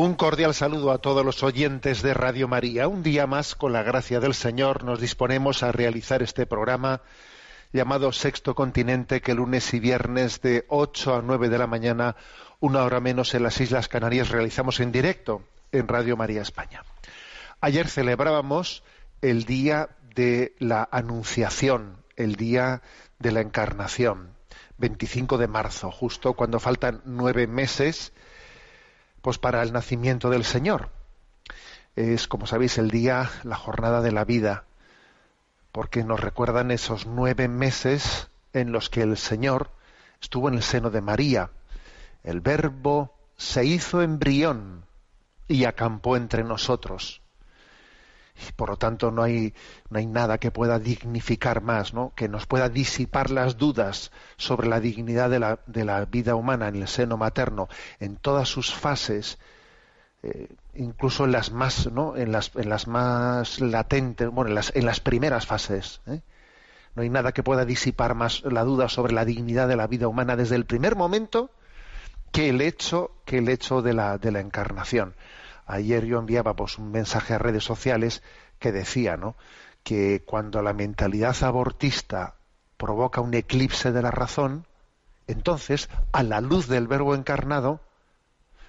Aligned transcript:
Un 0.00 0.14
cordial 0.14 0.54
saludo 0.54 0.92
a 0.92 0.98
todos 0.98 1.24
los 1.24 1.42
oyentes 1.42 2.02
de 2.02 2.14
Radio 2.14 2.46
María. 2.46 2.86
Un 2.86 3.02
día 3.02 3.26
más, 3.26 3.56
con 3.56 3.72
la 3.72 3.82
gracia 3.82 4.20
del 4.20 4.32
Señor, 4.32 4.84
nos 4.84 5.00
disponemos 5.00 5.64
a 5.64 5.72
realizar 5.72 6.22
este 6.22 6.46
programa 6.46 7.00
llamado 7.72 8.12
Sexto 8.12 8.54
Continente, 8.54 9.20
que 9.20 9.34
lunes 9.34 9.74
y 9.74 9.80
viernes 9.80 10.40
de 10.40 10.64
8 10.68 11.16
a 11.16 11.22
9 11.22 11.48
de 11.48 11.58
la 11.58 11.66
mañana, 11.66 12.14
una 12.60 12.84
hora 12.84 13.00
menos 13.00 13.34
en 13.34 13.42
las 13.42 13.60
Islas 13.60 13.88
Canarias, 13.88 14.28
realizamos 14.28 14.78
en 14.78 14.92
directo 14.92 15.42
en 15.72 15.88
Radio 15.88 16.16
María 16.16 16.42
España. 16.42 16.84
Ayer 17.60 17.88
celebrábamos 17.88 18.84
el 19.20 19.46
día 19.46 19.88
de 20.14 20.54
la 20.60 20.88
Anunciación, 20.92 21.96
el 22.14 22.36
día 22.36 22.82
de 23.18 23.32
la 23.32 23.40
Encarnación, 23.40 24.28
25 24.76 25.38
de 25.38 25.48
marzo, 25.48 25.90
justo 25.90 26.34
cuando 26.34 26.60
faltan 26.60 27.02
nueve 27.04 27.48
meses 27.48 28.12
pues 29.22 29.38
para 29.38 29.62
el 29.62 29.72
nacimiento 29.72 30.30
del 30.30 30.44
Señor. 30.44 30.90
Es, 31.96 32.28
como 32.28 32.46
sabéis, 32.46 32.78
el 32.78 32.90
día, 32.90 33.30
la 33.42 33.56
jornada 33.56 34.00
de 34.00 34.12
la 34.12 34.24
vida, 34.24 34.64
porque 35.72 36.04
nos 36.04 36.20
recuerdan 36.20 36.70
esos 36.70 37.06
nueve 37.06 37.48
meses 37.48 38.28
en 38.52 38.72
los 38.72 38.90
que 38.90 39.02
el 39.02 39.16
Señor 39.16 39.70
estuvo 40.20 40.48
en 40.48 40.54
el 40.54 40.62
seno 40.62 40.90
de 40.90 41.00
María. 41.00 41.50
El 42.24 42.40
Verbo 42.40 43.14
se 43.36 43.64
hizo 43.64 44.02
embrión 44.02 44.84
y 45.46 45.64
acampó 45.64 46.16
entre 46.16 46.44
nosotros. 46.44 47.22
Por 48.56 48.70
lo 48.70 48.76
tanto 48.76 49.10
no 49.10 49.22
hay, 49.22 49.54
no 49.90 49.98
hay 49.98 50.06
nada 50.06 50.38
que 50.38 50.50
pueda 50.50 50.78
dignificar 50.78 51.62
más, 51.62 51.94
¿no? 51.94 52.12
que 52.14 52.28
nos 52.28 52.46
pueda 52.46 52.68
disipar 52.68 53.30
las 53.30 53.56
dudas 53.56 54.12
sobre 54.36 54.68
la 54.68 54.80
dignidad 54.80 55.30
de 55.30 55.38
la, 55.38 55.58
de 55.66 55.84
la 55.84 56.04
vida 56.04 56.34
humana 56.34 56.68
en 56.68 56.76
el 56.76 56.88
seno 56.88 57.16
materno, 57.16 57.68
en 58.00 58.16
todas 58.16 58.48
sus 58.48 58.74
fases, 58.74 59.38
eh, 60.22 60.48
incluso 60.74 61.24
en 61.24 61.32
las 61.32 61.52
más, 61.52 61.90
¿no? 61.90 62.16
en 62.16 62.32
las, 62.32 62.52
en 62.56 62.68
las 62.68 62.86
más 62.86 63.60
latentes, 63.60 64.28
bueno, 64.28 64.48
en 64.50 64.54
las, 64.54 64.74
en 64.74 64.86
las 64.86 65.00
primeras 65.00 65.46
fases. 65.46 66.00
¿eh? 66.06 66.20
No 66.94 67.02
hay 67.02 67.10
nada 67.10 67.32
que 67.32 67.42
pueda 67.42 67.64
disipar 67.64 68.14
más 68.14 68.42
la 68.44 68.64
duda 68.64 68.88
sobre 68.88 69.12
la 69.12 69.24
dignidad 69.24 69.68
de 69.68 69.76
la 69.76 69.86
vida 69.86 70.08
humana 70.08 70.36
desde 70.36 70.56
el 70.56 70.64
primer 70.64 70.96
momento 70.96 71.50
que 72.32 72.48
el 72.48 72.60
hecho, 72.60 73.12
que 73.24 73.38
el 73.38 73.48
hecho 73.48 73.82
de 73.82 73.94
la, 73.94 74.18
de 74.18 74.32
la 74.32 74.40
encarnación. 74.40 75.14
Ayer 75.68 76.06
yo 76.06 76.18
enviaba 76.18 76.56
pues, 76.56 76.78
un 76.78 76.90
mensaje 76.90 77.34
a 77.34 77.38
redes 77.38 77.62
sociales 77.62 78.22
que 78.58 78.72
decía 78.72 79.18
¿no? 79.18 79.36
que 79.84 80.24
cuando 80.24 80.62
la 80.62 80.72
mentalidad 80.72 81.36
abortista 81.42 82.36
provoca 82.78 83.20
un 83.20 83.34
eclipse 83.34 83.92
de 83.92 84.00
la 84.00 84.10
razón, 84.10 84.66
entonces, 85.26 85.90
a 86.10 86.22
la 86.22 86.40
luz 86.40 86.68
del 86.68 86.88
verbo 86.88 87.14
encarnado, 87.14 87.80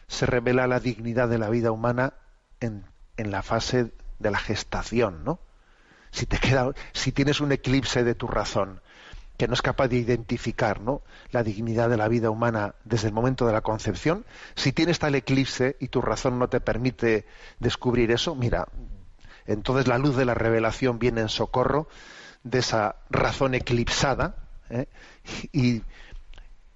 se 0.07 0.25
revela 0.25 0.67
la 0.67 0.81
dignidad 0.81 1.29
de 1.29 1.37
la 1.37 1.49
vida 1.49 1.71
humana 1.71 2.15
en, 2.59 2.83
en 3.15 3.31
la 3.31 3.43
fase 3.43 3.93
de 4.19 4.31
la 4.31 4.39
gestación, 4.39 5.23
¿no? 5.23 5.39
Si 6.11 6.25
te 6.25 6.37
queda, 6.37 6.69
si 6.91 7.13
tienes 7.13 7.39
un 7.39 7.53
eclipse 7.53 8.03
de 8.03 8.15
tu 8.15 8.27
razón, 8.27 8.81
que 9.39 9.47
no 9.47 9.53
es 9.53 9.61
capaz 9.61 9.87
de 9.87 9.95
identificar 9.95 10.81
¿no? 10.81 11.01
la 11.31 11.43
dignidad 11.43 11.89
de 11.89 11.95
la 11.95 12.09
vida 12.09 12.29
humana 12.29 12.75
desde 12.83 13.07
el 13.07 13.13
momento 13.13 13.47
de 13.47 13.53
la 13.53 13.61
concepción, 13.61 14.25
si 14.55 14.73
tienes 14.73 14.99
tal 14.99 15.15
eclipse 15.15 15.77
y 15.79 15.87
tu 15.87 16.01
razón 16.01 16.39
no 16.39 16.49
te 16.49 16.59
permite 16.59 17.25
descubrir 17.57 18.11
eso, 18.11 18.35
mira, 18.35 18.67
entonces 19.47 19.87
la 19.87 19.97
luz 19.97 20.17
de 20.17 20.25
la 20.25 20.33
revelación 20.33 20.99
viene 20.99 21.21
en 21.21 21.29
socorro 21.29 21.87
de 22.43 22.59
esa 22.59 22.97
razón 23.09 23.53
eclipsada 23.53 24.35
¿eh? 24.69 24.87
y, 25.53 25.83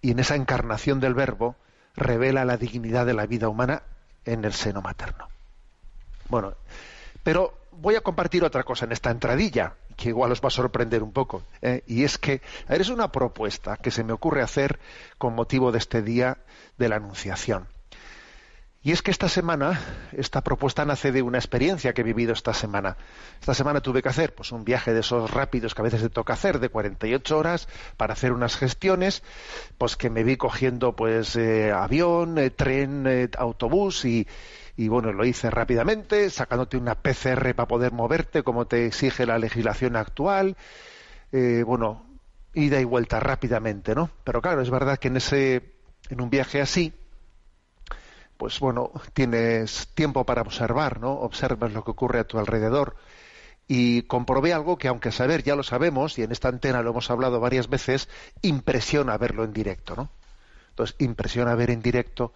y 0.01 0.11
en 0.11 0.19
esa 0.19 0.37
encarnación 0.37 1.01
del 1.01 1.15
verbo 1.15 1.57
revela 1.97 2.45
la 2.45 2.55
dignidad 2.55 3.05
de 3.05 3.13
la 3.13 3.25
vida 3.25 3.49
humana 3.49 3.83
en 4.23 4.45
el 4.45 4.53
seno 4.53 4.81
materno. 4.81 5.27
Bueno, 6.29 6.53
pero 7.23 7.53
voy 7.71 7.95
a 7.95 8.01
compartir 8.01 8.45
otra 8.45 8.63
cosa 8.63 8.85
en 8.85 8.93
esta 8.93 9.11
entradilla, 9.11 9.73
que 9.95 10.09
igual 10.09 10.31
os 10.31 10.41
va 10.41 10.47
a 10.47 10.51
sorprender 10.51 11.03
un 11.03 11.11
poco. 11.11 11.43
¿eh? 11.61 11.83
Y 11.87 12.03
es 12.03 12.17
que 12.17 12.41
es 12.69 12.89
una 12.89 13.11
propuesta 13.11 13.77
que 13.77 13.91
se 13.91 14.03
me 14.03 14.13
ocurre 14.13 14.41
hacer 14.41 14.79
con 15.17 15.35
motivo 15.35 15.71
de 15.71 15.77
este 15.77 16.01
día 16.01 16.37
de 16.77 16.89
la 16.89 16.97
Anunciación. 16.97 17.67
Y 18.85 18.91
es 18.91 19.01
que 19.01 19.11
esta 19.11 19.29
semana, 19.29 19.79
esta 20.11 20.41
propuesta 20.41 20.83
nace 20.83 21.13
de 21.13 21.21
una 21.21 21.37
experiencia 21.37 21.93
que 21.93 22.01
he 22.01 22.03
vivido 22.03 22.33
esta 22.33 22.53
semana. 22.53 22.97
Esta 23.39 23.53
semana 23.53 23.79
tuve 23.79 24.01
que 24.01 24.09
hacer 24.09 24.35
pues, 24.35 24.51
un 24.51 24.65
viaje 24.65 24.93
de 24.93 24.99
esos 24.99 25.31
rápidos 25.31 25.73
que 25.73 25.81
a 25.81 25.85
veces 25.85 26.01
te 26.01 26.09
toca 26.09 26.33
hacer, 26.33 26.59
de 26.59 26.67
48 26.67 27.37
horas, 27.37 27.69
para 27.95 28.11
hacer 28.11 28.33
unas 28.33 28.57
gestiones, 28.57 29.23
pues 29.77 29.95
que 29.95 30.09
me 30.09 30.25
vi 30.25 30.35
cogiendo 30.35 30.97
pues 30.97 31.37
eh, 31.37 31.71
avión, 31.71 32.37
eh, 32.37 32.49
tren, 32.49 33.29
autobús 33.37 34.03
y, 34.03 34.27
y 34.75 34.87
bueno, 34.87 35.13
lo 35.13 35.25
hice 35.25 35.49
rápidamente, 35.49 36.29
sacándote 36.29 36.77
una 36.77 36.95
PCR 36.95 37.53
para 37.53 37.67
poder 37.67 37.91
moverte, 37.91 38.43
como 38.43 38.65
te 38.65 38.87
exige 38.87 39.25
la 39.25 39.37
legislación 39.37 39.95
actual. 39.95 40.57
Eh, 41.31 41.63
bueno, 41.65 42.05
ida 42.53 42.79
y 42.79 42.83
vuelta 42.83 43.19
rápidamente, 43.19 43.93
¿no? 43.93 44.09
Pero 44.23 44.41
claro, 44.41 44.61
es 44.61 44.69
verdad 44.69 44.97
que 44.97 45.09
en 45.09 45.17
ese, 45.17 45.73
en 46.09 46.21
un 46.21 46.29
viaje 46.29 46.61
así, 46.61 46.93
pues 48.37 48.59
bueno, 48.59 48.91
tienes 49.13 49.89
tiempo 49.93 50.25
para 50.25 50.41
observar, 50.41 50.99
¿no? 50.99 51.13
Observas 51.13 51.71
lo 51.71 51.83
que 51.83 51.91
ocurre 51.91 52.19
a 52.19 52.27
tu 52.27 52.39
alrededor. 52.39 52.95
Y 53.67 54.03
comprobé 54.03 54.53
algo 54.53 54.77
que, 54.77 54.87
aunque 54.87 55.11
saber 55.11 55.43
ya 55.43 55.55
lo 55.55 55.63
sabemos, 55.63 56.17
y 56.17 56.23
en 56.23 56.31
esta 56.31 56.49
antena 56.49 56.81
lo 56.81 56.89
hemos 56.91 57.09
hablado 57.11 57.39
varias 57.39 57.69
veces, 57.69 58.09
impresiona 58.41 59.17
verlo 59.17 59.43
en 59.43 59.53
directo, 59.53 59.95
¿no? 59.95 60.09
Entonces, 60.69 60.95
impresiona 60.99 61.53
ver 61.55 61.69
en 61.69 61.81
directo, 61.81 62.33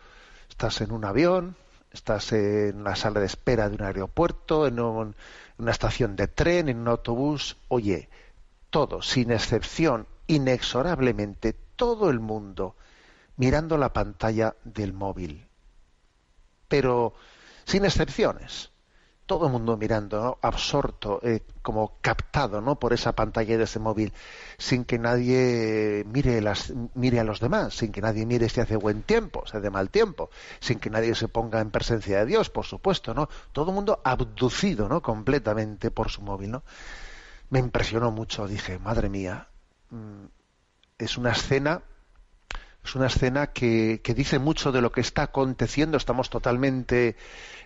estás 0.50 0.81
en 0.81 0.92
un 0.92 1.03
avión, 1.03 1.58
estás 1.92 2.31
en 2.31 2.81
una 2.81 2.96
sala 2.96 3.20
de 3.20 3.25
espera 3.25 3.70
de 3.70 3.75
un 3.75 3.84
aeropuerto, 3.84 4.68
en 4.68 4.80
una 4.80 5.72
estación 5.72 6.16
de 6.16 6.28
tren, 6.28 6.70
en 6.70 6.80
un 6.80 6.88
autobús, 6.88 7.58
oye, 7.68 8.09
todo, 8.70 9.02
sin 9.02 9.31
excepción, 9.31 10.08
inexorablemente, 10.28 11.56
todo 11.76 12.09
el 12.09 12.20
mundo 12.20 12.76
mirando 13.38 13.78
la 13.78 13.94
pantalla 13.94 14.56
del 14.64 14.94
móvil. 14.94 15.47
Pero 16.68 17.14
sin 17.66 17.86
excepciones. 17.86 18.72
Todo 19.28 19.46
el 19.46 19.52
mundo 19.52 19.78
mirando, 19.78 20.22
¿no? 20.22 20.38
absorto, 20.42 21.20
eh, 21.22 21.42
como 21.62 21.98
captado 22.02 22.60
¿no? 22.62 22.80
por 22.80 22.94
esa 22.94 23.12
pantalla 23.12 23.58
de 23.58 23.66
ese 23.66 23.78
móvil, 23.78 24.14
sin 24.58 24.86
que 24.86 24.98
nadie 24.98 26.04
mire, 26.08 26.42
mire 26.96 27.20
a 27.20 27.24
los 27.24 27.40
demás, 27.40 27.76
sin 27.76 27.91
que 27.91 28.02
nadie 28.02 28.26
mire 28.26 28.50
si 28.50 28.62
hace 28.62 28.78
buen 28.78 29.03
tiempo, 29.03 29.44
si 29.46 29.58
hace 29.58 29.70
mal 29.70 29.90
tiempo, 29.90 30.32
sin 30.59 30.79
que 30.79 30.90
nadie 30.90 31.14
se 31.14 31.28
ponga 31.28 31.59
en 31.59 31.70
presencia 31.70 32.20
de 32.20 32.26
Dios, 32.26 32.50
por 32.50 32.66
supuesto, 32.66 33.14
¿no? 33.14 33.29
Todo 33.52 33.70
el 33.72 33.76
mundo 33.76 34.02
abducido, 34.03 34.90
¿no? 34.90 35.02
Completamente 35.02 35.91
por 35.91 36.09
su 36.09 36.22
móvil, 36.22 36.52
¿no? 36.52 36.64
Me 37.50 37.59
impresionó 37.59 38.12
mucho, 38.12 38.47
dije, 38.47 38.80
madre 38.80 39.09
mía, 39.09 39.50
mm, 39.91 40.26
es 40.97 41.18
una 41.18 41.32
escena 41.32 41.82
es 42.87 42.95
una 42.95 43.07
escena 43.07 43.47
que, 43.47 44.01
que 44.01 44.13
dice 44.13 44.39
mucho 44.39 44.72
de 44.72 44.81
lo 44.81 44.91
que 44.91 45.01
está 45.01 45.23
aconteciendo. 45.23 45.97
Estamos 45.97 46.29
totalmente, 46.29 47.16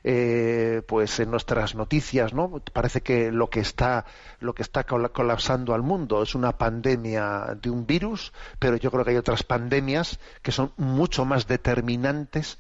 eh, 0.03 0.81
pues, 0.87 1.19
en 1.19 1.29
nuestras 1.29 1.75
noticias, 1.75 2.33
¿no? 2.33 2.61
Parece 2.73 3.01
que 3.01 3.31
lo 3.31 3.49
que 3.49 3.59
está, 3.59 4.05
lo 4.39 4.53
que 4.53 4.63
está 4.63 4.83
cola- 4.83 5.09
colapsando 5.09 5.73
al 5.73 5.83
mundo 5.83 6.23
es 6.23 6.33
una 6.33 6.57
pandemia 6.57 7.55
de 7.61 7.69
un 7.69 7.85
virus, 7.85 8.33
pero 8.59 8.77
yo 8.77 8.89
creo 8.89 9.05
que 9.05 9.11
hay 9.11 9.17
otras 9.17 9.43
pandemias 9.43 10.19
que 10.41 10.51
son 10.51 10.71
mucho 10.77 11.23
más 11.23 11.47
determinantes 11.47 12.57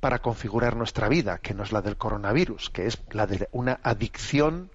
para 0.00 0.18
configurar 0.20 0.76
nuestra 0.76 1.08
vida, 1.08 1.38
que 1.38 1.54
no 1.54 1.62
es 1.62 1.72
la 1.72 1.82
del 1.82 1.96
coronavirus, 1.96 2.70
que 2.70 2.86
es 2.86 2.98
la 3.10 3.26
de 3.26 3.48
una 3.52 3.80
adicción 3.82 4.70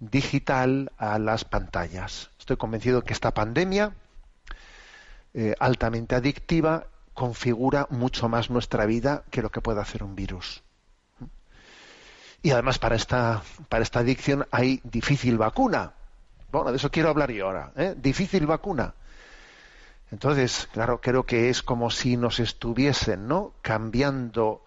digital 0.00 0.92
a 0.96 1.18
las 1.18 1.44
pantallas. 1.44 2.30
Estoy 2.38 2.56
convencido 2.56 3.02
que 3.02 3.12
esta 3.12 3.34
pandemia 3.34 3.92
eh, 5.34 5.54
altamente 5.58 6.14
adictiva 6.14 6.86
configura 7.14 7.86
mucho 7.90 8.28
más 8.28 8.48
nuestra 8.48 8.86
vida 8.86 9.24
que 9.30 9.42
lo 9.42 9.50
que 9.50 9.60
puede 9.60 9.80
hacer 9.80 10.02
un 10.02 10.14
virus. 10.14 10.62
Y 12.42 12.52
además 12.52 12.78
para 12.78 12.94
esta, 12.94 13.42
para 13.68 13.82
esta 13.82 14.00
adicción 14.00 14.46
hay 14.50 14.80
difícil 14.84 15.36
vacuna. 15.36 15.92
Bueno, 16.52 16.70
de 16.70 16.76
eso 16.76 16.90
quiero 16.90 17.08
hablar 17.08 17.32
yo 17.32 17.46
ahora. 17.46 17.72
¿eh? 17.76 17.94
Difícil 17.96 18.46
vacuna. 18.46 18.94
Entonces, 20.10 20.68
claro, 20.72 21.00
creo 21.00 21.24
que 21.24 21.50
es 21.50 21.62
como 21.62 21.90
si 21.90 22.16
nos 22.16 22.40
estuviesen, 22.40 23.28
¿no? 23.28 23.52
Cambiando 23.60 24.64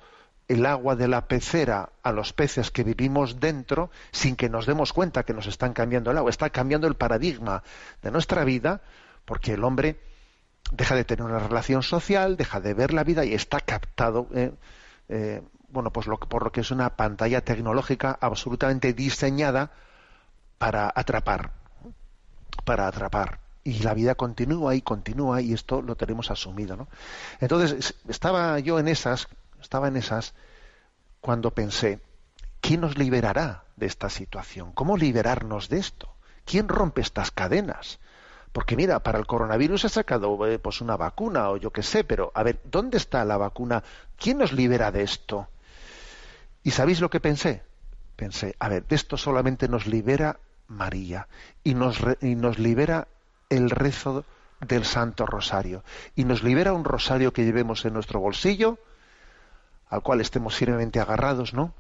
el 0.48 0.66
agua 0.66 0.96
de 0.96 1.08
la 1.08 1.28
pecera 1.28 1.90
a 2.04 2.12
los 2.12 2.34
peces 2.34 2.70
que 2.70 2.84
vivimos 2.84 3.40
dentro 3.40 3.90
sin 4.12 4.36
que 4.36 4.50
nos 4.50 4.66
demos 4.66 4.92
cuenta 4.92 5.24
que 5.24 5.34
nos 5.34 5.48
están 5.48 5.74
cambiando 5.74 6.12
el 6.12 6.18
agua. 6.18 6.30
Está 6.30 6.50
cambiando 6.50 6.88
el 6.88 6.96
paradigma 6.96 7.64
de 8.02 8.12
nuestra 8.12 8.44
vida 8.44 8.82
porque 9.26 9.54
el 9.54 9.64
hombre 9.64 9.98
deja 10.72 10.96
de 10.96 11.04
tener 11.04 11.26
una 11.26 11.40
relación 11.40 11.84
social, 11.84 12.38
deja 12.38 12.60
de 12.60 12.74
ver 12.74 12.94
la 12.94 13.04
vida 13.04 13.26
y 13.26 13.34
está 13.34 13.60
captado, 13.60 14.28
eh, 14.34 14.54
eh, 15.10 15.42
bueno, 15.70 15.92
pues 15.92 16.08
por 16.28 16.44
lo 16.44 16.52
que 16.52 16.62
es 16.62 16.72
una 16.72 16.96
pantalla 16.96 17.42
tecnológica 17.42 18.18
absolutamente 18.20 18.94
diseñada 18.94 19.72
para 20.58 20.92
atrapar, 20.94 21.52
para 22.66 22.88
atrapar 22.88 23.40
y 23.64 23.80
la 23.80 23.94
vida 23.94 24.16
continúa 24.16 24.76
y 24.76 24.82
continúa 24.82 25.42
y 25.42 25.54
esto 25.54 25.82
lo 25.82 25.96
tenemos 25.96 26.32
asumido, 26.32 26.76
¿no? 26.76 26.88
Entonces 27.40 27.96
estaba 28.08 28.60
yo 28.60 28.80
en 28.80 28.88
esas, 28.88 29.28
estaba 29.62 29.88
en 29.88 29.98
esas 29.98 30.34
cuando 31.20 31.52
pensé, 31.52 32.00
¿quién 32.60 32.82
nos 32.82 32.98
liberará 32.98 33.66
de 33.76 33.86
esta 33.86 34.10
situación? 34.10 34.72
¿Cómo 34.72 34.98
liberarnos 34.98 35.70
de 35.70 35.80
esto? 35.80 36.16
¿Quién 36.46 36.68
rompe 36.68 37.02
estas 37.02 37.32
cadenas? 37.32 38.00
Porque 38.52 38.76
mira, 38.76 39.00
para 39.00 39.18
el 39.18 39.26
coronavirus 39.26 39.86
ha 39.86 39.90
sacado 39.90 40.46
eh, 40.48 40.60
pues 40.60 40.82
una 40.82 40.98
vacuna 40.98 41.50
o 41.50 41.58
yo 41.58 41.72
qué 41.72 41.84
sé, 41.84 42.04
pero 42.04 42.32
a 42.36 42.44
ver, 42.44 42.60
¿dónde 42.66 42.98
está 42.98 43.24
la 43.24 43.38
vacuna? 43.38 43.84
¿Quién 44.18 44.40
nos 44.40 44.52
libera 44.52 44.92
de 44.92 45.04
esto? 45.04 45.48
¿Y 46.64 46.72
sabéis 46.72 47.00
lo 47.00 47.10
que 47.10 47.20
pensé? 47.20 47.64
Pensé, 48.16 48.56
a 48.60 48.70
ver, 48.70 48.86
de 48.86 48.96
esto 48.96 49.18
solamente 49.18 49.68
nos 49.68 49.88
libera 49.88 50.40
María 50.68 51.28
y 51.64 51.74
nos, 51.74 52.00
y 52.22 52.36
nos 52.36 52.60
libera 52.60 53.08
el 53.50 53.70
rezo 53.70 54.26
del 54.60 54.86
Santo 54.86 55.26
Rosario 55.26 55.84
y 56.16 56.26
nos 56.26 56.44
libera 56.44 56.74
un 56.74 56.84
rosario 56.84 57.34
que 57.34 57.44
llevemos 57.46 57.84
en 57.86 57.94
nuestro 57.94 58.20
bolsillo, 58.20 58.78
al 59.90 60.04
cual 60.04 60.22
estemos 60.22 60.56
firmemente 60.56 61.00
agarrados, 61.00 61.54
¿no? 61.54 61.74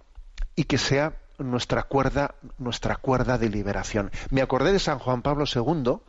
Y 0.55 0.63
que 0.63 0.77
sea 0.77 1.13
nuestra 1.37 1.83
cuerda, 1.83 2.35
nuestra 2.57 2.95
cuerda 2.95 3.37
de 3.37 3.49
liberación. 3.49 4.11
Me 4.29 4.41
acordé 4.41 4.73
de 4.73 4.79
San 4.79 4.99
Juan 4.99 5.21
Pablo 5.21 5.45
II, 5.45 5.99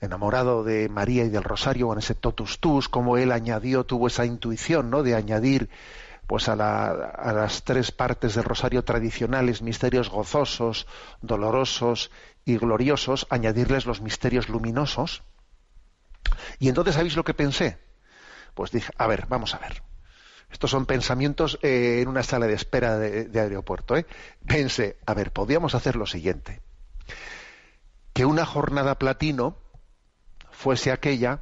enamorado 0.00 0.64
de 0.64 0.88
María 0.88 1.24
y 1.24 1.28
del 1.28 1.44
Rosario, 1.44 1.88
con 1.88 1.98
ese 1.98 2.14
totus 2.14 2.58
tus, 2.60 2.88
como 2.88 3.16
él 3.16 3.32
añadió, 3.32 3.84
tuvo 3.84 4.06
esa 4.06 4.24
intuición, 4.26 4.90
¿no? 4.90 5.02
De 5.02 5.14
añadir 5.14 5.70
pues 6.26 6.48
a, 6.48 6.54
a, 6.54 7.32
las 7.32 7.64
tres 7.64 7.92
partes 7.92 8.34
del 8.34 8.44
rosario 8.44 8.82
tradicionales, 8.82 9.60
misterios 9.60 10.08
gozosos, 10.08 10.86
dolorosos 11.20 12.10
y 12.44 12.56
gloriosos, 12.56 13.26
añadirles 13.30 13.84
los 13.84 14.00
misterios 14.00 14.48
luminosos. 14.48 15.22
Y 16.58 16.68
entonces, 16.68 16.94
¿sabéis 16.94 17.16
lo 17.16 17.24
que 17.24 17.34
pensé? 17.34 17.78
Pues 18.54 18.70
dije, 18.70 18.92
a 18.96 19.06
ver, 19.06 19.26
vamos 19.28 19.54
a 19.54 19.58
ver. 19.58 19.82
Estos 20.50 20.70
son 20.70 20.86
pensamientos 20.86 21.58
eh, 21.62 21.98
en 22.00 22.08
una 22.08 22.22
sala 22.22 22.46
de 22.46 22.54
espera 22.54 22.96
de, 22.96 23.40
aeropuerto. 23.40 23.96
¿eh? 23.96 24.06
Pensé, 24.46 24.96
a 25.04 25.12
ver, 25.12 25.32
podríamos 25.32 25.74
hacer 25.74 25.96
lo 25.96 26.06
siguiente. 26.06 26.60
Que 28.12 28.24
una 28.24 28.46
jornada 28.46 28.96
platino 28.96 29.58
fuese 30.54 30.92
aquella 30.92 31.40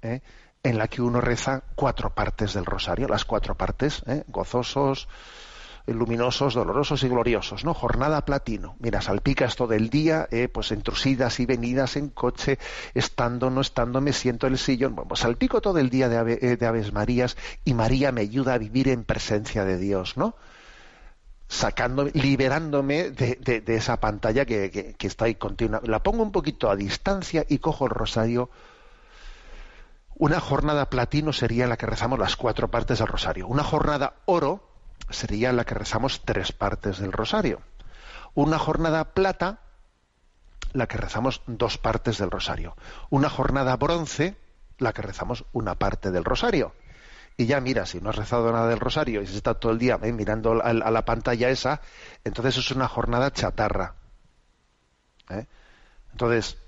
¿eh? 0.00 0.20
en 0.62 0.78
la 0.78 0.88
que 0.88 1.02
uno 1.02 1.20
reza 1.20 1.64
cuatro 1.74 2.14
partes 2.14 2.54
del 2.54 2.64
rosario, 2.64 3.08
las 3.08 3.24
cuatro 3.24 3.56
partes, 3.56 4.02
¿eh? 4.06 4.24
gozosos, 4.28 5.08
luminosos, 5.86 6.54
dolorosos 6.54 7.02
y 7.02 7.08
gloriosos, 7.08 7.64
¿no? 7.64 7.74
Jornada 7.74 8.24
platino. 8.24 8.76
Mira, 8.78 9.00
salpicas 9.00 9.56
todo 9.56 9.72
el 9.72 9.90
día, 9.90 10.28
eh, 10.30 10.48
pues 10.48 10.70
entrusidas 10.70 11.40
y 11.40 11.46
venidas 11.46 11.96
en 11.96 12.08
coche, 12.08 12.58
estando, 12.94 13.50
no 13.50 13.60
estando, 13.60 14.00
me 14.00 14.12
siento 14.12 14.46
en 14.46 14.52
el 14.52 14.58
sillón. 14.58 14.94
Bueno, 14.94 15.08
pues 15.08 15.20
salpico 15.20 15.60
todo 15.60 15.78
el 15.78 15.90
día 15.90 16.08
de, 16.08 16.38
eh, 16.40 16.56
de 16.56 16.66
Aves 16.66 16.92
Marías 16.92 17.36
y 17.64 17.74
María 17.74 18.12
me 18.12 18.20
ayuda 18.20 18.54
a 18.54 18.58
vivir 18.58 18.88
en 18.88 19.04
presencia 19.04 19.64
de 19.64 19.78
Dios, 19.78 20.16
¿no? 20.16 20.36
Sacando, 21.52 22.04
liberándome 22.14 23.10
de, 23.10 23.36
de, 23.60 23.76
esa 23.76 24.00
pantalla 24.00 24.46
que, 24.46 24.94
que, 24.96 25.06
está 25.06 25.26
ahí 25.26 25.34
continua. 25.34 25.82
La 25.84 26.02
pongo 26.02 26.22
un 26.22 26.32
poquito 26.32 26.70
a 26.70 26.76
distancia 26.76 27.44
y 27.46 27.58
cojo 27.58 27.84
el 27.84 27.90
rosario 27.90 28.48
una 30.14 30.40
jornada 30.40 30.88
platino 30.88 31.32
sería 31.32 31.66
la 31.66 31.76
que 31.76 31.86
rezamos 31.86 32.18
las 32.18 32.36
cuatro 32.36 32.70
partes 32.70 32.98
del 32.98 33.08
rosario. 33.08 33.48
Una 33.48 33.64
jornada 33.64 34.14
oro 34.24 34.62
sería 35.10 35.52
la 35.52 35.64
que 35.64 35.74
rezamos 35.74 36.22
tres 36.24 36.52
partes 36.52 36.98
del 36.98 37.12
rosario. 37.12 37.60
Una 38.34 38.58
jornada 38.58 39.14
plata, 39.14 39.58
la 40.72 40.86
que 40.86 40.96
rezamos 40.96 41.42
dos 41.46 41.76
partes 41.76 42.18
del 42.18 42.30
rosario. 42.30 42.76
Una 43.10 43.28
jornada 43.28 43.76
bronce, 43.76 44.36
la 44.78 44.92
que 44.92 45.02
rezamos 45.02 45.44
una 45.52 45.74
parte 45.74 46.10
del 46.10 46.24
rosario. 46.24 46.72
Y 47.36 47.46
ya 47.46 47.60
mira, 47.60 47.86
si 47.86 48.00
no 48.00 48.10
has 48.10 48.16
rezado 48.16 48.52
nada 48.52 48.68
del 48.68 48.80
rosario 48.80 49.22
y 49.22 49.26
se 49.26 49.36
está 49.36 49.54
todo 49.54 49.72
el 49.72 49.78
día 49.78 49.98
eh, 50.02 50.12
mirando 50.12 50.62
a, 50.62 50.72
la 50.72 51.04
pantalla 51.04 51.48
esa, 51.50 51.80
entonces 52.24 52.58
es 52.58 52.70
una 52.70 52.88
jornada 52.88 53.32
chatarra. 53.32 53.94
¿eh? 55.30 55.46
Entonces, 56.12 56.58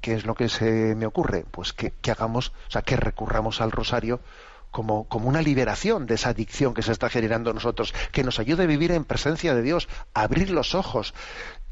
¿qué 0.00 0.14
es 0.14 0.24
lo 0.24 0.34
que 0.34 0.48
se 0.48 0.94
me 0.94 1.06
ocurre? 1.06 1.44
Pues 1.50 1.72
que, 1.72 1.92
hagamos, 2.10 2.48
o 2.68 2.70
sea, 2.70 2.82
que 2.82 2.96
recurramos 2.96 3.60
al 3.60 3.70
rosario 3.70 4.20
como, 4.70 5.04
como, 5.04 5.28
una 5.28 5.42
liberación 5.42 6.06
de 6.06 6.14
esa 6.14 6.30
adicción 6.30 6.74
que 6.74 6.82
se 6.82 6.92
está 6.92 7.08
generando 7.08 7.50
en 7.50 7.56
nosotros, 7.56 7.94
que 8.10 8.24
nos 8.24 8.40
ayude 8.40 8.64
a 8.64 8.66
vivir 8.66 8.90
en 8.90 9.04
presencia 9.04 9.54
de 9.54 9.62
Dios, 9.62 9.88
a 10.14 10.22
abrir 10.22 10.50
los 10.50 10.74
ojos, 10.74 11.14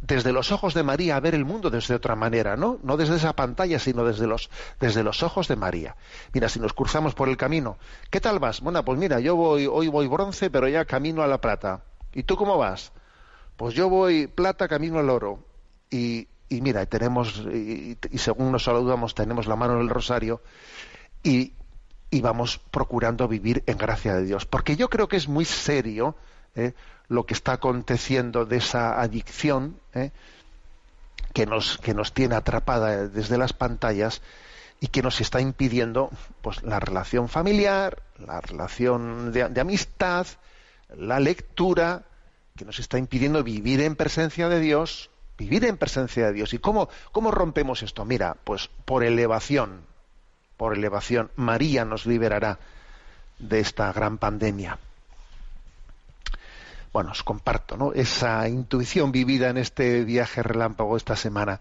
desde 0.03 0.33
los 0.33 0.51
ojos 0.51 0.75
de 0.75 0.83
María, 0.83 1.17
a 1.17 1.21
ver 1.21 1.35
el 1.35 1.45
mundo 1.45 1.71
desde 1.71 1.95
otra 1.95 2.17
manera, 2.17 2.57
¿no? 2.57 2.79
No 2.83 2.97
desde 2.97 3.17
esa 3.17 3.35
pantalla, 3.35 3.79
sino 3.79 4.05
desde 4.05 4.27
los, 4.27 4.51
desde 4.81 5.05
los 5.05 5.23
ojos 5.23 5.47
de 5.49 5.57
María. 5.57 5.97
Mira, 6.35 6.49
si 6.49 6.59
nos 6.59 6.75
cruzamos 6.75 7.15
por 7.15 7.29
el 7.29 7.37
camino, 7.37 7.79
¿qué 8.11 8.21
tal 8.21 8.41
vas? 8.41 8.61
Bueno, 8.61 8.85
pues 8.85 8.99
mira, 8.99 9.21
yo 9.21 9.37
voy, 9.37 9.67
hoy 9.67 9.89
voy 9.89 10.09
bronce, 10.09 10.51
pero 10.51 10.69
ya 10.69 10.85
camino 10.85 11.23
a 11.23 11.29
la 11.29 11.41
plata. 11.41 11.85
¿Y 12.13 12.25
tú 12.25 12.37
cómo 12.37 12.59
vas? 12.59 12.93
Pues 13.57 13.75
yo 13.75 13.89
voy 13.89 14.27
plata, 14.27 14.67
camino 14.67 14.99
al 14.99 15.09
oro. 15.09 15.39
Y, 15.89 16.27
y 16.49 16.61
mira, 16.61 16.85
tenemos, 16.87 17.39
y, 17.47 17.97
según 18.19 18.53
nos 18.53 18.65
saludamos, 18.65 19.15
tenemos 19.15 19.47
la 19.47 19.57
mano 19.57 19.75
en 19.75 19.81
el 19.81 19.89
rosario 19.89 20.43
y, 21.23 21.55
vamos 22.21 22.59
procurando 22.59 23.27
vivir 23.27 23.63
en 23.67 23.79
gracia 23.79 24.15
de 24.15 24.25
Dios. 24.25 24.47
Porque 24.47 24.77
yo 24.77 24.91
creo 24.91 25.09
que 25.09 25.17
es 25.17 25.29
muy 25.29 25.45
serio 25.45 26.17
¿eh? 26.55 26.75
lo 27.09 27.27
que 27.27 27.35
está 27.35 27.53
aconteciendo 27.53 28.47
de 28.47 28.57
esa 28.57 29.01
adicción 29.01 29.79
¿eh? 29.95 30.11
que, 31.33 31.47
nos, 31.47 31.79
que 31.79 31.95
nos 31.95 32.13
tiene 32.13 32.35
atrapada 32.35 33.09
desde 33.09 33.39
las 33.39 33.53
pantallas 33.53 34.23
y 34.81 34.89
que 34.89 35.03
nos 35.03 35.21
está 35.21 35.41
impidiendo 35.41 36.11
pues 36.41 36.63
la 36.63 36.81
relación 36.81 37.29
familiar, 37.29 38.03
la 38.19 38.41
relación 38.41 39.33
de 39.33 39.61
amistad, 39.61 40.27
la 40.97 41.21
lectura, 41.21 42.03
que 42.57 42.65
nos 42.65 42.79
está 42.79 42.99
impidiendo 42.99 43.43
vivir 43.43 43.81
en 43.81 43.97
presencia 43.97 44.49
de 44.49 44.61
Dios, 44.61 45.11
vivir 45.39 45.65
en 45.65 45.77
presencia 45.77 46.27
de 46.27 46.33
Dios. 46.33 46.53
¿Y 46.53 46.59
cómo, 46.59 46.89
cómo 47.13 47.31
rompemos 47.31 47.83
esto? 47.83 48.05
Mira, 48.05 48.37
pues 48.45 48.69
por 48.85 49.05
elevación, 49.05 49.83
por 50.57 50.77
elevación. 50.77 51.31
María 51.37 51.85
nos 51.85 52.07
liberará 52.07 52.59
de 53.39 53.61
esta 53.61 53.93
gran 53.93 54.19
pandemia. 54.19 54.79
Bueno, 56.93 57.13
os 57.13 57.23
comparto 57.23 57.77
¿no? 57.77 57.93
esa 57.93 58.47
intuición 58.49 59.13
vivida 59.13 59.49
en 59.49 59.57
este 59.57 60.05
viaje 60.05 60.43
relámpago 60.43 60.97
esta 60.97 61.17
semana. 61.17 61.61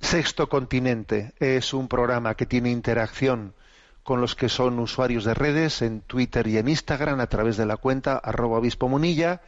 Sexto 0.00 0.48
Continente 0.48 1.34
es 1.38 1.72
un 1.72 1.88
programa 1.88 2.34
que 2.34 2.46
tiene 2.46 2.70
interacción 2.70 3.54
con 4.02 4.20
los 4.20 4.34
que 4.34 4.48
son 4.48 4.78
usuarios 4.78 5.24
de 5.24 5.34
redes 5.34 5.82
en 5.82 6.00
Twitter 6.00 6.46
y 6.46 6.56
en 6.56 6.68
Instagram 6.68 7.20
a 7.20 7.26
través 7.26 7.56
de 7.56 7.66
la 7.66 7.76
cuenta 7.76 8.16
arroba 8.16 8.58
obispo 8.58 8.88
munilla 8.88 9.42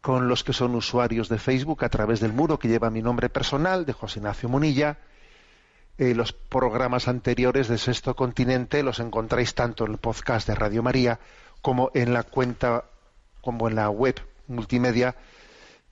con 0.00 0.28
los 0.28 0.44
que 0.44 0.52
son 0.52 0.74
usuarios 0.74 1.28
de 1.28 1.38
Facebook 1.38 1.84
a 1.84 1.88
través 1.88 2.20
del 2.20 2.32
muro 2.32 2.58
que 2.58 2.68
lleva 2.68 2.90
mi 2.90 3.00
nombre 3.00 3.28
personal, 3.30 3.86
de 3.86 3.94
José 3.94 4.18
Ignacio 4.18 4.48
Munilla. 4.50 4.98
Eh, 5.96 6.14
los 6.14 6.32
programas 6.32 7.08
anteriores 7.08 7.68
de 7.68 7.78
Sexto 7.78 8.14
Continente 8.14 8.82
los 8.82 9.00
encontráis 9.00 9.54
tanto 9.54 9.86
en 9.86 9.92
el 9.92 9.98
podcast 9.98 10.46
de 10.46 10.54
Radio 10.54 10.82
María 10.82 11.20
como 11.62 11.90
en 11.94 12.12
la 12.12 12.22
cuenta, 12.22 12.84
como 13.44 13.68
en 13.68 13.76
la 13.76 13.90
web 13.90 14.16
multimedia 14.48 15.14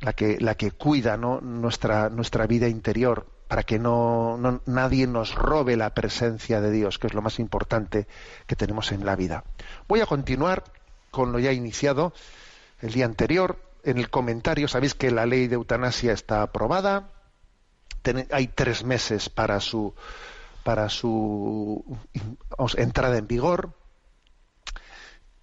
la 0.00 0.12
que, 0.12 0.38
la 0.40 0.54
que 0.56 0.72
cuida 0.72 1.16
¿no? 1.16 1.40
nuestra, 1.40 2.10
nuestra 2.10 2.46
vida 2.46 2.68
interior, 2.68 3.26
para 3.52 3.64
que 3.64 3.78
no, 3.78 4.62
nadie 4.64 5.06
nos 5.06 5.34
robe 5.34 5.76
la 5.76 5.92
presencia 5.92 6.62
de 6.62 6.70
Dios, 6.70 6.98
que 6.98 7.06
es 7.06 7.12
lo 7.12 7.20
más 7.20 7.38
importante 7.38 8.06
que 8.46 8.56
tenemos 8.56 8.92
en 8.92 9.04
la 9.04 9.14
vida. 9.14 9.44
Voy 9.88 10.00
a 10.00 10.06
continuar 10.06 10.64
con 11.10 11.32
lo 11.32 11.38
ya 11.38 11.52
iniciado 11.52 12.14
el 12.80 12.94
día 12.94 13.04
anterior. 13.04 13.60
En 13.84 13.98
el 13.98 14.08
comentario 14.08 14.68
sabéis 14.68 14.94
que 14.94 15.10
la 15.10 15.26
ley 15.26 15.48
de 15.48 15.56
eutanasia 15.56 16.14
está 16.14 16.40
aprobada. 16.40 17.10
hay 18.30 18.46
tres 18.46 18.84
meses 18.84 19.28
para 19.28 19.60
su 19.60 19.94
para 20.64 20.88
su 20.88 21.84
entrada 22.78 23.18
en 23.18 23.26
vigor. 23.26 23.74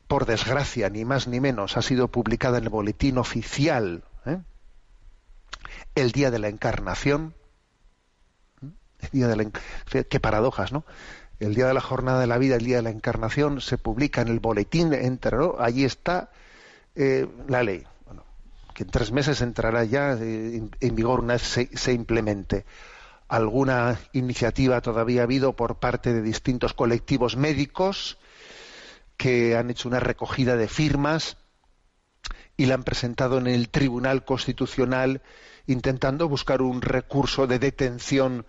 Por 0.08 0.26
desgracia, 0.26 0.90
ni 0.90 1.06
más 1.06 1.28
ni 1.28 1.40
menos, 1.40 1.78
ha 1.78 1.84
sido 1.84 2.08
publicada 2.08 2.58
en 2.58 2.64
el 2.64 2.70
boletín 2.72 3.20
oficial 3.20 4.04
¿eh? 4.26 4.40
el 5.94 6.12
día 6.12 6.32
de 6.32 6.40
la 6.40 6.48
encarnación. 6.48 7.36
El 9.02 9.10
día 9.12 9.28
de 9.28 9.36
la, 9.36 10.04
qué 10.04 10.20
paradojas, 10.20 10.72
¿no? 10.72 10.86
El 11.40 11.56
día 11.56 11.68
de 11.68 11.74
la 11.74 11.82
jornada 11.82 12.20
de 12.20 12.28
la 12.28 12.38
vida, 12.38 12.56
el 12.56 12.66
día 12.66 12.78
de 12.78 12.84
la 12.84 12.90
encarnación, 12.90 13.62
se 13.62 13.78
publica 13.78 14.22
en 14.22 14.28
el 14.28 14.40
boletín, 14.40 14.94
entero, 14.94 15.56
allí 15.60 15.86
está 15.86 16.32
eh, 16.96 17.28
la 17.48 17.64
ley. 17.64 17.86
Bueno, 18.06 18.26
que 18.74 18.84
en 18.84 18.90
tres 18.90 19.12
meses 19.12 19.42
entrará 19.42 19.86
ya 19.86 20.14
eh, 20.14 20.62
en, 20.80 20.96
vigor 20.96 21.22
una 21.22 21.34
vez 21.34 21.44
se, 21.44 21.78
se 21.78 21.94
implemente 21.94 22.66
alguna 23.30 24.00
iniciativa 24.12 24.82
todavía 24.82 25.22
ha 25.22 25.24
habido 25.24 25.56
por 25.56 25.76
parte 25.76 26.14
de 26.14 26.22
distintos 26.22 26.74
colectivos 26.74 27.38
médicos 27.38 28.18
que 29.16 29.56
han 29.56 29.70
hecho 29.70 29.88
una 29.88 30.00
recogida 30.00 30.58
de 30.58 30.68
firmas 30.68 31.38
y 32.58 32.66
la 32.66 32.74
han 32.74 32.84
presentado 32.84 33.38
en 33.38 33.48
el 33.48 33.70
Tribunal 33.70 34.26
Constitucional 34.26 35.22
intentando 35.68 36.28
buscar 36.28 36.64
un 36.64 36.82
recurso 36.82 37.46
de 37.46 37.60
detención 37.60 38.46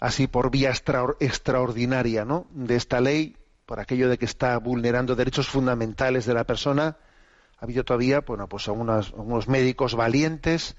así 0.00 0.26
por 0.26 0.50
vía 0.50 0.70
extraordinaria 0.70 2.24
¿no? 2.24 2.46
de 2.50 2.76
esta 2.76 3.00
ley 3.00 3.36
por 3.64 3.80
aquello 3.80 4.08
de 4.08 4.18
que 4.18 4.26
está 4.26 4.58
vulnerando 4.58 5.16
derechos 5.16 5.48
fundamentales 5.48 6.26
de 6.26 6.34
la 6.34 6.44
persona 6.44 6.96
ha 7.58 7.64
habido 7.64 7.84
todavía 7.84 8.20
bueno 8.20 8.48
pues 8.48 8.68
algunos 8.68 9.48
médicos 9.48 9.94
valientes 9.94 10.76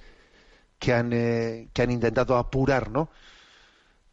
que 0.80 0.94
han, 0.94 1.12
eh, 1.14 1.70
que 1.74 1.82
han 1.82 1.92
intentado 1.92 2.38
apurar, 2.38 2.90
¿no? 2.90 3.10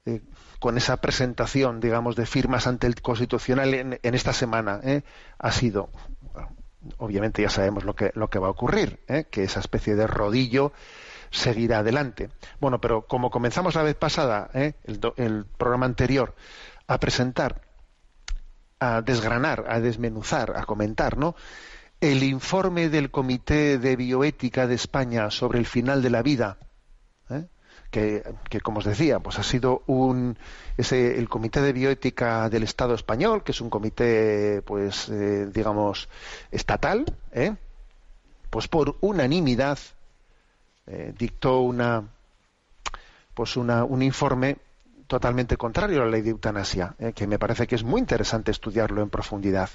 Eh, 0.06 0.20
con 0.58 0.76
esa 0.76 0.98
presentación, 0.98 1.80
digamos, 1.80 2.16
de 2.16 2.26
firmas 2.26 2.66
ante 2.66 2.86
el 2.86 3.00
Constitucional 3.00 3.74
en, 3.74 3.98
esta 4.02 4.32
semana, 4.32 4.80
¿eh? 4.82 5.02
ha 5.38 5.52
sido, 5.52 5.90
obviamente 6.96 7.42
ya 7.42 7.50
sabemos 7.50 7.84
lo 7.84 7.94
que, 7.94 8.12
lo 8.14 8.28
que 8.28 8.38
va 8.38 8.48
a 8.48 8.50
ocurrir, 8.50 9.00
que 9.30 9.44
esa 9.44 9.60
especie 9.60 9.94
de 9.94 10.06
rodillo 10.06 10.72
seguirá 11.34 11.78
adelante. 11.78 12.30
Bueno, 12.60 12.80
pero 12.80 13.06
como 13.06 13.30
comenzamos 13.30 13.74
la 13.74 13.82
vez 13.82 13.96
pasada, 13.96 14.50
el, 14.54 15.00
el 15.16 15.44
programa 15.44 15.86
anterior, 15.86 16.34
a 16.86 16.98
presentar, 16.98 17.62
a 18.80 19.02
desgranar, 19.02 19.64
a 19.68 19.80
desmenuzar, 19.80 20.54
a 20.56 20.64
comentar, 20.64 21.16
¿no? 21.16 21.34
el 22.00 22.22
informe 22.22 22.90
del 22.90 23.10
Comité 23.10 23.78
de 23.78 23.96
Bioética 23.96 24.66
de 24.66 24.74
España 24.74 25.30
sobre 25.30 25.58
el 25.58 25.66
final 25.66 26.02
de 26.02 26.10
la 26.10 26.22
vida, 26.22 26.58
¿eh? 27.30 27.46
que, 27.90 28.60
como 28.62 28.78
os 28.78 28.84
decía, 28.84 29.20
pues 29.20 29.38
ha 29.38 29.42
sido 29.42 29.82
un 29.86 30.36
el 30.76 31.28
Comité 31.28 31.62
de 31.62 31.72
Bioética 31.72 32.50
del 32.50 32.64
Estado 32.64 32.94
español, 32.94 33.42
que 33.42 33.52
es 33.52 33.60
un 33.60 33.70
comité, 33.70 34.60
pues 34.66 35.08
eh, 35.08 35.48
digamos 35.52 36.08
estatal, 36.50 37.06
¿eh? 37.32 37.54
pues 38.50 38.68
por 38.68 38.96
unanimidad 39.00 39.78
dictó 40.86 41.60
una 41.60 42.04
pues 43.34 43.56
una, 43.56 43.84
un 43.84 44.02
informe 44.02 44.56
totalmente 45.06 45.56
contrario 45.56 46.00
a 46.00 46.04
la 46.06 46.10
ley 46.10 46.22
de 46.22 46.30
eutanasia, 46.30 46.94
eh, 46.98 47.12
que 47.12 47.26
me 47.26 47.38
parece 47.38 47.66
que 47.66 47.74
es 47.74 47.84
muy 47.84 48.00
interesante 48.00 48.50
estudiarlo 48.50 49.02
en 49.02 49.10
profundidad. 49.10 49.68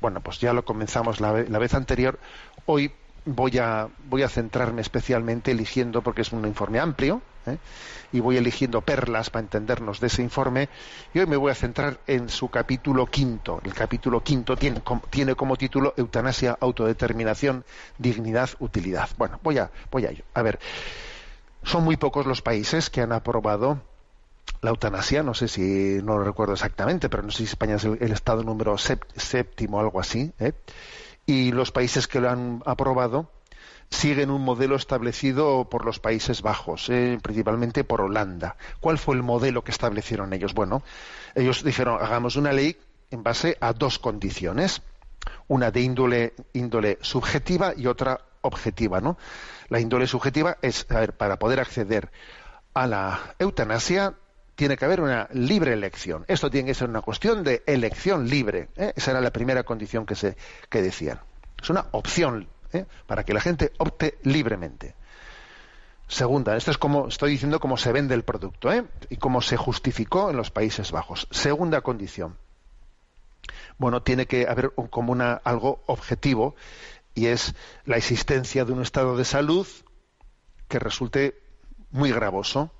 Bueno, 0.00 0.20
pues 0.20 0.38
ya 0.38 0.52
lo 0.52 0.64
comenzamos 0.64 1.20
la, 1.20 1.32
vez 1.32 1.74
anterior. 1.74 2.18
Hoy 2.66 2.92
voy 3.26 3.58
a, 3.58 3.88
voy 4.08 4.22
a 4.22 4.28
centrarme 4.28 4.80
especialmente 4.80 5.50
eligiendo, 5.50 6.00
porque 6.00 6.22
es 6.22 6.32
un 6.32 6.46
informe 6.46 6.78
amplio, 6.78 7.20
eh, 7.46 7.58
y 8.12 8.20
voy 8.20 8.36
eligiendo 8.36 8.80
perlas 8.80 9.30
para 9.30 9.42
entendernos 9.42 10.00
de 10.00 10.06
ese 10.06 10.22
informe, 10.22 10.68
y 11.12 11.18
hoy 11.18 11.26
me 11.26 11.36
voy 11.36 11.50
a 11.50 11.54
centrar 11.54 11.98
en 12.06 12.28
su 12.28 12.48
capítulo 12.48 13.06
quinto. 13.06 13.60
El 13.64 13.74
capítulo 13.74 14.22
quinto 14.22 14.56
tiene, 14.56 14.80
tiene 15.10 15.34
como 15.34 15.56
título 15.56 15.92
Eutanasia, 15.96 16.56
Autodeterminación, 16.60 17.64
Dignidad, 17.98 18.50
Utilidad. 18.60 19.10
Bueno, 19.18 19.40
voy 19.42 19.58
a, 19.58 19.70
voy 19.90 20.06
a 20.06 20.10
ello. 20.10 20.24
A 20.32 20.42
ver, 20.42 20.58
son 21.64 21.84
muy 21.84 21.96
pocos 21.96 22.26
los 22.26 22.42
países 22.42 22.90
que 22.90 23.02
han 23.02 23.12
aprobado 23.12 23.82
la 24.62 24.70
eutanasia, 24.70 25.22
no 25.22 25.34
sé 25.34 25.48
si, 25.48 26.00
no 26.02 26.18
lo 26.18 26.24
recuerdo 26.24 26.54
exactamente, 26.54 27.08
pero 27.08 27.22
no 27.22 27.30
sé 27.30 27.38
si 27.38 27.44
España 27.44 27.74
es 27.74 27.84
el, 27.84 28.12
estado 28.12 28.42
número 28.42 28.76
séptimo 28.78 29.78
o 29.78 29.80
algo 29.80 30.00
así, 30.00 30.32
¿eh? 30.38 30.52
Y 31.26 31.52
los 31.52 31.72
países 31.72 32.06
que 32.06 32.20
lo 32.20 32.30
han 32.30 32.62
aprobado 32.64 33.30
siguen 33.90 34.30
un 34.30 34.42
modelo 34.42 34.76
establecido 34.76 35.68
por 35.68 35.84
los 35.84 36.00
Países 36.00 36.42
Bajos, 36.42 36.88
¿eh? 36.88 37.18
principalmente 37.22 37.84
por 37.84 38.00
Holanda. 38.00 38.56
¿Cuál 38.80 38.98
fue 38.98 39.14
el 39.14 39.22
modelo 39.22 39.62
que 39.62 39.70
establecieron 39.70 40.32
ellos? 40.32 40.54
Bueno, 40.54 40.82
ellos 41.34 41.62
dijeron, 41.62 41.98
hagamos 42.00 42.36
una 42.36 42.52
ley 42.52 42.76
en 43.10 43.22
base 43.22 43.56
a 43.60 43.72
dos 43.72 43.98
condiciones, 43.98 44.82
una 45.48 45.70
de 45.70 45.80
índole, 45.80 46.34
índole 46.52 46.98
subjetiva 47.00 47.74
y 47.76 47.86
otra 47.86 48.20
objetiva, 48.42 49.00
¿no? 49.00 49.18
La 49.68 49.80
índole 49.80 50.06
subjetiva 50.06 50.58
es, 50.62 50.84
para 50.84 51.38
poder 51.38 51.60
acceder 51.60 52.10
a 52.74 52.86
la 52.86 53.34
eutanasia 53.38 54.14
tiene 54.56 54.76
que 54.76 54.84
haber 54.86 55.00
una 55.00 55.28
libre 55.32 55.74
elección. 55.74 56.24
Esto 56.26 56.50
tiene 56.50 56.68
que 56.68 56.74
ser 56.74 56.88
una 56.88 57.02
cuestión 57.02 57.44
de 57.44 57.62
elección 57.66 58.28
libre. 58.28 58.70
¿eh? 58.76 58.92
Esa 58.96 59.12
era 59.12 59.20
la 59.20 59.30
primera 59.30 59.62
condición 59.62 60.06
que, 60.06 60.14
se, 60.14 60.36
que 60.68 60.82
decían. 60.82 61.20
Es 61.62 61.70
una 61.70 61.86
opción 61.92 62.48
¿eh? 62.72 62.86
para 63.06 63.24
que 63.24 63.34
la 63.34 63.40
gente 63.40 63.72
opte 63.78 64.18
libremente. 64.22 64.94
Segunda, 66.08 66.56
esto 66.56 66.70
es 66.70 66.78
como 66.78 67.08
estoy 67.08 67.32
diciendo 67.32 67.60
cómo 67.60 67.76
se 67.76 67.92
vende 67.92 68.14
el 68.14 68.22
producto 68.22 68.72
¿eh? 68.72 68.84
y 69.10 69.16
cómo 69.16 69.42
se 69.42 69.56
justificó 69.56 70.30
en 70.30 70.36
los 70.36 70.50
Países 70.50 70.90
Bajos. 70.90 71.28
Segunda 71.30 71.82
condición. 71.82 72.36
Bueno, 73.76 74.02
tiene 74.02 74.26
que 74.26 74.46
haber 74.48 74.72
como 74.90 75.12
una, 75.12 75.34
algo 75.44 75.82
objetivo 75.86 76.54
y 77.14 77.26
es 77.26 77.54
la 77.84 77.96
existencia 77.96 78.64
de 78.64 78.72
un 78.72 78.80
estado 78.80 79.16
de 79.16 79.24
salud 79.24 79.66
que 80.68 80.78
resulte 80.78 81.38
muy 81.90 82.10
gravoso 82.10 82.72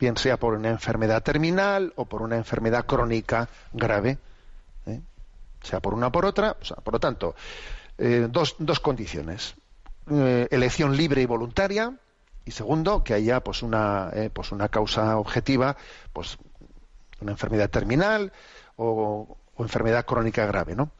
bien 0.00 0.16
sea 0.16 0.38
por 0.38 0.54
una 0.54 0.70
enfermedad 0.70 1.22
terminal 1.22 1.92
o 1.94 2.06
por 2.06 2.22
una 2.22 2.36
enfermedad 2.36 2.86
crónica 2.86 3.48
grave, 3.72 4.18
¿eh? 4.86 5.00
sea 5.62 5.80
por 5.80 5.92
una 5.94 6.06
o 6.08 6.12
por 6.12 6.24
otra. 6.24 6.56
por 6.82 6.94
lo 6.94 6.98
tanto, 6.98 7.34
eh, 7.98 8.26
dos, 8.30 8.56
dos, 8.58 8.80
condiciones. 8.80 9.54
Eh, 10.10 10.48
elección 10.50 10.96
libre 10.96 11.20
y 11.22 11.26
voluntaria 11.26 11.94
y 12.46 12.50
segundo, 12.50 13.04
que 13.04 13.14
haya 13.14 13.40
pues 13.40 13.62
una, 13.62 14.10
pues 14.32 14.50
una 14.50 14.70
causa 14.70 15.18
objetiva, 15.18 15.76
pues 16.12 16.38
una 17.20 17.32
enfermedad 17.32 17.68
terminal 17.68 18.32
o, 18.76 19.36
o 19.54 19.62
enfermedad 19.62 20.06
crónica 20.06 20.46
grave, 20.46 20.74
¿no? 20.74 20.90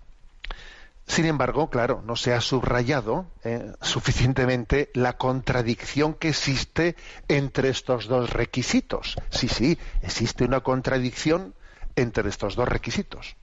Sin 1.10 1.26
embargo, 1.26 1.70
claro, 1.70 2.02
no 2.06 2.14
se 2.14 2.32
ha 2.32 2.40
subrayado 2.40 3.26
eh, 3.42 3.72
suficientemente 3.80 4.90
la 4.94 5.16
contradicción 5.16 6.14
que 6.14 6.28
existe 6.28 6.94
entre 7.26 7.68
estos 7.68 8.06
dos 8.06 8.30
requisitos. 8.30 9.16
Sí, 9.28 9.48
sí, 9.48 9.76
existe 10.02 10.44
una 10.44 10.60
contradicción 10.60 11.52
entre 11.96 12.28
estos 12.28 12.54
dos 12.54 12.68
requisitos. 12.68 13.34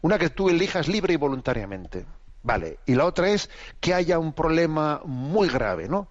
Una 0.00 0.18
que 0.18 0.28
tú 0.28 0.48
elijas 0.48 0.88
libre 0.88 1.14
y 1.14 1.16
voluntariamente. 1.16 2.04
Vale. 2.42 2.80
Y 2.84 2.96
la 2.96 3.04
otra 3.04 3.28
es 3.28 3.48
que 3.78 3.94
haya 3.94 4.18
un 4.18 4.32
problema 4.32 5.00
muy 5.04 5.48
grave, 5.48 5.88
¿no? 5.88 6.08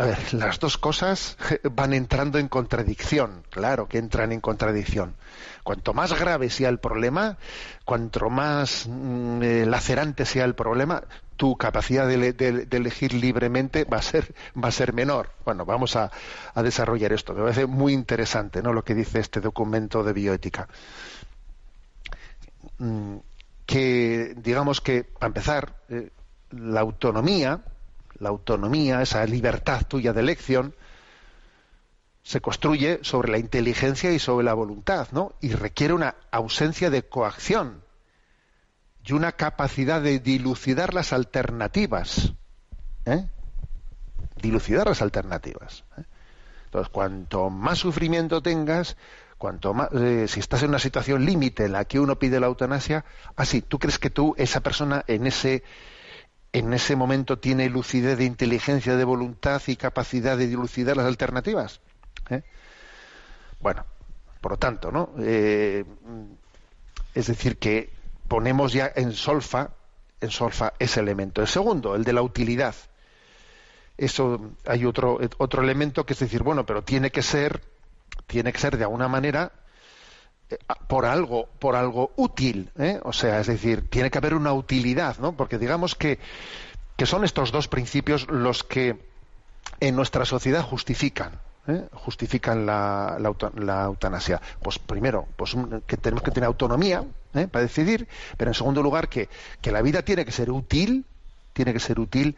A 0.00 0.06
ver, 0.06 0.32
las 0.32 0.58
dos 0.58 0.78
cosas 0.78 1.36
van 1.72 1.92
entrando 1.92 2.38
en 2.38 2.48
contradicción, 2.48 3.42
claro 3.50 3.86
que 3.86 3.98
entran 3.98 4.32
en 4.32 4.40
contradicción. 4.40 5.14
Cuanto 5.62 5.92
más 5.92 6.18
grave 6.18 6.48
sea 6.48 6.70
el 6.70 6.78
problema, 6.78 7.36
cuanto 7.84 8.30
más 8.30 8.86
mm, 8.88 9.42
eh, 9.42 9.66
lacerante 9.66 10.24
sea 10.24 10.46
el 10.46 10.54
problema, 10.54 11.02
tu 11.36 11.54
capacidad 11.58 12.08
de, 12.08 12.66
elegir 12.70 13.12
libremente 13.12 13.84
va 13.84 13.98
a 13.98 14.02
ser 14.02 14.34
va 14.56 14.68
a 14.68 14.72
ser 14.72 14.94
menor. 14.94 15.32
Bueno, 15.44 15.66
vamos 15.66 15.96
a, 15.96 16.10
desarrollar 16.54 17.12
esto. 17.12 17.34
Me 17.34 17.42
parece 17.42 17.66
muy 17.66 17.92
interesante, 17.92 18.62
¿no? 18.62 18.72
Lo 18.72 18.82
que 18.82 18.94
dice 18.94 19.18
este 19.18 19.42
documento 19.42 20.02
de 20.02 20.14
bioética. 20.14 20.66
Mm, 22.78 23.16
que 23.66 24.34
digamos 24.34 24.80
que 24.80 25.04
para 25.04 25.26
empezar 25.26 25.74
eh, 25.90 26.08
la 26.52 26.80
autonomía 26.80 27.60
la 28.20 28.28
autonomía, 28.28 29.02
esa 29.02 29.24
libertad 29.26 29.82
tuya 29.88 30.12
de 30.12 30.20
elección, 30.20 30.74
se 32.22 32.40
construye 32.40 33.00
sobre 33.02 33.32
la 33.32 33.38
inteligencia 33.38 34.12
y 34.12 34.18
sobre 34.18 34.44
la 34.44 34.54
voluntad, 34.54 35.08
¿no? 35.10 35.34
Y 35.40 35.52
requiere 35.52 35.94
una 35.94 36.14
ausencia 36.30 36.90
de 36.90 37.02
coacción 37.02 37.82
y 39.04 39.12
una 39.14 39.32
capacidad 39.32 40.00
de 40.00 40.20
dilucidar 40.20 40.94
las 40.94 41.12
alternativas. 41.12 42.34
¿eh? 43.06 43.26
dilucidar 44.40 44.86
las 44.86 45.02
alternativas. 45.02 45.84
¿eh? 45.98 46.04
Entonces, 46.66 46.90
cuanto 46.92 47.50
más 47.50 47.78
sufrimiento 47.78 48.42
tengas, 48.42 48.96
cuanto 49.38 49.74
más, 49.74 49.88
eh, 49.92 50.26
si 50.28 50.40
estás 50.40 50.62
en 50.62 50.70
una 50.70 50.78
situación 50.78 51.24
límite 51.24 51.64
en 51.64 51.72
la 51.72 51.84
que 51.84 52.00
uno 52.00 52.18
pide 52.18 52.40
la 52.40 52.46
eutanasia, 52.46 53.04
así, 53.36 53.62
¿tú 53.62 53.78
crees 53.78 53.98
que 53.98 54.10
tú, 54.10 54.34
esa 54.38 54.60
persona, 54.60 55.04
en 55.06 55.26
ese, 55.26 55.62
en 56.52 56.72
ese 56.74 56.96
momento 56.96 57.38
tiene 57.38 57.68
lucidez 57.68 58.18
de 58.18 58.24
inteligencia, 58.24 58.96
de 58.96 59.04
voluntad 59.04 59.62
y 59.66 59.76
capacidad 59.76 60.36
de 60.36 60.48
dilucidar 60.48 60.96
las 60.96 61.06
alternativas? 61.06 61.80
¿Eh? 62.28 62.42
Bueno, 63.60 63.84
por 64.40 64.52
lo 64.52 64.58
tanto, 64.58 64.90
¿no? 64.90 65.10
Eh, 65.20 65.84
es 67.14 67.26
decir, 67.26 67.58
que 67.58 67.90
ponemos 68.26 68.72
ya 68.72 68.90
en 68.94 69.12
solfa, 69.12 69.70
en 70.20 70.30
solfa 70.30 70.72
ese 70.78 71.00
elemento. 71.00 71.40
El 71.40 71.48
segundo, 71.48 71.94
el 71.94 72.04
de 72.04 72.12
la 72.12 72.22
utilidad. 72.22 72.74
Eso 73.96 74.52
hay 74.66 74.86
otro, 74.86 75.18
otro 75.38 75.62
elemento 75.62 76.06
que 76.06 76.14
es 76.14 76.20
decir, 76.20 76.42
bueno, 76.42 76.64
pero 76.64 76.82
tiene 76.82 77.10
que 77.10 77.22
ser, 77.22 77.60
tiene 78.26 78.52
que 78.52 78.58
ser 78.58 78.76
de 78.76 78.84
alguna 78.84 79.08
manera 79.08 79.52
por 80.88 81.06
algo, 81.06 81.48
por 81.58 81.76
algo 81.76 82.12
útil, 82.16 82.70
¿eh? 82.78 83.00
o 83.02 83.12
sea, 83.12 83.40
es 83.40 83.46
decir, 83.46 83.88
tiene 83.88 84.10
que 84.10 84.18
haber 84.18 84.34
una 84.34 84.52
utilidad, 84.52 85.18
¿no? 85.18 85.32
Porque 85.32 85.58
digamos 85.58 85.94
que, 85.94 86.18
que 86.96 87.06
son 87.06 87.24
estos 87.24 87.52
dos 87.52 87.68
principios 87.68 88.28
los 88.28 88.64
que 88.64 88.96
en 89.80 89.96
nuestra 89.96 90.24
sociedad 90.24 90.62
justifican 90.62 91.40
¿eh? 91.68 91.88
justifican 91.92 92.66
la, 92.66 93.18
la, 93.56 93.84
eutanasia? 93.84 94.40
Pues 94.62 94.78
primero, 94.78 95.26
pues 95.36 95.56
que 95.86 95.96
tenemos 95.96 96.22
que 96.22 96.30
tener 96.30 96.46
autonomía 96.46 97.04
¿eh? 97.34 97.48
para 97.48 97.62
decidir, 97.62 98.08
pero 98.36 98.50
en 98.50 98.54
segundo 98.54 98.82
lugar 98.82 99.08
que, 99.08 99.28
que, 99.60 99.70
la 99.70 99.82
vida 99.82 100.02
tiene 100.02 100.24
que 100.24 100.32
ser 100.32 100.50
útil, 100.50 101.04
tiene 101.52 101.72
que 101.72 101.80
ser 101.80 102.00
útil, 102.00 102.36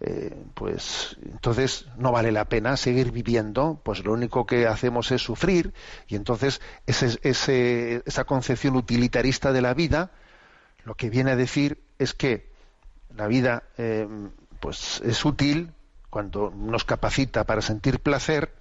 eh, 0.00 0.34
pues 0.54 1.16
entonces 1.24 1.86
no 1.96 2.12
vale 2.12 2.32
la 2.32 2.46
pena 2.46 2.76
seguir 2.76 3.12
viviendo, 3.12 3.80
pues 3.82 4.04
lo 4.04 4.12
único 4.12 4.46
que 4.46 4.66
hacemos 4.66 5.10
es 5.12 5.22
sufrir 5.22 5.72
y 6.08 6.16
entonces 6.16 6.60
ese, 6.86 7.18
ese, 7.22 8.02
esa 8.04 8.24
concepción 8.24 8.76
utilitarista 8.76 9.52
de 9.52 9.62
la 9.62 9.74
vida 9.74 10.10
lo 10.84 10.94
que 10.94 11.10
viene 11.10 11.30
a 11.30 11.36
decir 11.36 11.82
es 11.98 12.12
que 12.12 12.52
la 13.16 13.26
vida 13.26 13.62
pues 14.60 15.00
es 15.04 15.24
útil 15.24 15.72
cuando 16.10 16.50
nos 16.50 16.84
capacita 16.84 17.44
para 17.44 17.62
sentir 17.62 18.00
placer 18.00 18.54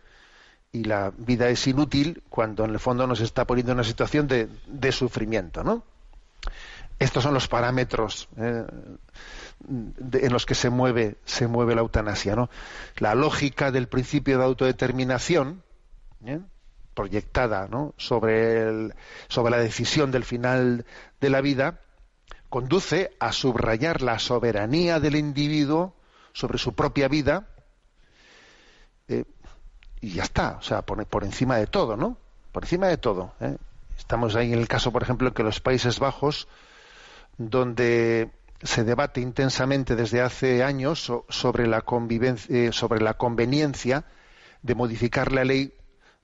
y 0.74 0.86
la 0.86 1.14
vida 1.16 1.50
es 1.50 1.68
inútil 1.68 2.24
cuando 2.30 2.66
en 2.66 2.72
el 2.72 2.80
fondo 2.80 3.06
nos 3.06 3.22
está 3.22 3.46
poniendo 3.46 3.72
en 3.72 3.78
una 3.78 3.84
situación 3.84 4.28
de, 4.28 4.50
de 4.66 4.92
sufrimiento, 4.92 5.64
¿no? 5.64 5.84
Estos 7.00 7.24
son 7.24 7.34
los 7.34 7.48
parámetros 7.48 8.30
eh, 8.38 8.66
en 9.68 10.34
los 10.34 10.46
que 10.46 10.56
se 10.56 10.70
mueve, 10.70 11.16
se 11.26 11.48
mueve 11.48 11.76
la 11.76 11.82
eutanasia, 11.82 12.36
¿no? 12.36 12.50
La 12.98 13.16
lógica 13.16 13.72
del 13.72 13.88
principio 13.88 14.38
de 14.38 14.44
autodeterminación, 14.44 15.64
¿eh? 16.26 16.40
proyectada 16.94 17.68
¿no? 17.68 17.94
sobre, 17.98 18.62
el, 18.62 18.94
sobre 19.28 19.52
la 19.52 19.58
decisión 19.58 20.12
del 20.12 20.24
final 20.24 20.86
de 21.20 21.30
la 21.30 21.42
vida, 21.42 21.80
conduce 22.50 23.16
a 23.20 23.32
subrayar 23.32 24.02
la 24.02 24.20
soberanía 24.20 25.00
del 25.00 25.16
individuo 25.16 25.96
sobre 26.34 26.58
su 26.58 26.74
propia 26.74 27.08
vida, 27.08 27.48
eh, 29.08 29.26
y 30.02 30.12
ya 30.12 30.24
está, 30.24 30.58
o 30.60 30.62
sea, 30.62 30.82
por, 30.84 31.06
por, 31.08 31.24
encima 31.24 31.58
de 31.58 31.68
todo, 31.68 31.98
¿no? 31.98 32.18
Por 32.52 32.64
encima 32.64 32.88
de 32.88 32.98
todo. 32.98 33.34
Estamos 33.98 34.36
ahí 34.36 34.52
en 34.54 34.60
el 34.60 34.68
caso, 34.68 34.92
por 34.92 35.02
ejemplo, 35.02 35.34
que 35.34 35.44
los 35.44 35.60
Países 35.62 36.00
Bajos, 36.00 36.48
donde 37.38 38.32
se 38.62 38.84
debate 38.84 39.22
intensamente 39.22 39.96
desde 39.96 40.22
hace 40.22 40.64
años 40.64 41.12
sobre 41.30 41.68
la 41.68 41.82
convivencia, 41.82 42.56
eh, 42.56 42.72
sobre 42.72 43.02
la 43.02 43.16
conveniencia 43.16 44.06
de 44.62 44.76
modificar 44.76 45.32
la 45.32 45.44
ley 45.44 45.74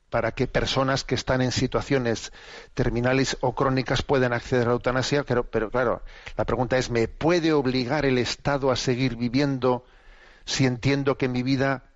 para 0.10 0.32
que 0.32 0.48
personas 0.48 1.04
que 1.04 1.16
están 1.16 1.42
en 1.42 1.52
situaciones 1.52 2.32
terminales 2.74 3.38
o 3.42 3.54
crónicas 3.54 4.02
puedan 4.02 4.34
acceder 4.34 4.64
a 4.64 4.70
la 4.70 4.74
eutanasia, 4.74 5.24
pero, 5.24 5.44
pero 5.44 5.70
claro, 5.70 6.02
la 6.36 6.46
pregunta 6.46 6.78
es, 6.78 6.90
¿me 6.90 7.08
puede 7.08 7.54
obligar 7.54 8.06
el 8.06 8.18
Estado 8.18 8.72
a 8.72 8.76
seguir 8.76 9.16
viviendo 9.18 9.84
si 10.46 10.66
entiendo 10.66 11.18
que 11.18 11.28
mi 11.28 11.44
vida 11.44 11.89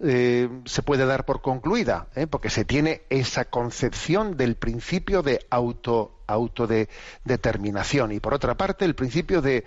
eh, 0.00 0.48
se 0.64 0.82
puede 0.82 1.06
dar 1.06 1.24
por 1.24 1.42
concluida, 1.42 2.06
¿eh? 2.14 2.28
porque 2.28 2.50
se 2.50 2.64
tiene 2.64 3.02
esa 3.10 3.46
concepción 3.46 4.36
del 4.36 4.54
principio 4.54 5.22
de 5.22 5.44
auto 5.50 6.14
autodeterminación 6.28 8.12
y 8.12 8.20
por 8.20 8.34
otra 8.34 8.54
parte 8.56 8.84
el 8.84 8.94
principio 8.94 9.42
de, 9.42 9.64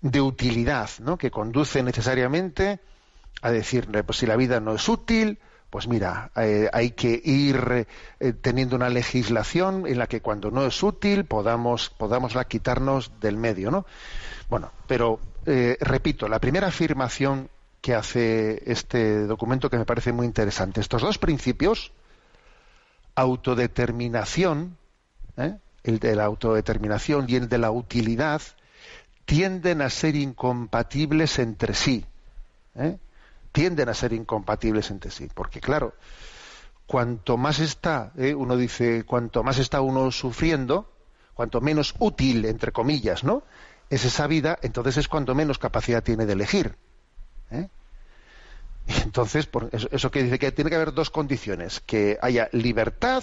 de 0.00 0.20
utilidad, 0.20 0.88
¿no? 1.00 1.16
que 1.16 1.30
conduce 1.30 1.82
necesariamente 1.84 2.80
a 3.40 3.52
decir, 3.52 3.86
pues 4.04 4.18
si 4.18 4.26
la 4.26 4.34
vida 4.34 4.58
no 4.58 4.74
es 4.74 4.88
útil, 4.88 5.38
pues 5.70 5.86
mira, 5.86 6.32
eh, 6.34 6.68
hay 6.72 6.92
que 6.92 7.20
ir 7.22 7.86
teniendo 8.40 8.74
una 8.74 8.88
legislación 8.88 9.86
en 9.86 9.98
la 9.98 10.06
que 10.08 10.22
cuando 10.22 10.50
no 10.50 10.66
es 10.66 10.82
útil 10.82 11.24
podamos, 11.24 11.92
quitarnos 12.48 13.20
del 13.20 13.36
medio, 13.36 13.70
¿no? 13.70 13.86
Bueno, 14.48 14.72
pero 14.88 15.20
repito, 15.44 16.26
la 16.26 16.40
primera 16.40 16.68
afirmación 16.68 17.48
que 17.80 17.94
hace 17.94 18.62
este 18.70 19.26
documento 19.26 19.70
que 19.70 19.78
me 19.78 19.84
parece 19.84 20.12
muy 20.12 20.26
interesante. 20.26 20.80
Estos 20.80 21.02
dos 21.02 21.18
principios, 21.18 21.92
autodeterminación, 23.14 24.76
¿eh? 25.36 25.56
el 25.84 25.98
de 25.98 26.16
la 26.16 26.24
autodeterminación 26.24 27.26
y 27.28 27.36
el 27.36 27.48
de 27.48 27.58
la 27.58 27.70
utilidad, 27.70 28.42
tienden 29.24 29.82
a 29.82 29.90
ser 29.90 30.16
incompatibles 30.16 31.38
entre 31.38 31.74
sí. 31.74 32.04
¿eh? 32.74 32.98
Tienden 33.52 33.88
a 33.88 33.94
ser 33.94 34.12
incompatibles 34.12 34.90
entre 34.90 35.10
sí. 35.10 35.28
Porque, 35.32 35.60
claro, 35.60 35.94
cuanto 36.86 37.36
más 37.36 37.58
está, 37.58 38.12
¿eh? 38.16 38.34
uno 38.34 38.56
dice, 38.56 39.04
cuanto 39.04 39.44
más 39.44 39.58
está 39.58 39.80
uno 39.80 40.10
sufriendo, 40.10 40.90
cuanto 41.34 41.60
menos 41.60 41.94
útil, 41.98 42.44
entre 42.46 42.72
comillas, 42.72 43.22
¿no? 43.22 43.42
Es 43.90 44.04
esa 44.04 44.26
vida, 44.26 44.58
entonces 44.62 44.96
es 44.96 45.08
cuanto 45.08 45.34
menos 45.34 45.58
capacidad 45.58 46.02
tiene 46.02 46.26
de 46.26 46.32
elegir. 46.32 46.76
¿Eh? 47.50 47.68
Y 48.86 49.02
entonces, 49.02 49.46
por 49.46 49.68
eso, 49.72 49.88
eso, 49.92 50.10
que 50.10 50.22
dice 50.22 50.38
que 50.38 50.50
tiene 50.52 50.70
que 50.70 50.76
haber 50.76 50.92
dos 50.92 51.10
condiciones, 51.10 51.80
que 51.80 52.18
haya 52.22 52.48
libertad 52.52 53.22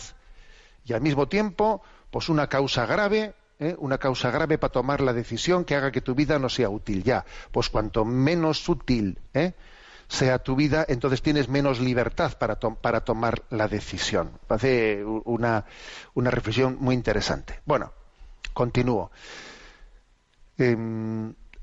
y 0.85 0.93
al 0.93 1.01
mismo 1.01 1.27
tiempo, 1.27 1.81
pues 2.11 2.29
una 2.29 2.47
causa 2.47 2.85
grave, 2.85 3.33
¿eh? 3.59 3.75
una 3.79 3.97
causa 3.97 4.29
grave 4.31 4.57
para 4.57 4.71
tomar 4.71 5.01
la 5.01 5.13
decisión 5.13 5.65
que 5.65 5.75
haga 5.75 5.91
que 5.91 6.01
tu 6.01 6.15
vida 6.15 6.39
no 6.39 6.49
sea 6.49 6.69
útil 6.69 7.03
ya. 7.03 7.25
Pues 7.51 7.69
cuanto 7.69 8.05
menos 8.05 8.67
útil 8.69 9.19
¿eh? 9.33 9.53
sea 10.07 10.39
tu 10.39 10.55
vida, 10.55 10.85
entonces 10.87 11.21
tienes 11.21 11.49
menos 11.49 11.79
libertad 11.79 12.37
para, 12.37 12.57
to 12.57 12.75
para 12.75 13.01
tomar 13.01 13.43
la 13.49 13.67
decisión. 13.67 14.31
Hace 14.47 15.03
una, 15.03 15.65
una 16.13 16.29
reflexión 16.29 16.77
muy 16.79 16.93
interesante. 16.93 17.61
Bueno, 17.65 17.91
continúo. 18.53 19.11
Eh, 20.57 20.77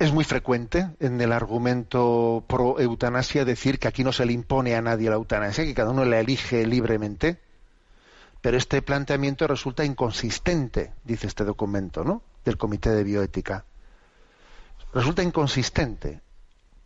es 0.03 0.13
muy 0.13 0.25
frecuente 0.25 0.91
en 0.99 1.21
el 1.21 1.31
argumento 1.31 2.45
pro 2.49 2.81
eutanasia 2.81 3.45
decir 3.45 3.79
que 3.79 3.87
aquí 3.87 4.03
no 4.03 4.13
se 4.13 4.27
le 4.27 4.33
impone 4.33 4.75
a 4.75 4.83
nadie 4.83 5.09
la 5.09 5.15
eutanasia, 5.15 5.65
que 5.65 5.75
cada 5.75 5.91
uno 5.91 6.05
la 6.05 6.19
elige 6.19 6.67
libremente. 6.67 7.41
Pero 8.41 8.57
este 8.57 8.83
planteamiento 8.83 9.47
resulta 9.47 9.85
inconsistente, 9.85 10.93
dice 11.05 11.29
este 11.29 11.45
documento, 11.45 12.03
¿no? 12.03 12.23
Del 12.45 12.57
Comité 12.57 12.91
de 12.91 13.05
Bioética. 13.05 13.65
Resulta 14.93 15.23
inconsistente 15.23 16.21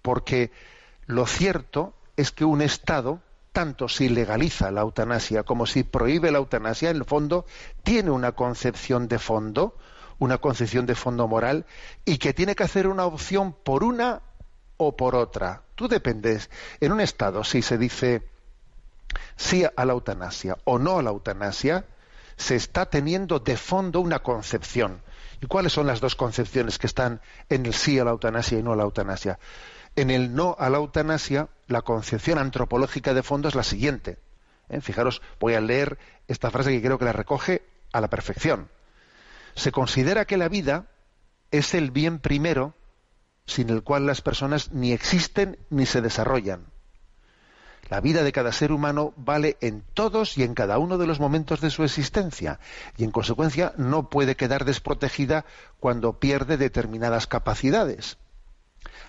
porque 0.02 0.52
lo 1.06 1.26
cierto 1.26 1.94
es 2.18 2.32
que 2.32 2.44
un 2.44 2.60
Estado, 2.60 3.22
tanto 3.52 3.88
si 3.88 4.10
legaliza 4.10 4.70
la 4.70 4.82
eutanasia 4.82 5.42
como 5.42 5.64
si 5.64 5.84
prohíbe 5.84 6.30
la 6.30 6.38
eutanasia, 6.38 6.90
en 6.90 6.98
el 6.98 7.06
fondo 7.06 7.46
tiene 7.82 8.10
una 8.10 8.32
concepción 8.32 9.08
de 9.08 9.18
fondo 9.18 9.74
una 10.18 10.38
concepción 10.38 10.86
de 10.86 10.94
fondo 10.94 11.28
moral 11.28 11.66
y 12.04 12.18
que 12.18 12.32
tiene 12.32 12.54
que 12.54 12.64
hacer 12.64 12.86
una 12.86 13.04
opción 13.04 13.52
por 13.52 13.84
una 13.84 14.22
o 14.76 14.96
por 14.96 15.14
otra. 15.14 15.62
Tú 15.74 15.88
dependes. 15.88 16.50
En 16.80 16.92
un 16.92 17.00
Estado, 17.00 17.44
si 17.44 17.62
se 17.62 17.78
dice 17.78 18.28
sí 19.36 19.64
a 19.64 19.84
la 19.84 19.92
eutanasia 19.92 20.56
o 20.64 20.78
no 20.78 20.98
a 20.98 21.02
la 21.02 21.10
eutanasia, 21.10 21.84
se 22.36 22.54
está 22.54 22.86
teniendo 22.86 23.38
de 23.38 23.56
fondo 23.56 24.00
una 24.00 24.20
concepción. 24.20 25.02
¿Y 25.40 25.46
cuáles 25.46 25.72
son 25.72 25.86
las 25.86 26.00
dos 26.00 26.16
concepciones 26.16 26.78
que 26.78 26.86
están 26.86 27.20
en 27.48 27.66
el 27.66 27.74
sí 27.74 27.98
a 27.98 28.04
la 28.04 28.10
eutanasia 28.10 28.58
y 28.58 28.62
no 28.62 28.72
a 28.72 28.76
la 28.76 28.84
eutanasia? 28.84 29.38
En 29.94 30.10
el 30.10 30.34
no 30.34 30.56
a 30.58 30.68
la 30.70 30.78
eutanasia, 30.78 31.48
la 31.66 31.82
concepción 31.82 32.38
antropológica 32.38 33.14
de 33.14 33.22
fondo 33.22 33.48
es 33.48 33.54
la 33.54 33.62
siguiente. 33.62 34.18
¿Eh? 34.68 34.80
Fijaros, 34.80 35.22
voy 35.40 35.54
a 35.54 35.60
leer 35.60 35.98
esta 36.28 36.50
frase 36.50 36.70
que 36.70 36.82
creo 36.82 36.98
que 36.98 37.04
la 37.04 37.12
recoge 37.12 37.62
a 37.92 38.00
la 38.00 38.08
perfección 38.08 38.68
se 39.56 39.72
considera 39.72 40.26
que 40.26 40.36
la 40.36 40.48
vida 40.48 40.86
es 41.50 41.74
el 41.74 41.90
bien 41.90 42.20
primero 42.20 42.74
sin 43.46 43.70
el 43.70 43.82
cual 43.82 44.06
las 44.06 44.20
personas 44.20 44.72
ni 44.72 44.92
existen 44.92 45.58
ni 45.70 45.86
se 45.86 46.02
desarrollan. 46.02 46.66
La 47.88 48.00
vida 48.00 48.24
de 48.24 48.32
cada 48.32 48.50
ser 48.50 48.72
humano 48.72 49.14
vale 49.16 49.56
en 49.60 49.82
todos 49.94 50.36
y 50.36 50.42
en 50.42 50.54
cada 50.54 50.78
uno 50.78 50.98
de 50.98 51.06
los 51.06 51.20
momentos 51.20 51.60
de 51.60 51.70
su 51.70 51.84
existencia 51.84 52.58
y 52.96 53.04
en 53.04 53.12
consecuencia 53.12 53.72
no 53.76 54.10
puede 54.10 54.34
quedar 54.34 54.64
desprotegida 54.64 55.44
cuando 55.78 56.18
pierde 56.18 56.56
determinadas 56.56 57.28
capacidades. 57.28 58.18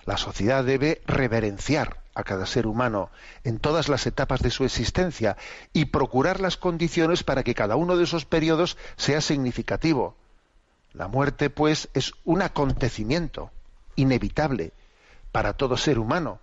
La 0.06 0.16
sociedad 0.16 0.64
debe 0.64 1.02
reverenciar 1.06 2.02
a 2.14 2.22
cada 2.22 2.46
ser 2.46 2.66
humano 2.66 3.10
en 3.42 3.58
todas 3.58 3.88
las 3.88 4.06
etapas 4.06 4.40
de 4.40 4.50
su 4.50 4.64
existencia 4.64 5.36
y 5.72 5.86
procurar 5.86 6.40
las 6.40 6.56
condiciones 6.56 7.24
para 7.24 7.42
que 7.42 7.54
cada 7.54 7.76
uno 7.76 7.96
de 7.96 8.04
esos 8.04 8.24
periodos 8.24 8.76
sea 8.96 9.20
significativo. 9.20 10.16
La 10.92 11.08
muerte, 11.08 11.50
pues, 11.50 11.88
es 11.94 12.12
un 12.24 12.42
acontecimiento 12.42 13.50
inevitable 13.96 14.72
para 15.32 15.52
todo 15.52 15.76
ser 15.76 15.98
humano. 15.98 16.40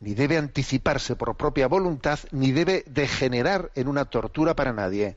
Ni 0.00 0.14
debe 0.14 0.36
anticiparse 0.36 1.16
por 1.16 1.36
propia 1.36 1.68
voluntad, 1.68 2.18
ni 2.32 2.52
debe 2.52 2.84
degenerar 2.86 3.70
en 3.74 3.88
una 3.88 4.04
tortura 4.04 4.54
para 4.54 4.72
nadie. 4.72 5.16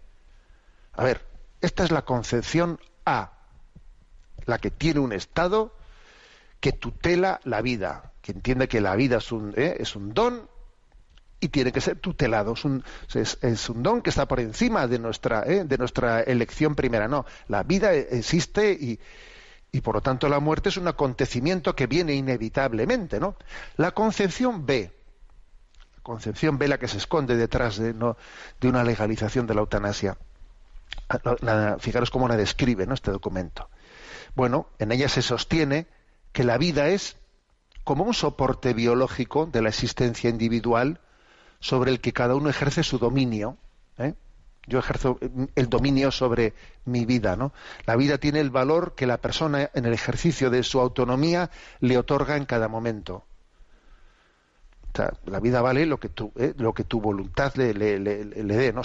A 0.94 1.04
ver, 1.04 1.26
esta 1.62 1.84
es 1.84 1.92
la 1.92 2.04
concepción 2.04 2.80
A, 3.06 3.32
la 4.46 4.60
que 4.60 4.72
tiene 4.72 5.00
un 5.00 5.12
Estado 5.12 5.74
que 6.60 6.72
tutela 6.72 7.40
la 7.44 7.62
vida, 7.62 8.14
que 8.22 8.32
entiende 8.32 8.68
que 8.68 8.82
la 8.82 8.96
vida 8.96 9.18
es 9.18 9.32
un, 9.32 9.54
¿eh? 9.58 9.84
don 10.14 10.50
y 11.46 11.50
tiene 11.50 11.72
que 11.72 11.82
ser 11.82 12.00
tutelado. 12.00 12.54
Es 12.54 12.66
un, 12.66 12.84
es, 13.14 13.70
un 13.70 13.84
don 13.84 14.02
que 14.02 14.10
está 14.10 14.28
por 14.28 14.40
encima 14.40 14.88
de 14.88 15.00
nuestra, 15.00 15.44
¿eh? 15.46 15.64
de 15.64 15.78
nuestra 15.78 16.22
elección 16.22 16.76
primera. 16.76 17.08
No, 17.08 17.26
la 17.48 17.64
vida 17.64 17.94
existe 17.94 18.72
y, 18.74 19.00
y 19.72 19.82
por 19.82 19.96
lo 19.96 20.02
tanto 20.02 20.28
la 20.28 20.40
muerte 20.40 20.70
es 20.70 20.78
un 20.78 20.88
acontecimiento 20.88 21.76
que 21.76 21.88
viene 21.88 22.14
inevitablemente. 22.14 23.20
¿no? 23.20 23.36
La 23.78 23.92
concepción 23.92 24.66
B, 24.66 24.92
la 25.96 26.02
concepción 26.04 26.58
B 26.58 26.68
la 26.68 26.80
que 26.80 26.88
se 26.88 26.98
esconde 26.98 27.36
detrás 27.36 27.78
de, 27.78 27.94
¿no? 27.94 28.18
de 28.60 28.68
una 28.68 28.84
legalización 28.84 29.48
de 29.48 29.54
la 29.54 29.62
eutanasia. 29.62 30.18
Ah, 31.10 31.78
fijaros 31.80 32.10
cómo 32.10 32.28
la 32.28 32.38
describe 32.38 32.88
¿no? 32.88 32.96
este 32.96 33.12
documento. 33.12 33.70
Bueno, 34.36 34.68
en 34.80 34.92
ella 34.92 35.10
se 35.10 35.22
sostiene 35.22 35.88
que 36.32 36.44
la 36.44 36.58
vida 36.58 36.90
es 36.90 37.18
como 37.84 38.04
un 38.04 38.16
soporte 38.16 38.74
biológico 38.74 39.46
de 39.46 39.62
la 39.62 39.70
existencia 39.70 40.30
individual 40.30 41.00
sobre 41.66 41.90
el 41.90 42.00
que 42.00 42.14
cada 42.14 42.36
uno 42.36 42.48
ejerce 42.48 42.84
su 42.84 43.00
dominio. 43.00 43.58
¿eh? 43.98 44.14
Yo 44.68 44.78
ejerzo 44.78 45.18
el 45.56 45.68
dominio 45.68 46.12
sobre 46.12 46.54
mi 46.86 47.06
vida, 47.06 47.36
¿no? 47.36 47.54
La 47.88 47.96
vida 47.96 48.20
tiene 48.20 48.40
el 48.40 48.52
valor 48.52 48.94
que 48.94 49.08
la 49.08 49.18
persona 49.18 49.72
en 49.74 49.86
el 49.86 49.94
ejercicio 49.94 50.52
de 50.52 50.62
su 50.62 50.80
autonomía 50.80 51.50
le 51.80 51.98
otorga 51.98 52.38
en 52.38 52.46
cada 52.46 52.68
momento. 52.68 53.26
la 55.26 55.40
vida 55.40 55.60
vale 55.64 55.88
lo 55.88 56.00
que 56.00 56.10
tu, 56.10 56.32
¿eh? 56.36 56.54
tu 56.88 57.02
voluntad 57.02 57.56
le, 57.56 57.74
dé, 57.74 58.72
¿no? 58.72 58.84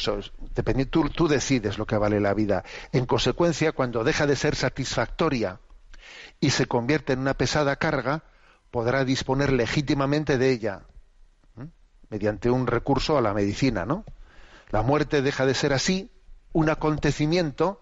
tú, 0.90 1.10
tú 1.10 1.28
decides 1.28 1.76
lo 1.76 1.84
que 1.84 1.98
vale 1.98 2.18
la 2.18 2.32
vida. 2.32 2.64
En 2.92 3.04
consecuencia, 3.04 3.72
cuando 3.72 4.04
deja 4.04 4.26
de 4.26 4.36
ser 4.36 4.56
satisfactoria 4.56 5.60
y 6.40 6.48
se 6.48 6.64
convierte 6.64 7.12
en 7.12 7.18
una 7.18 7.34
pesada 7.34 7.76
carga, 7.76 8.22
podrá 8.70 9.04
disponer 9.04 9.52
legítimamente 9.52 10.38
de 10.38 10.50
ella 10.50 10.86
mediante 12.10 12.50
un 12.50 12.66
recurso 12.66 13.16
a 13.16 13.20
la 13.20 13.32
medicina, 13.32 13.86
¿no? 13.86 14.04
La 14.70 14.82
muerte 14.82 15.22
deja 15.22 15.46
de 15.46 15.54
ser 15.54 15.72
así 15.72 16.10
un 16.52 16.68
acontecimiento 16.68 17.80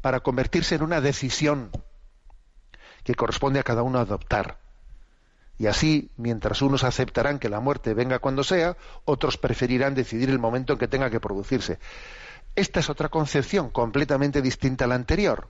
para 0.00 0.20
convertirse 0.20 0.74
en 0.74 0.82
una 0.82 1.00
decisión 1.00 1.70
que 3.04 3.14
corresponde 3.14 3.60
a 3.60 3.64
cada 3.64 3.82
uno 3.82 3.98
adoptar. 3.98 4.58
Y 5.58 5.66
así, 5.66 6.10
mientras 6.16 6.62
unos 6.62 6.84
aceptarán 6.84 7.38
que 7.38 7.50
la 7.50 7.60
muerte 7.60 7.94
venga 7.94 8.18
cuando 8.18 8.44
sea, 8.44 8.76
otros 9.04 9.36
preferirán 9.36 9.94
decidir 9.94 10.30
el 10.30 10.38
momento 10.38 10.72
en 10.72 10.78
que 10.78 10.88
tenga 10.88 11.10
que 11.10 11.20
producirse. 11.20 11.78
Esta 12.56 12.80
es 12.80 12.90
otra 12.90 13.10
concepción 13.10 13.70
completamente 13.70 14.42
distinta 14.42 14.86
a 14.86 14.88
la 14.88 14.94
anterior. 14.94 15.48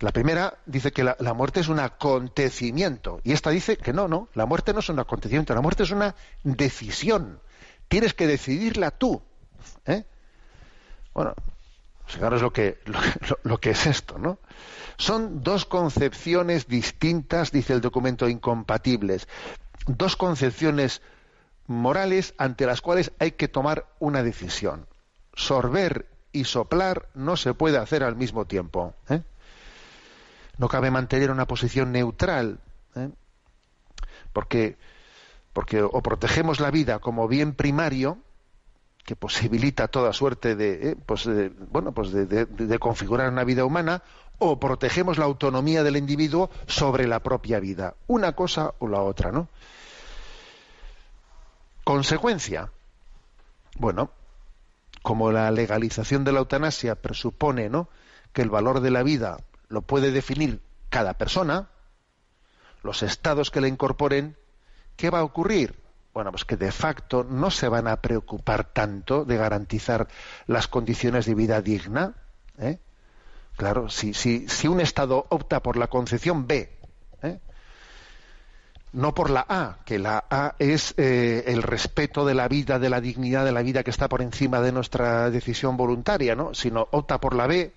La 0.00 0.10
primera 0.10 0.58
dice 0.66 0.92
que 0.92 1.04
la, 1.04 1.34
muerte 1.34 1.60
es 1.60 1.68
un 1.68 1.78
acontecimiento 1.78 3.20
y 3.22 3.32
esta 3.32 3.50
dice 3.50 3.76
que 3.76 3.92
no, 3.92 4.08
no, 4.08 4.28
la 4.34 4.44
muerte 4.44 4.72
no 4.72 4.80
es 4.80 4.88
un 4.88 4.98
acontecimiento, 4.98 5.54
la 5.54 5.60
muerte 5.60 5.84
es 5.84 5.90
una 5.90 6.14
decisión. 6.42 7.40
Tienes 7.88 8.12
que 8.14 8.26
decidirla 8.26 8.90
tú. 8.90 9.22
¿eh? 9.86 10.04
Bueno, 11.12 11.34
fijaros 12.06 12.42
lo 12.42 12.52
que, 12.52 12.78
lo, 13.44 13.58
que 13.58 13.70
es 13.70 13.86
esto, 13.86 14.18
¿no? 14.18 14.38
Son 14.96 15.42
dos 15.42 15.64
concepciones 15.64 16.66
distintas, 16.66 17.52
dice 17.52 17.72
el 17.72 17.80
documento, 17.80 18.28
incompatibles. 18.28 19.28
Dos 19.86 20.16
concepciones 20.16 21.02
morales 21.66 22.34
ante 22.38 22.66
las 22.66 22.80
cuales 22.80 23.12
hay 23.18 23.32
que 23.32 23.48
tomar 23.48 23.86
una 23.98 24.22
decisión. 24.22 24.86
Sorber 25.34 26.08
y 26.32 26.44
soplar 26.44 27.08
no 27.14 27.36
se 27.36 27.54
puede 27.54 27.78
hacer 27.78 28.02
al 28.02 28.16
mismo 28.16 28.44
tiempo. 28.44 28.94
¿eh? 29.08 29.22
No 30.58 30.68
cabe 30.68 30.90
mantener 30.90 31.30
una 31.30 31.46
posición 31.46 31.92
neutral, 31.92 32.60
¿eh? 32.96 33.10
porque, 34.32 34.76
porque 35.52 35.82
o 35.82 36.02
protegemos 36.02 36.60
la 36.60 36.70
vida 36.70 36.98
como 36.98 37.28
bien 37.28 37.54
primario, 37.54 38.18
que 39.04 39.16
posibilita 39.16 39.88
toda 39.88 40.12
suerte 40.12 40.56
de, 40.56 40.90
¿eh? 40.90 40.96
pues 41.06 41.28
bueno, 41.70 41.92
pues 41.92 42.12
de, 42.12 42.78
configurar 42.78 43.30
una 43.30 43.44
vida 43.44 43.64
humana, 43.64 44.02
o 44.38 44.58
protegemos 44.58 45.18
la 45.18 45.26
autonomía 45.26 45.82
del 45.82 45.96
individuo 45.96 46.50
sobre 46.66 47.06
la 47.06 47.20
propia 47.20 47.60
vida, 47.60 47.94
una 48.06 48.32
cosa 48.32 48.72
o 48.78 48.88
la 48.88 49.00
otra, 49.02 49.30
¿no? 49.30 49.48
Consecuencia, 51.84 52.70
bueno, 53.76 54.10
como 55.02 55.30
la 55.30 55.50
legalización 55.50 56.24
de 56.24 56.32
la 56.32 56.38
eutanasia 56.38 56.94
presupone, 56.94 57.68
¿no? 57.68 57.88
que 58.32 58.42
el 58.42 58.50
valor 58.50 58.80
de 58.80 58.90
la 58.90 59.02
vida 59.02 59.38
lo 59.74 59.82
puede 59.82 60.12
definir 60.12 60.62
cada 60.88 61.14
persona, 61.14 61.68
los 62.82 63.02
estados 63.02 63.50
que 63.50 63.60
le 63.60 63.68
incorporen, 63.68 64.36
¿qué 64.96 65.10
va 65.10 65.18
a 65.18 65.24
ocurrir? 65.24 65.82
Bueno, 66.14 66.30
pues 66.30 66.44
que 66.44 66.56
de 66.56 66.70
facto 66.70 67.24
no 67.24 67.50
se 67.50 67.68
van 67.68 67.88
a 67.88 68.00
preocupar 68.00 68.72
tanto 68.72 69.24
de 69.24 69.36
garantizar 69.36 70.06
las 70.46 70.68
condiciones 70.68 71.26
de 71.26 71.34
vida 71.34 71.60
digna. 71.60 72.14
¿eh? 72.56 72.78
Claro, 73.56 73.88
si, 73.88 74.14
si, 74.14 74.48
si, 74.48 74.68
un 74.68 74.80
Estado 74.80 75.26
opta 75.28 75.60
por 75.60 75.76
la 75.76 75.88
concepción 75.88 76.46
B, 76.46 76.70
¿eh? 77.22 77.40
no 78.92 79.12
por 79.12 79.30
la 79.30 79.44
A, 79.48 79.78
que 79.84 79.98
la 79.98 80.24
A 80.30 80.54
es 80.60 80.94
eh, 80.98 81.44
el 81.48 81.64
respeto 81.64 82.24
de 82.24 82.34
la 82.34 82.46
vida, 82.46 82.78
de 82.78 82.90
la 82.90 83.00
dignidad 83.00 83.44
de 83.44 83.52
la 83.52 83.62
vida 83.62 83.82
que 83.82 83.90
está 83.90 84.08
por 84.08 84.22
encima 84.22 84.60
de 84.60 84.70
nuestra 84.70 85.30
decisión 85.30 85.76
voluntaria, 85.76 86.36
¿no? 86.36 86.54
sino 86.54 86.86
opta 86.92 87.18
por 87.18 87.34
la 87.34 87.48
B, 87.48 87.72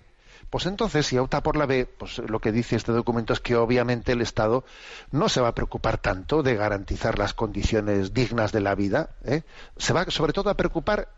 pues 0.50 0.66
entonces, 0.66 1.06
si 1.06 1.18
opta 1.18 1.42
por 1.42 1.56
la 1.56 1.66
B, 1.66 1.86
pues 1.86 2.18
lo 2.18 2.40
que 2.40 2.52
dice 2.52 2.76
este 2.76 2.92
documento 2.92 3.32
es 3.32 3.40
que 3.40 3.56
obviamente 3.56 4.12
el 4.12 4.22
Estado 4.22 4.64
no 5.10 5.28
se 5.28 5.40
va 5.40 5.48
a 5.48 5.54
preocupar 5.54 5.98
tanto 5.98 6.42
de 6.42 6.56
garantizar 6.56 7.18
las 7.18 7.34
condiciones 7.34 8.14
dignas 8.14 8.52
de 8.52 8.60
la 8.60 8.74
vida, 8.74 9.10
¿eh? 9.24 9.42
se 9.76 9.92
va 9.92 10.06
sobre 10.06 10.32
todo 10.32 10.48
a 10.50 10.56
preocupar 10.56 11.08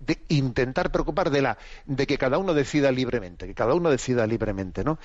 de 0.00 0.18
intentar 0.28 0.90
preocupar 0.90 1.30
de 1.30 1.56
de 1.84 2.06
que 2.06 2.18
cada 2.18 2.38
uno 2.38 2.54
decida 2.54 2.90
libremente, 2.90 3.46
que 3.46 3.54
cada 3.54 3.74
uno 3.74 3.90
decida 3.90 4.26
libremente, 4.26 4.82
¿no? 4.82 4.98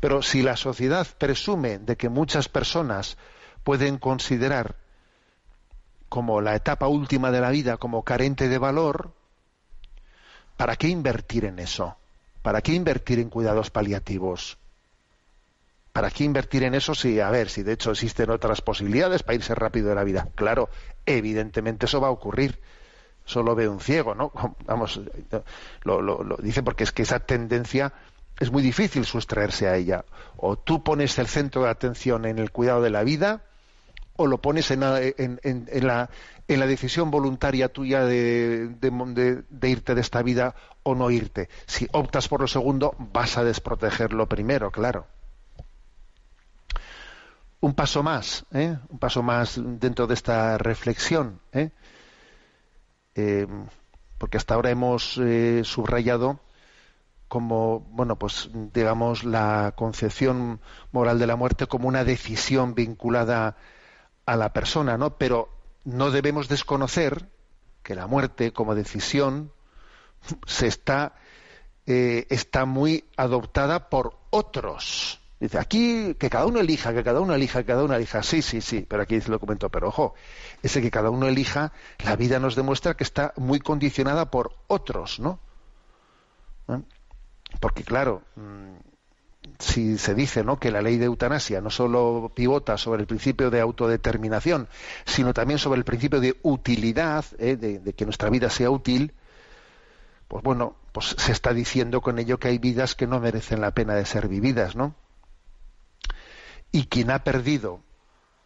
Pero 0.00 0.22
si 0.22 0.42
la 0.42 0.56
sociedad 0.56 1.06
presume 1.18 1.78
de 1.78 1.96
que 1.96 2.08
muchas 2.08 2.48
personas 2.48 3.16
pueden 3.62 3.98
considerar 3.98 4.76
como 6.08 6.40
la 6.40 6.56
etapa 6.56 6.88
última 6.88 7.30
de 7.30 7.40
la 7.40 7.50
vida 7.50 7.76
como 7.76 8.02
carente 8.02 8.48
de 8.48 8.58
valor, 8.58 9.12
¿para 10.56 10.74
qué 10.74 10.88
invertir 10.88 11.44
en 11.44 11.60
eso? 11.60 11.96
¿Para 12.42 12.62
qué 12.62 12.72
invertir 12.72 13.18
en 13.18 13.28
cuidados 13.28 13.70
paliativos? 13.70 14.58
¿Para 15.92 16.10
qué 16.10 16.24
invertir 16.24 16.62
en 16.62 16.74
eso 16.74 16.94
si, 16.94 17.20
a 17.20 17.30
ver, 17.30 17.48
si 17.48 17.62
de 17.62 17.72
hecho 17.72 17.90
existen 17.90 18.30
otras 18.30 18.60
posibilidades 18.60 19.22
para 19.22 19.34
irse 19.34 19.54
rápido 19.54 19.88
de 19.88 19.96
la 19.96 20.04
vida? 20.04 20.28
Claro, 20.36 20.70
evidentemente 21.04 21.86
eso 21.86 22.00
va 22.00 22.08
a 22.08 22.12
ocurrir. 22.12 22.60
Solo 23.24 23.54
ve 23.54 23.68
un 23.68 23.80
ciego, 23.80 24.14
¿no? 24.14 24.32
Vamos, 24.66 25.00
lo, 25.82 26.00
lo, 26.00 26.36
dice 26.38 26.62
porque 26.62 26.84
es 26.84 26.92
que 26.92 27.02
esa 27.02 27.20
tendencia 27.20 27.92
es 28.38 28.50
muy 28.50 28.62
difícil 28.62 29.04
sustraerse 29.04 29.68
a 29.68 29.76
ella. 29.76 30.04
O 30.36 30.56
tú 30.56 30.82
pones 30.82 31.18
el 31.18 31.26
centro 31.26 31.64
de 31.64 31.70
atención 31.70 32.24
en 32.24 32.38
el 32.38 32.50
cuidado 32.50 32.80
de 32.82 32.90
la 32.90 33.02
vida, 33.02 33.42
o 34.20 34.26
lo 34.26 34.36
pones 34.36 34.70
en, 34.70 34.80
la, 34.80 36.10
decisión 36.46 37.10
voluntaria 37.10 37.72
tuya 37.72 38.04
de, 38.04 38.70
irte 39.62 39.94
de 39.94 40.00
esta 40.02 40.22
vida 40.22 40.54
o 40.82 40.94
no 40.94 41.10
irte. 41.10 41.48
Si 41.64 41.88
optas 41.92 42.28
por 42.28 42.42
lo 42.42 42.46
segundo, 42.46 42.94
vas 42.98 43.38
a 43.38 43.44
desproteger 43.44 44.12
lo 44.12 44.28
primero, 44.28 44.70
claro. 44.70 45.06
Un 47.60 47.72
paso 47.72 48.02
más, 48.02 48.44
¿eh? 48.52 48.76
un 48.90 48.98
paso 48.98 49.22
más 49.22 49.58
dentro 49.58 50.06
de 50.06 50.12
esta 50.12 50.58
reflexión, 50.58 51.40
¿eh? 51.52 51.70
Eh, 53.14 53.46
porque 54.18 54.36
hasta 54.36 54.54
ahora 54.54 54.70
hemos 54.70 55.18
subrayado 55.62 56.40
como, 57.26 57.80
bueno, 57.92 58.16
pues 58.16 58.50
digamos 58.74 59.24
la 59.24 59.72
concepción 59.76 60.60
moral 60.92 61.18
de 61.18 61.26
la 61.26 61.36
muerte 61.36 61.66
como 61.66 61.88
una 61.88 62.04
decisión 62.04 62.74
vinculada 62.74 63.46
a 63.46 63.56
la 64.36 64.52
persona, 64.52 64.96
¿no? 64.96 65.16
Pero 65.18 65.48
no 65.84 66.10
debemos 66.10 66.48
desconocer 66.48 67.28
que 67.82 67.94
la 67.94 68.06
muerte 68.06 68.52
como 68.52 68.74
decisión 68.74 69.52
se 70.46 70.66
está, 70.66 71.14
eh, 71.86 72.26
está 72.30 72.64
muy 72.64 73.04
adoptada 73.16 73.88
por 73.88 74.18
otros, 74.30 75.20
Dice, 75.40 75.58
aquí 75.58 76.14
que 76.18 76.28
cada 76.28 76.44
uno 76.44 76.60
elija, 76.60 76.92
que 76.92 77.02
cada 77.02 77.20
uno 77.20 77.34
elija, 77.34 77.60
que 77.60 77.66
cada 77.66 77.82
uno 77.82 77.94
elija. 77.94 78.22
Sí, 78.22 78.42
sí, 78.42 78.60
sí, 78.60 78.84
pero 78.86 79.02
aquí 79.02 79.14
dice 79.14 79.28
el 79.28 79.32
documento, 79.32 79.70
pero 79.70 79.88
ojo, 79.88 80.14
ese 80.62 80.82
que 80.82 80.90
cada 80.90 81.08
uno 81.08 81.26
elija, 81.26 81.72
la 82.04 82.14
vida 82.14 82.38
nos 82.38 82.56
demuestra 82.56 82.94
que 82.94 83.04
está 83.04 83.32
muy 83.36 83.58
condicionada 83.58 84.30
por 84.30 84.54
otros, 84.66 85.18
¿no? 85.18 85.40
¿Eh? 86.68 86.82
Porque 87.58 87.84
claro, 87.84 88.20
mm, 88.36 88.74
si 89.58 89.98
se 89.98 90.14
dice 90.14 90.44
¿no? 90.44 90.58
que 90.58 90.70
la 90.70 90.82
ley 90.82 90.96
de 90.98 91.06
eutanasia 91.06 91.60
no 91.60 91.70
solo 91.70 92.32
pivota 92.34 92.76
sobre 92.78 93.02
el 93.02 93.06
principio 93.06 93.50
de 93.50 93.60
autodeterminación, 93.60 94.68
sino 95.04 95.34
también 95.34 95.58
sobre 95.58 95.78
el 95.78 95.84
principio 95.84 96.20
de 96.20 96.38
utilidad, 96.42 97.24
¿eh? 97.38 97.56
de, 97.56 97.92
que 97.92 98.04
nuestra 98.04 98.30
vida 98.30 98.50
sea 98.50 98.70
útil, 98.70 99.12
pues 100.28 100.44
bueno, 100.44 100.76
pues 100.92 101.14
se 101.18 101.32
está 101.32 101.52
diciendo 101.52 102.00
con 102.00 102.18
ello 102.18 102.38
que 102.38 102.48
hay 102.48 102.58
vidas 102.58 102.94
que 102.94 103.06
no 103.06 103.20
merecen 103.20 103.60
la 103.60 103.72
pena 103.72 103.94
de 103.94 104.04
ser 104.04 104.28
vividas, 104.28 104.76
¿no? 104.76 104.94
y 106.72 106.86
quien 106.86 107.10
ha 107.10 107.24
perdido 107.24 107.80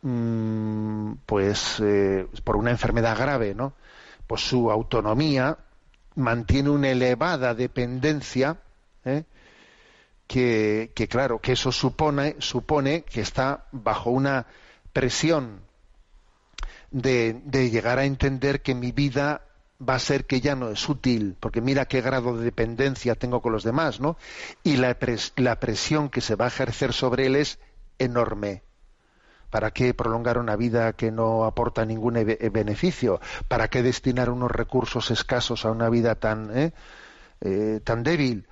mmm, 0.02 1.12
pues 1.26 1.80
eh, 1.80 2.26
por 2.44 2.56
una 2.56 2.70
enfermedad 2.70 3.16
grave 3.18 3.54
no 3.54 3.74
pues 4.26 4.42
su 4.42 4.70
autonomía 4.70 5.58
mantiene 6.14 6.70
una 6.70 6.90
elevada 6.90 7.54
dependencia 7.54 8.58
¿eh? 9.04 9.24
Que, 10.26 10.90
claro 11.08 11.40
que 11.40 11.52
eso 11.52 11.72
supone 11.72 12.36
supone 12.38 13.02
que 13.02 13.20
está 13.20 13.66
bajo 13.72 14.10
una 14.10 14.46
presión 14.92 15.60
de, 16.90 17.42
llegar 17.70 17.98
a 17.98 18.04
entender 18.04 18.62
que 18.62 18.74
mi 18.74 18.92
vida 18.92 19.42
va 19.86 19.96
a 19.96 19.98
ser 19.98 20.24
que 20.26 20.40
ya 20.40 20.54
no 20.54 20.70
es 20.70 20.88
útil, 20.88 21.36
porque 21.40 21.60
mira 21.60 21.86
qué 21.86 22.00
grado 22.00 22.38
de 22.38 22.44
dependencia 22.44 23.16
tengo 23.16 23.42
con 23.42 23.52
los 23.52 23.64
demás, 23.64 24.00
¿no? 24.00 24.16
Y 24.62 24.76
la, 24.76 24.94
pres 24.94 25.32
la 25.36 25.58
presión 25.58 26.08
que 26.08 26.20
se 26.20 26.36
va 26.36 26.46
a 26.46 26.48
ejercer 26.48 26.92
sobre 26.92 27.26
él 27.26 27.36
es 27.36 27.58
enorme. 27.98 28.62
¿Para 29.50 29.72
qué 29.72 29.94
prolongar 29.94 30.38
una 30.38 30.56
vida 30.56 30.94
que 30.94 31.10
no 31.10 31.44
aporta 31.44 31.84
ningún 31.84 32.14
beneficio? 32.52 33.20
¿Para 33.46 33.68
qué 33.68 33.82
destinar 33.82 34.30
unos 34.30 34.50
recursos 34.50 35.10
escasos 35.10 35.64
a 35.64 35.70
una 35.70 35.88
vida 35.90 36.14
tan, 36.16 36.56
eh, 36.56 36.72
eh, 37.40 37.80
tan 37.84 38.02
débil? 38.02 38.48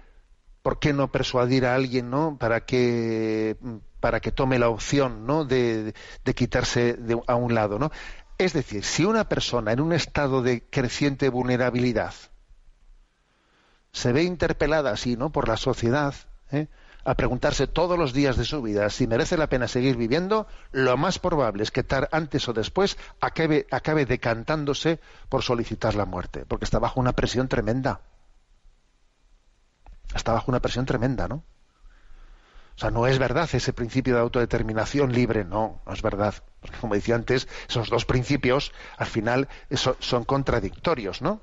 ¿Por 0.63 0.79
qué 0.79 0.93
no 0.93 1.11
persuadir 1.11 1.67
a 1.67 1.75
alguien, 1.75 2.11
no, 2.11 2.37
para 2.39 2.65
que 2.65 3.57
para 4.03 4.19
que 4.19 4.33
tome 4.33 4.59
la 4.59 4.69
opción, 4.69 5.27
no, 5.27 5.45
de, 5.45 5.95
quitarse 6.35 6.95
de, 6.95 7.21
a 7.29 7.37
un 7.37 7.55
lado, 7.55 7.79
no? 7.79 7.93
Es 8.37 8.53
decir, 8.53 8.83
si 8.83 9.05
una 9.05 9.29
persona 9.29 9.73
en 9.73 9.81
un 9.81 9.93
estado 9.93 10.43
de 10.43 10.65
creciente 10.69 11.29
vulnerabilidad 11.29 12.13
se 13.93 14.13
ve 14.13 14.25
interpelada 14.25 14.91
así, 14.91 15.17
¿no? 15.17 15.31
Por 15.31 15.47
la 15.47 15.57
sociedad, 15.57 16.17
¿eh? 16.51 16.67
a 17.05 17.15
preguntarse 17.15 17.69
todos 17.69 17.97
los 17.97 18.13
días 18.13 18.37
de 18.37 18.45
su 18.45 18.61
vida 18.63 18.91
si 18.91 19.07
merece 19.07 19.37
la 19.37 19.49
pena 19.49 19.69
seguir 19.69 19.97
viviendo, 19.97 20.49
lo 20.73 20.97
más 20.97 21.21
probable 21.21 21.63
es 21.63 21.71
que 21.71 21.85
antes 22.11 22.49
o 22.49 22.53
después 22.53 22.97
acabe, 23.21 23.67
acabe 23.71 24.05
decantándose 24.05 24.99
por 25.29 25.43
solicitar 25.43 25.95
la 25.95 26.07
muerte, 26.07 26.45
porque 26.47 26.65
está 26.65 26.81
bajo 26.81 26.99
una 26.99 27.13
presión 27.13 27.47
tremenda. 27.47 28.01
Está 30.15 30.33
bajo 30.33 30.51
una 30.51 30.61
presión 30.61 30.87
tremenda, 30.87 31.29
¿no? 31.29 31.45
O 32.75 32.79
sea, 32.79 32.91
no 32.91 33.07
es 33.07 33.19
verdad 33.19 33.49
ese 33.53 33.73
principio 33.73 34.15
de 34.15 34.21
autodeterminación 34.21 35.13
libre, 35.13 35.45
no, 35.45 35.83
no 35.87 35.93
es 35.93 36.03
verdad. 36.03 36.35
Porque 36.61 36.79
como 36.79 36.95
decía 36.95 37.15
antes, 37.15 37.49
esos 37.69 37.91
dos 37.91 38.05
principios 38.05 38.73
al 38.97 39.07
final 39.07 39.49
son 40.01 40.25
contradictorios, 40.25 41.21
¿no? 41.23 41.43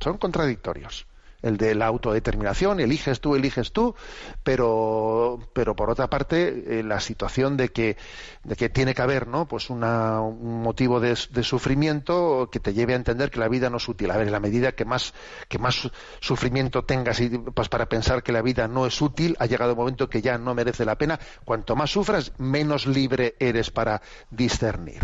Son 0.00 0.18
contradictorios 0.18 1.06
el 1.42 1.56
de 1.56 1.74
la 1.74 1.86
autodeterminación, 1.86 2.80
eliges 2.80 3.20
tú, 3.20 3.34
eliges 3.34 3.72
tú, 3.72 3.94
pero, 4.42 5.38
pero 5.52 5.76
por 5.76 5.90
otra 5.90 6.08
parte, 6.08 6.78
eh, 6.78 6.82
la 6.82 7.00
situación 7.00 7.56
de 7.56 7.70
que, 7.70 7.96
de 8.44 8.56
que 8.56 8.68
tiene 8.68 8.94
que 8.94 9.02
haber 9.02 9.26
¿no? 9.26 9.46
pues 9.46 9.70
una, 9.70 10.20
un 10.20 10.62
motivo 10.62 11.00
de, 11.00 11.16
sufrimiento 11.16 12.48
que 12.50 12.60
te 12.60 12.74
lleve 12.74 12.94
a 12.94 12.96
entender 12.96 13.30
que 13.30 13.40
la 13.40 13.48
vida 13.48 13.70
no 13.70 13.76
es 13.76 13.88
útil. 13.88 14.10
A 14.10 14.16
ver, 14.16 14.26
en 14.26 14.32
la 14.32 14.40
medida 14.40 14.72
que 14.72 14.84
más, 14.84 15.14
que 15.48 15.58
más 15.58 15.90
sufrimiento 16.20 16.84
tengas 16.84 17.20
y, 17.20 17.28
pues 17.28 17.68
para 17.68 17.86
pensar 17.86 18.22
que 18.22 18.32
la 18.32 18.42
vida 18.42 18.68
no 18.68 18.86
es 18.86 19.00
útil, 19.00 19.36
ha 19.38 19.46
llegado 19.46 19.72
el 19.72 19.76
momento 19.76 20.08
que 20.08 20.22
ya 20.22 20.38
no 20.38 20.54
merece 20.54 20.84
la 20.84 20.96
pena. 20.96 21.18
Cuanto 21.44 21.76
más 21.76 21.90
sufras, 21.90 22.32
menos 22.38 22.86
libre 22.86 23.36
eres 23.38 23.70
para 23.70 24.02
discernir. 24.30 25.02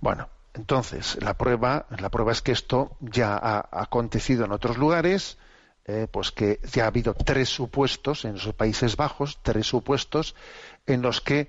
Bueno, 0.00 0.28
entonces, 0.58 1.16
la 1.22 1.34
prueba, 1.34 1.86
la 2.00 2.08
prueba 2.08 2.32
es 2.32 2.42
que 2.42 2.50
esto 2.50 2.96
ya 2.98 3.36
ha 3.36 3.68
acontecido 3.70 4.44
en 4.44 4.50
otros 4.50 4.76
lugares, 4.76 5.38
eh, 5.84 6.08
pues 6.10 6.32
que 6.32 6.58
ya 6.72 6.82
ha 6.82 6.86
habido 6.88 7.14
tres 7.14 7.48
supuestos 7.48 8.24
en 8.24 8.34
los 8.34 8.52
Países 8.54 8.96
Bajos, 8.96 9.38
tres 9.42 9.68
supuestos 9.68 10.34
en 10.84 11.00
los 11.00 11.20
que 11.20 11.48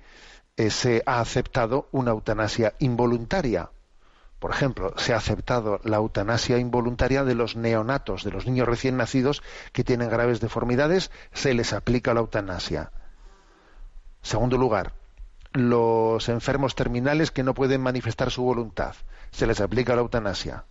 eh, 0.56 0.70
se 0.70 1.02
ha 1.06 1.20
aceptado 1.20 1.88
una 1.90 2.12
eutanasia 2.12 2.74
involuntaria. 2.78 3.70
Por 4.38 4.52
ejemplo, 4.52 4.94
se 4.96 5.12
ha 5.12 5.16
aceptado 5.16 5.80
la 5.82 5.96
eutanasia 5.96 6.58
involuntaria 6.58 7.24
de 7.24 7.34
los 7.34 7.56
neonatos, 7.56 8.22
de 8.22 8.30
los 8.30 8.46
niños 8.46 8.68
recién 8.68 8.96
nacidos 8.96 9.42
que 9.72 9.82
tienen 9.82 10.08
graves 10.08 10.38
deformidades, 10.40 11.10
se 11.32 11.52
les 11.52 11.72
aplica 11.72 12.14
la 12.14 12.20
eutanasia. 12.20 12.92
Segundo 14.22 14.56
lugar, 14.56 14.92
los 15.52 16.28
enfermos 16.28 16.74
terminales 16.74 17.30
que 17.30 17.42
no 17.42 17.54
pueden 17.54 17.80
manifestar 17.80 18.30
su 18.30 18.42
voluntad. 18.42 18.94
Se 19.30 19.46
les 19.46 19.60
aplica 19.60 19.94
la 19.94 20.02
eutanasia. 20.02 20.64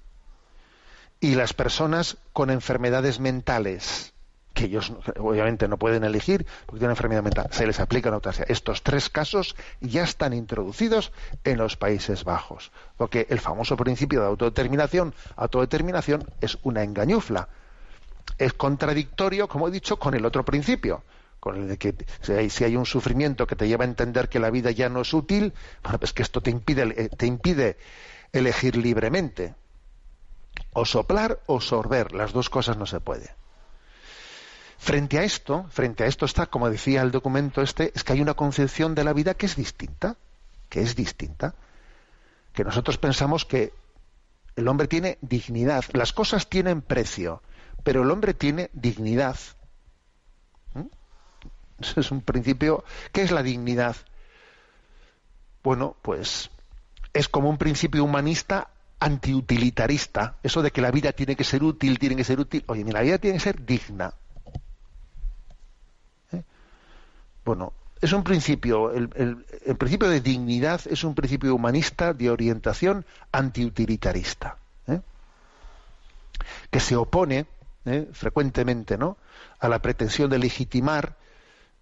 Y 1.19 1.35
las 1.35 1.53
personas 1.53 2.17
con 2.31 2.49
enfermedades 2.49 3.19
mentales, 3.19 4.13
que 4.53 4.65
ellos 4.65 4.93
obviamente 5.17 5.67
no 5.67 5.77
pueden 5.77 6.05
elegir 6.05 6.45
porque 6.65 6.79
tienen 6.79 6.91
enfermedad 6.91 7.23
mental, 7.23 7.47
se 7.51 7.67
les 7.67 7.79
aplica 7.81 8.09
la 8.09 8.17
eutanasia. 8.17 8.45
Estos 8.47 8.83
tres 8.83 9.09
casos 9.09 9.55
ya 9.81 10.03
están 10.03 10.33
introducidos 10.33 11.11
en 11.43 11.57
los 11.57 11.75
Países 11.75 12.23
Bajos, 12.23 12.71
porque 12.95 13.27
el 13.29 13.39
famoso 13.39 13.75
principio 13.75 14.21
de 14.21 14.27
autodeterminación, 14.27 15.13
autodeterminación 15.35 16.23
es 16.39 16.57
una 16.63 16.83
engañufla. 16.83 17.49
Es 18.37 18.53
contradictorio, 18.53 19.49
como 19.49 19.67
he 19.67 19.71
dicho, 19.71 19.99
con 19.99 20.13
el 20.13 20.25
otro 20.25 20.45
principio 20.45 21.03
con 21.39 21.55
el 21.55 21.67
de 21.67 21.77
que 21.77 21.95
si 22.49 22.63
hay, 22.63 22.75
un 22.75 22.85
sufrimiento 22.85 23.47
que 23.47 23.55
te 23.55 23.67
lleva 23.67 23.85
a 23.85 23.87
entender 23.87 24.29
que 24.29 24.39
la 24.39 24.49
vida 24.49 24.71
ya 24.71 24.89
no 24.89 25.01
es 25.01 25.13
útil, 25.13 25.53
bueno, 25.83 25.99
pues 25.99 26.13
que 26.13 26.23
esto 26.23 26.41
te 26.41 26.51
impide, 26.51 26.93
eh, 26.97 27.09
te 27.09 27.25
impide 27.25 27.77
elegir 28.33 28.75
libremente. 28.75 29.55
O 30.73 30.85
soplar 30.85 31.39
o 31.45 31.61
sorber, 31.61 32.13
las 32.13 32.33
dos 32.33 32.49
cosas 32.49 32.77
no 32.77 32.85
se 32.85 32.99
puede. 32.99 33.33
Frente 34.77 35.19
a 35.19 35.23
esto, 35.23 35.65
frente 35.69 36.03
a 36.03 36.07
esto 36.07 36.25
está, 36.25 36.45
como 36.45 36.69
decía 36.69 37.01
el 37.01 37.11
documento 37.11 37.61
este, 37.61 37.91
es 37.93 38.03
que 38.03 38.13
hay 38.13 38.21
una 38.21 38.33
concepción 38.33 38.95
de 38.95 39.03
la 39.03 39.13
vida 39.13 39.33
que 39.33 39.45
es 39.45 39.55
distinta, 39.55 40.15
que 40.69 40.81
es 40.81 40.95
distinta, 40.95 41.55
que 42.53 42.63
nosotros 42.63 42.97
pensamos 42.97 43.45
que 43.45 43.73
el 44.55 44.67
hombre 44.67 44.87
tiene 44.87 45.17
dignidad, 45.21 45.83
las 45.93 46.13
cosas 46.13 46.47
tienen 46.47 46.81
precio, 46.81 47.41
pero 47.83 48.03
el 48.03 48.11
hombre 48.11 48.33
tiene 48.33 48.69
dignidad. 48.73 49.37
Es 51.95 52.11
un 52.11 52.21
principio. 52.21 52.83
¿Qué 53.11 53.21
es 53.21 53.31
la 53.31 53.43
dignidad? 53.43 53.95
Bueno, 55.63 55.95
pues 56.01 56.49
es 57.13 57.27
como 57.27 57.49
un 57.49 57.57
principio 57.57 58.03
humanista 58.03 58.69
antiutilitarista. 58.99 60.35
Eso 60.43 60.61
de 60.61 60.71
que 60.71 60.81
la 60.81 60.91
vida 60.91 61.11
tiene 61.11 61.35
que 61.35 61.43
ser 61.43 61.63
útil, 61.63 61.99
tiene 61.99 62.15
que 62.15 62.23
ser 62.23 62.39
útil. 62.39 62.63
Oye, 62.67 62.83
la 62.83 63.01
vida 63.01 63.17
tiene 63.17 63.37
que 63.37 63.43
ser 63.43 63.65
digna. 63.65 64.13
¿Eh? 66.31 66.43
Bueno, 67.45 67.73
es 68.01 68.13
un 68.13 68.23
principio, 68.23 68.91
el, 68.91 69.09
el, 69.15 69.45
el, 69.65 69.75
principio 69.75 70.07
de 70.07 70.21
dignidad 70.21 70.81
es 70.85 71.03
un 71.03 71.15
principio 71.15 71.53
humanista 71.53 72.13
de 72.13 72.29
orientación 72.29 73.05
antiutilitarista, 73.31 74.57
¿eh? 74.87 75.01
que 76.71 76.79
se 76.79 76.95
opone 76.95 77.45
¿eh? 77.85 78.07
frecuentemente 78.13 78.97
¿no? 78.97 79.17
a 79.59 79.67
la 79.67 79.81
pretensión 79.81 80.29
de 80.29 80.39
legitimar 80.39 81.17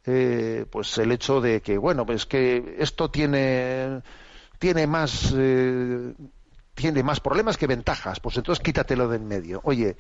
eh, 0.08 0.65
pues 0.70 0.98
el 0.98 1.12
hecho 1.12 1.41
de 1.41 1.62
que 1.62 1.78
bueno 1.78 2.06
pues 2.06 2.26
que 2.26 2.76
esto 2.80 3.12
tiene 3.12 4.02
tiene 4.60 4.88
más 4.88 5.34
eh, 5.38 6.13
tiene 6.74 7.04
más 7.04 7.20
problemas 7.20 7.58
que 7.58 7.67
ventajas 7.67 8.20
pues 8.20 8.38
entonces 8.38 8.63
quítatelo 8.63 9.08
de 9.10 9.17
en 9.17 9.28
medio. 9.28 9.62
Oye 9.63 9.98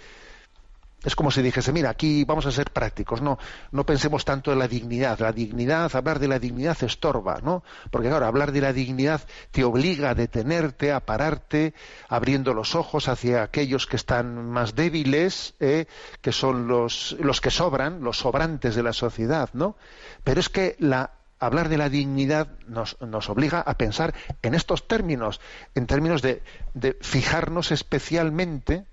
es 1.03 1.15
como 1.15 1.29
si 1.29 1.43
dijese, 1.43 1.71
mira, 1.71 1.91
aquí 1.91 2.23
vamos 2.23 2.47
a 2.47 2.51
ser 2.51 2.71
prácticos, 2.71 3.21
no, 3.21 3.37
no 3.71 3.85
pensemos 3.85 4.25
tanto 4.25 4.51
en 4.51 4.59
la 4.59 4.67
dignidad. 4.67 5.19
La 5.19 5.31
dignidad, 5.31 5.95
hablar 5.95 6.17
de 6.17 6.27
la 6.27 6.39
dignidad 6.39 6.75
estorba, 6.83 7.39
¿no? 7.43 7.63
Porque 7.91 8.09
claro, 8.09 8.25
hablar 8.25 8.51
de 8.51 8.61
la 8.61 8.73
dignidad 8.73 9.21
te 9.51 9.63
obliga 9.63 10.09
a 10.09 10.15
detenerte, 10.15 10.91
a 10.91 11.01
pararte, 11.01 11.75
abriendo 12.09 12.53
los 12.55 12.73
ojos 12.73 13.09
hacia 13.09 13.43
aquellos 13.43 13.85
que 13.85 13.95
están 13.95 14.49
más 14.49 14.73
débiles, 14.73 15.53
¿eh? 15.59 15.85
que 16.21 16.31
son 16.31 16.67
los, 16.67 17.15
los 17.19 17.41
que 17.41 17.51
sobran, 17.51 18.03
los 18.03 18.17
sobrantes 18.17 18.75
de 18.75 18.83
la 18.83 18.93
sociedad, 18.93 19.49
¿no? 19.53 19.77
Pero 20.23 20.39
es 20.39 20.49
que 20.49 20.75
la, 20.79 21.11
hablar 21.39 21.69
de 21.69 21.77
la 21.77 21.89
dignidad 21.89 22.57
nos, 22.67 22.99
nos, 23.01 23.29
obliga 23.29 23.61
a 23.61 23.77
pensar 23.77 24.15
en 24.41 24.55
estos 24.55 24.87
términos, 24.87 25.41
en 25.75 25.85
términos 25.85 26.23
de, 26.23 26.41
de 26.73 26.97
fijarnos 27.01 27.71
especialmente 27.71 28.87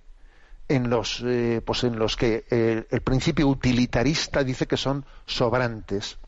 en 0.68 0.90
los, 0.90 1.22
eh, 1.24 1.62
pues 1.64 1.84
en 1.84 1.98
los 1.98 2.16
que 2.16 2.44
el 2.90 3.00
principio 3.02 3.48
utilitarista 3.48 4.44
dice 4.44 4.66
que 4.66 4.76
son 4.76 5.04
sobrantes. 5.26 6.18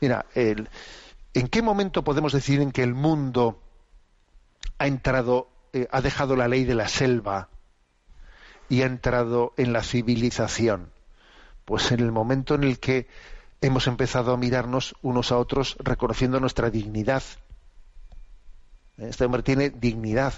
Mira, 0.00 0.26
¿en 0.34 1.48
qué 1.48 1.62
momento 1.62 2.02
podemos 2.02 2.32
decir 2.32 2.60
en 2.60 2.72
que 2.72 2.82
el 2.82 2.94
mundo 2.94 3.60
ha 4.78 4.86
entrado, 4.86 5.48
eh, 5.72 5.86
ha 5.90 6.00
dejado 6.00 6.36
la 6.36 6.48
ley 6.48 6.64
de 6.64 6.74
la 6.74 6.88
selva 6.88 7.48
y 8.68 8.82
ha 8.82 8.86
entrado 8.86 9.52
en 9.56 9.72
la 9.72 9.82
civilización? 9.82 10.90
Pues 11.66 11.92
en 11.92 12.00
el 12.00 12.12
momento 12.12 12.54
en 12.54 12.64
el 12.64 12.80
que 12.80 13.06
hemos 13.60 13.86
empezado 13.86 14.32
a 14.32 14.38
mirarnos 14.38 14.96
unos 15.02 15.32
a 15.32 15.38
otros 15.38 15.76
reconociendo 15.80 16.40
nuestra 16.40 16.70
dignidad. 16.70 17.22
Este 18.96 19.24
hombre 19.24 19.42
tiene 19.42 19.70
dignidad 19.70 20.32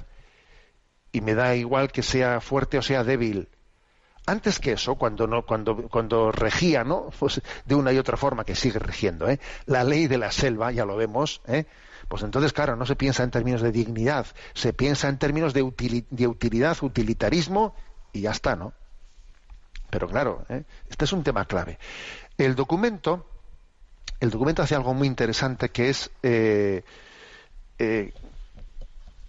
y 1.13 1.21
me 1.21 1.35
da 1.35 1.55
igual 1.55 1.93
que 1.93 2.03
sea 2.03 2.41
fuerte 2.41 2.79
o 2.79 2.83
sea 2.83 3.05
débil. 3.05 3.49
Antes 4.25 4.61
que 4.61 4.73
eso, 4.73 4.95
cuando 4.95 5.27
no, 5.27 5.45
cuando, 5.45 5.89
cuando 5.89 6.33
regía, 6.33 6.85
¿no? 6.85 7.11
Pues 7.19 7.41
de 7.65 7.75
una 7.75 7.93
y 7.93 7.99
otra 7.99 8.17
forma 8.17 8.45
que 8.45 8.55
sigue 8.55 8.79
rigiendo, 8.79 9.29
¿eh? 9.29 9.41
La 9.67 9.85
ley 9.85 10.07
de 10.07 10.19
la 10.19 10.33
selva, 10.33 10.73
ya 10.73 10.85
lo 10.85 10.97
vemos, 10.97 11.43
¿eh? 11.47 11.67
Pues 12.09 12.23
entonces, 12.23 12.53
claro, 12.53 12.77
no 12.77 12.87
se 12.87 12.97
piensa 12.97 13.23
en 13.23 13.31
términos 13.31 13.63
de 13.63 13.73
dignidad, 13.73 14.27
se 14.55 14.73
piensa 14.73 15.09
en 15.09 15.19
términos 15.19 15.55
de, 15.55 15.63
utilidad, 15.63 16.77
utilitarismo 16.83 17.75
y 18.13 18.23
ya 18.23 18.33
está, 18.33 18.57
¿no? 18.57 18.73
Pero 19.91 20.09
claro, 20.09 20.45
¿eh? 20.49 20.65
este 20.89 21.05
es 21.05 21.13
un 21.13 21.23
tema 21.23 21.45
clave. 21.45 21.79
El 22.39 22.55
documento, 22.55 23.27
el 24.21 24.31
documento 24.31 24.63
hace 24.63 24.75
algo 24.75 24.95
muy 24.95 25.07
interesante 25.07 25.71
que 25.71 25.91
es 25.91 26.11
eh, 26.23 26.85
eh, 27.79 28.13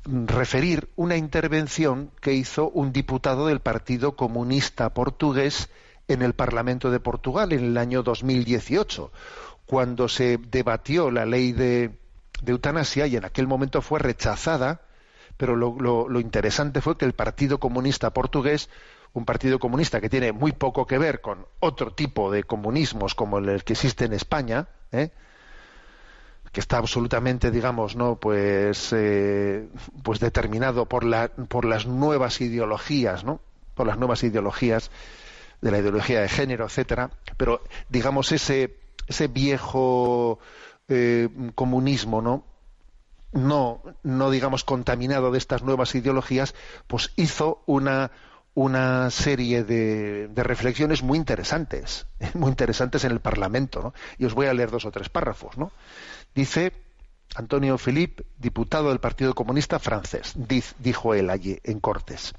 referir 0.05 0.89
una 0.95 1.15
intervención 1.15 2.11
que 2.21 2.33
hizo 2.33 2.69
un 2.69 2.91
diputado 2.91 3.47
del 3.47 3.59
Partido 3.59 4.15
Comunista 4.15 4.93
Portugués 4.93 5.69
en 6.07 6.21
el 6.21 6.33
Parlamento 6.33 6.91
de 6.91 6.99
Portugal 6.99 7.53
en 7.53 7.63
el 7.63 7.77
año 7.77 8.03
2018, 8.03 9.11
cuando 9.65 10.09
se 10.09 10.37
debatió 10.37 11.09
la 11.11 11.25
ley 11.25 11.53
de, 11.53 11.97
eutanasia 12.45 13.07
y 13.07 13.15
en 13.15 13.23
aquel 13.23 13.47
momento 13.47 13.81
fue 13.81 13.99
rechazada, 13.99 14.81
pero 15.37 15.55
lo, 15.55 16.19
interesante 16.19 16.81
fue 16.81 16.97
que 16.97 17.05
el 17.05 17.13
Partido 17.13 17.59
Comunista 17.59 18.13
Portugués, 18.13 18.69
un 19.13 19.25
partido 19.25 19.59
comunista 19.59 20.01
que 20.01 20.09
tiene 20.09 20.31
muy 20.31 20.51
poco 20.51 20.85
que 20.85 20.97
ver 20.97 21.21
con 21.21 21.45
otro 21.59 21.93
tipo 21.93 22.31
de 22.31 22.43
comunismos 22.43 23.15
como 23.15 23.37
el 23.37 23.63
que 23.63 23.73
existe 23.73 24.05
en 24.05 24.13
España, 24.13 24.67
¿eh? 24.91 25.11
Que 26.53 26.59
está 26.59 26.77
absolutamente, 26.77 27.49
digamos, 27.49 27.95
no, 27.95 28.15
pues, 28.15 28.93
eh, 28.93 29.67
pues 30.03 30.19
determinado 30.19 30.85
por 30.85 31.03
la, 31.03 31.29
por 31.29 31.65
las 31.65 31.87
nuevas 31.87 32.39
ideologías, 32.41 33.23
¿no? 33.23 33.41
Por 33.73 33.87
las 33.87 33.97
nuevas 33.97 34.23
ideologías 34.23 34.91
de 35.61 35.71
la 35.71 35.79
ideología 35.79 36.21
de 36.21 36.29
género, 36.29 36.65
etcétera. 36.65 37.09
Pero, 37.37 37.61
digamos, 37.89 38.31
ese, 38.31 38.77
ese 39.07 39.27
viejo 39.27 40.37
eh, 40.87 41.27
comunismo, 41.55 42.21
¿no? 42.21 42.45
No, 43.31 43.81
no, 44.03 44.29
digamos, 44.29 44.63
contaminado 44.63 45.31
de 45.31 45.39
estas 45.39 45.63
nuevas 45.63 45.95
ideologías, 45.95 46.53
pues 46.85 47.13
hizo 47.15 47.63
una, 47.65 48.11
una 48.53 49.09
serie 49.09 49.63
de, 49.63 50.27
de, 50.27 50.43
reflexiones 50.43 51.01
muy 51.01 51.17
interesantes, 51.17 52.05
muy 52.35 52.49
interesantes 52.49 53.05
en 53.05 53.11
el 53.11 53.21
Parlamento, 53.21 53.81
¿no? 53.81 53.93
Y 54.19 54.25
os 54.25 54.35
voy 54.35 54.45
a 54.45 54.53
leer 54.53 54.69
dos 54.69 54.85
o 54.85 54.91
tres 54.91 55.09
párrafos, 55.09 55.57
¿no? 55.57 55.71
Dice 56.35 56.73
Antonio 57.35 57.77
Philippe, 57.77 58.25
diputado 58.37 58.89
del 58.89 58.99
Partido 58.99 59.33
Comunista 59.33 59.79
francés, 59.79 60.33
dijo 60.79 61.13
él 61.13 61.29
allí 61.29 61.59
en 61.63 61.79
Cortes. 61.79 62.33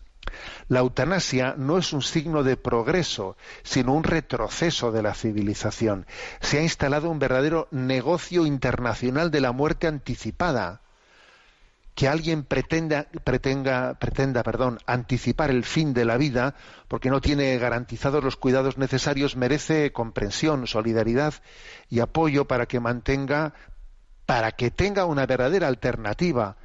La 0.69 0.81
eutanasia 0.81 1.55
no 1.57 1.79
es 1.79 1.93
un 1.93 2.03
signo 2.03 2.43
de 2.43 2.57
progreso, 2.57 3.37
sino 3.63 3.95
un 3.95 4.05
retroceso 4.05 4.91
de 4.91 5.03
la 5.03 5.15
civilización. 5.15 6.07
Se 6.41 6.59
ha 6.59 6.63
instalado 6.63 7.11
un 7.11 7.19
verdadero 7.19 7.69
negocio 7.71 8.47
internacional 8.47 9.31
de 9.31 9.41
la 9.41 9.53
muerte 9.53 9.87
anticipada. 9.87 10.81
Que 11.95 12.09
alguien 12.09 12.43
pretenda, 12.43 13.07
pretenda, 13.23 14.43
perdón, 14.43 14.81
anticipar 14.85 15.51
el 15.51 15.63
fin 15.65 15.95
de 15.95 16.05
la 16.05 16.17
vida 16.17 16.57
porque 16.89 17.09
no 17.09 17.21
tiene 17.21 17.57
garantizados 17.59 18.25
los 18.25 18.35
cuidados 18.35 18.79
necesarios 18.79 19.37
merece 19.37 19.93
comprensión, 19.93 20.67
solidaridad 20.67 21.35
y 21.89 22.01
apoyo 22.01 22.47
para 22.47 22.67
que 22.67 22.81
mantenga 22.81 23.55
para 24.27 24.53
que 24.53 24.71
tenga 24.71 25.05
una 25.05 25.27
verdadera 25.27 25.69
alternativa 25.69 26.57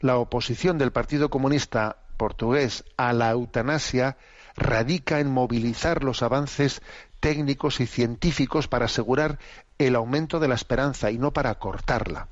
la 0.00 0.16
oposición 0.16 0.78
del 0.78 0.92
Partido 0.92 1.28
Comunista 1.28 1.96
portugués 2.16 2.84
a 2.96 3.12
la 3.12 3.30
eutanasia 3.30 4.16
radica 4.56 5.20
en 5.20 5.30
movilizar 5.30 6.04
los 6.04 6.22
avances 6.22 6.82
técnicos 7.20 7.80
y 7.80 7.86
científicos 7.86 8.68
para 8.68 8.86
asegurar 8.86 9.38
el 9.78 9.96
aumento 9.96 10.40
de 10.40 10.48
la 10.48 10.54
esperanza 10.54 11.10
y 11.10 11.18
no 11.18 11.32
para 11.32 11.54
cortarla. 11.58 12.28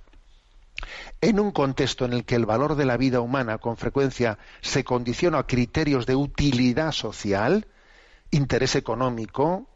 En 1.21 1.41
un 1.41 1.53
contexto 1.53 2.05
en 2.05 2.13
el 2.13 2.25
que 2.25 2.35
el 2.35 2.47
valor 2.47 2.77
de 2.77 2.85
la 2.85 2.97
vida 2.97 3.21
humana 3.21 3.59
con 3.59 3.77
frecuencia 3.77 4.39
se 4.61 4.85
condiciona 4.85 5.39
a 5.39 5.47
criterios 5.47 6.07
de 6.07 6.17
utilidad 6.17 6.93
social, 6.93 7.67
interés 8.31 8.75
económico, 8.77 9.67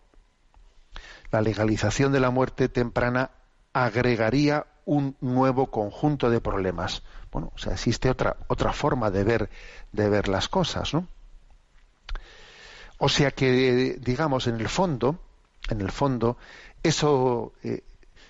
la 1.31 1.41
legalización 1.41 2.13
de 2.13 2.21
la 2.21 2.31
muerte 2.31 2.69
temprana 2.69 3.31
agregaría 3.73 4.67
un 4.85 5.17
nuevo 5.21 5.71
conjunto 5.71 6.31
de 6.31 6.41
problemas. 6.41 7.03
Bueno, 7.33 7.53
o 7.55 7.59
sea, 7.59 7.73
existe 7.73 8.11
otra, 8.11 8.37
otra 8.49 8.73
forma 8.73 9.11
de 9.11 9.25
ver, 9.25 9.51
de 9.93 10.09
ver 10.09 10.29
las 10.29 10.49
cosas, 10.49 10.95
¿no? 10.95 11.07
O 12.99 13.09
sea 13.09 13.31
que, 13.31 13.99
digamos, 13.99 14.47
en 14.47 14.61
el 14.61 14.69
fondo, 14.69 15.19
en 15.71 15.81
el 15.81 15.91
fondo, 15.91 16.37
eso, 16.83 17.55
eh, 17.63 17.83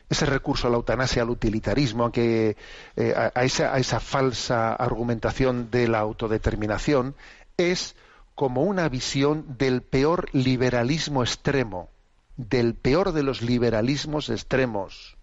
ese 0.09 0.27
recurso 0.27 0.69
a 0.69 0.71
la 0.71 0.77
eutanasia, 0.77 1.23
al 1.23 1.31
utilitarismo, 1.31 2.13
que, 2.13 2.57
eh, 2.97 3.31
a, 3.35 3.45
esa, 3.45 3.75
a 3.75 3.79
esa 3.79 3.99
falsa 3.99 4.75
argumentación 4.75 5.71
de 5.73 5.89
la 5.89 5.99
autodeterminación, 5.99 7.17
es 7.57 7.97
como 8.37 8.63
una 8.63 8.89
visión 8.89 9.45
del 9.59 9.83
peor 9.83 10.29
liberalismo 10.33 11.23
extremo, 11.23 11.89
del 12.37 12.75
peor 12.75 13.13
de 13.13 13.23
los 13.23 13.43
liberalismos 13.43 14.31
extremos. 14.31 15.17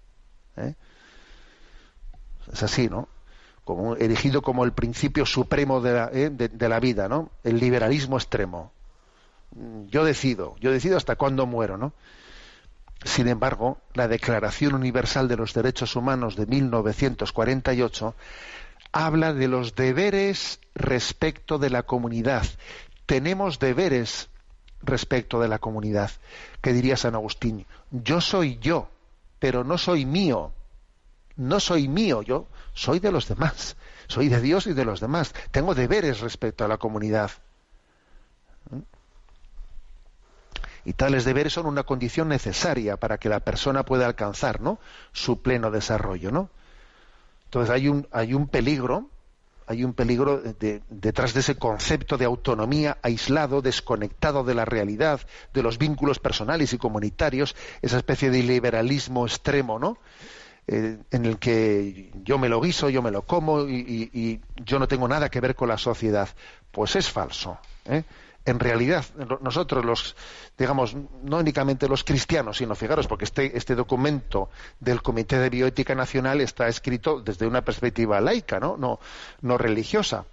¿eh? 0.58 0.76
Es 2.52 2.64
así, 2.64 2.88
¿no? 2.88 3.08
Como, 3.64 3.96
erigido 3.96 4.42
como 4.42 4.64
el 4.64 4.72
principio 4.72 5.26
supremo 5.26 5.82
de 5.82 5.94
la, 5.94 6.10
¿eh? 6.14 6.30
de, 6.30 6.70
la 6.70 6.80
vida, 6.80 7.10
¿no? 7.10 7.32
El 7.44 7.60
liberalismo 7.60 8.18
extremo. 8.18 8.72
Yo 9.88 10.06
decido, 10.06 10.56
yo 10.60 10.72
decido 10.72 10.98
hasta 10.98 11.16
cuándo 11.16 11.46
muero, 11.46 11.78
¿no? 11.78 11.94
Sin 13.04 13.28
embargo, 13.28 13.80
la 13.94 14.08
Declaración 14.08 14.74
Universal 14.74 15.28
de 15.28 15.38
los 15.38 15.54
Derechos 15.54 15.96
Humanos 15.96 16.36
de 16.36 16.46
1948 16.46 18.16
habla 18.92 19.34
de 19.34 19.48
los 19.48 19.76
deberes 19.76 20.60
respecto 20.74 21.58
de 21.60 21.70
la 21.70 21.84
comunidad. 21.84 22.46
Tenemos 23.06 23.60
deberes 23.60 24.30
respecto 24.82 25.40
de 25.40 25.48
la 25.48 25.60
comunidad. 25.60 26.12
¿Qué 26.62 26.74
diría 26.74 26.98
San 26.98 27.16
Agustín? 27.16 27.66
Yo 27.92 28.22
soy 28.22 28.58
yo, 28.60 28.90
pero 29.40 29.64
no 29.64 29.78
soy 29.78 30.06
mío 30.06 30.54
no 31.38 31.60
soy 31.60 31.88
mío, 31.88 32.22
yo 32.22 32.48
soy 32.74 33.00
de 33.00 33.12
los 33.12 33.28
demás, 33.28 33.78
soy 34.08 34.28
de 34.28 34.42
Dios 34.42 34.68
y 34.68 34.74
de 34.74 34.86
los 34.86 35.00
demás. 35.00 35.34
Tengo 35.52 35.76
deberes 35.76 36.20
respecto 36.20 36.66
a 36.66 36.68
la 36.68 36.78
comunidad. 36.78 37.32
Y 40.84 40.94
tales 40.94 41.26
deberes 41.26 41.54
son 41.54 41.66
una 41.66 41.84
condición 41.84 42.30
necesaria 42.30 42.98
para 42.98 43.18
que 43.18 43.30
la 43.30 43.42
persona 43.42 43.84
pueda 43.84 44.06
alcanzar 44.06 44.62
¿no? 44.62 44.80
su 45.12 45.42
pleno 45.42 45.70
desarrollo. 45.70 46.32
¿no? 46.32 46.50
Entonces 47.46 47.74
hay 47.74 47.90
un, 47.90 48.08
hay 48.12 48.34
un 48.34 48.48
peligro, 48.48 49.10
hay 49.68 49.84
un 49.84 49.94
peligro 49.94 50.42
detrás 50.90 51.34
de 51.34 51.42
ese 51.42 51.58
concepto 51.58 52.18
de 52.18 52.24
autonomía 52.24 52.98
aislado, 53.02 53.62
desconectado 53.62 54.46
de 54.46 54.56
la 54.56 54.64
realidad, 54.64 55.20
de 55.54 55.62
los 55.62 55.78
vínculos 55.78 56.20
personales 56.20 56.72
y 56.72 56.78
comunitarios, 56.78 57.54
esa 57.82 57.98
especie 57.98 58.30
de 58.30 58.44
liberalismo 58.44 59.26
extremo, 59.28 59.80
¿no? 59.80 59.98
Eh, 60.70 60.98
en 61.12 61.26
el 61.26 61.40
que 61.40 62.12
yo 62.24 62.38
me 62.38 62.50
lo 62.50 62.60
guiso, 62.60 62.90
yo 62.90 63.02
me 63.02 63.10
lo 63.10 63.22
como 63.22 63.62
y, 63.62 64.42
yo 64.66 64.80
no 64.80 64.88
tengo 64.88 65.08
nada 65.08 65.30
que 65.30 65.40
ver 65.40 65.56
con 65.56 65.70
la 65.70 65.78
sociedad. 65.78 66.28
Pues 66.72 66.96
es 66.98 67.10
falso. 67.10 67.58
¿eh? 67.86 68.04
En 68.44 68.60
realidad, 68.60 69.06
nosotros 69.42 69.84
los, 69.86 70.16
digamos, 70.58 70.96
no 71.24 71.38
únicamente 71.38 71.88
los 71.88 72.04
cristianos, 72.04 72.58
sino 72.58 72.76
fijaros, 72.76 73.08
porque 73.08 73.26
este, 73.26 73.58
este 73.58 73.76
documento 73.76 74.50
del 74.80 75.02
Comité 75.02 75.40
de 75.40 75.50
Bioética 75.50 75.96
Nacional 75.96 76.42
está 76.42 76.68
escrito 76.68 77.22
desde 77.22 77.48
una 77.48 77.62
perspectiva 77.62 78.22
laica, 78.22 78.60
¿no? 78.60 78.78
No, 78.78 79.00
no 79.42 79.58
religiosa. 79.58 80.26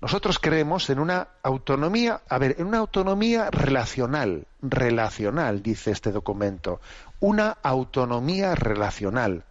Nosotros 0.00 0.38
creemos 0.38 0.88
en 0.90 1.00
una 1.00 1.28
autonomía, 1.42 2.22
a 2.28 2.38
ver, 2.38 2.56
en 2.58 2.68
una 2.68 2.78
autonomía 2.78 3.50
relacional, 3.50 4.46
relacional, 4.62 5.62
dice 5.62 5.90
este 5.90 6.12
documento, 6.12 6.80
una 7.18 7.56
autonomía 7.62 8.54
relacional 8.54 9.44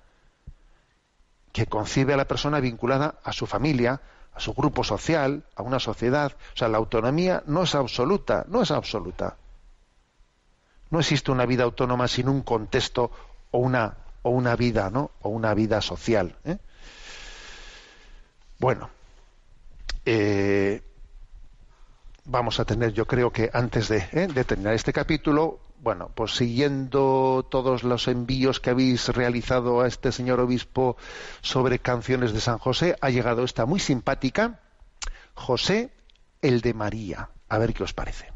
que 1.51 1.65
concibe 1.65 2.13
a 2.13 2.17
la 2.17 2.27
persona 2.27 2.61
vinculada 2.61 3.15
a 3.23 3.33
su 3.33 3.45
familia, 3.45 3.99
a 4.33 4.39
su 4.39 4.53
grupo 4.53 4.85
social, 4.85 5.43
a 5.55 5.63
una 5.63 5.79
sociedad. 5.79 6.31
O 6.53 6.57
sea, 6.57 6.69
la 6.69 6.77
autonomía 6.77 7.43
no 7.45 7.63
es 7.63 7.75
absoluta, 7.75 8.45
no 8.47 8.61
es 8.61 8.71
absoluta. 8.71 9.35
No 10.91 10.99
existe 10.99 11.31
una 11.31 11.45
vida 11.45 11.65
autónoma 11.65 12.07
sin 12.07 12.29
un 12.29 12.41
contexto 12.41 13.11
o 13.51 13.57
una, 13.57 13.97
o 14.21 14.29
una 14.29 14.55
vida, 14.55 14.89
¿no? 14.89 15.11
O 15.21 15.29
una 15.29 15.53
vida 15.53 15.81
social. 15.81 16.37
¿eh? 16.45 16.57
Bueno, 18.59 18.89
eh, 20.09 20.81
vamos 22.23 22.61
a 22.61 22.65
tener, 22.65 22.93
yo 22.93 23.05
creo 23.05 23.29
que 23.31 23.49
antes 23.51 23.91
¿eh? 23.91 24.27
de 24.33 24.43
terminar 24.45 24.73
este 24.73 24.93
capítulo, 24.93 25.59
bueno, 25.81 26.11
pues 26.15 26.33
siguiendo 26.33 27.45
todos 27.51 27.83
los 27.83 28.07
envíos 28.07 28.61
que 28.61 28.69
habéis 28.69 29.09
realizado 29.09 29.81
a 29.81 29.87
este 29.87 30.13
señor 30.13 30.39
obispo 30.39 30.95
sobre 31.41 31.79
canciones 31.79 32.31
de 32.31 32.39
San 32.39 32.57
José, 32.57 32.95
ha 33.01 33.09
llegado 33.09 33.43
esta 33.43 33.65
muy 33.65 33.81
simpática, 33.81 34.61
José 35.33 35.91
el 36.41 36.61
de 36.61 36.73
María. 36.73 37.29
A 37.49 37.57
ver 37.57 37.73
qué 37.73 37.83
os 37.83 37.93
parece. 37.93 38.31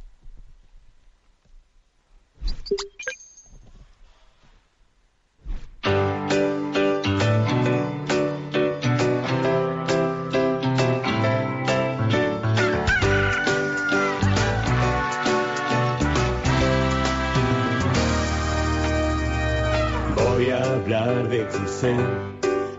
De 20.91 21.45
José, 21.45 21.95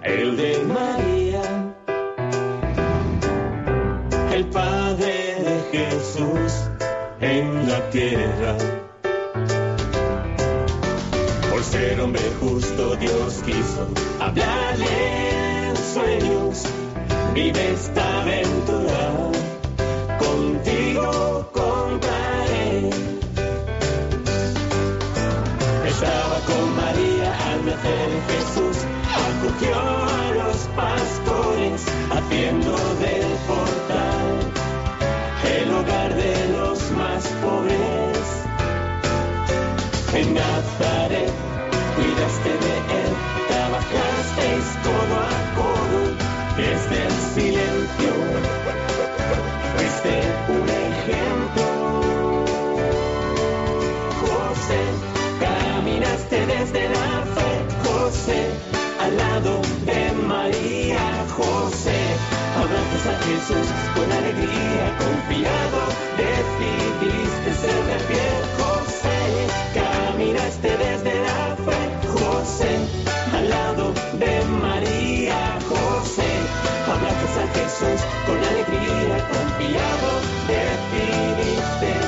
el 0.02 0.36
de 0.36 0.58
María, 0.66 1.72
el 4.34 4.44
padre 4.48 5.36
de 5.40 5.62
Jesús 5.72 6.68
en 7.20 7.66
la 7.66 7.88
tierra. 7.88 8.58
Por 11.50 11.62
ser 11.64 12.00
hombre 12.02 12.20
justo, 12.38 12.96
Dios 12.96 13.42
quiso 13.46 13.88
hablarle 14.20 15.68
en 15.68 15.76
sueños. 15.78 16.64
Vive 17.32 17.72
esta 17.72 18.20
aventura, 18.20 19.30
contigo 20.18 21.48
contaré. 21.50 21.81
Jesús, 27.64 28.84
acogió 29.38 29.76
a 29.76 30.32
los 30.34 30.56
pastores, 30.74 31.86
haciendo 32.10 32.91
Jesús 63.42 63.66
con 63.96 64.12
alegría, 64.12 64.96
confiado, 64.98 65.80
decidiste 66.16 67.54
ser 67.54 67.84
de 67.86 67.98
pie, 68.06 68.28
José, 68.56 69.18
caminaste 69.74 70.70
desde 70.76 71.14
la 71.22 71.56
fe, 71.64 71.80
José, 72.06 72.78
al 73.34 73.50
lado 73.50 73.92
de 74.12 74.44
María, 74.44 75.58
José, 75.68 76.30
abrazas 76.86 77.36
a 77.38 77.46
Jesús 77.58 78.00
con 78.26 78.38
alegría, 78.38 79.16
confiado, 79.26 80.10
decidiste 80.46 82.01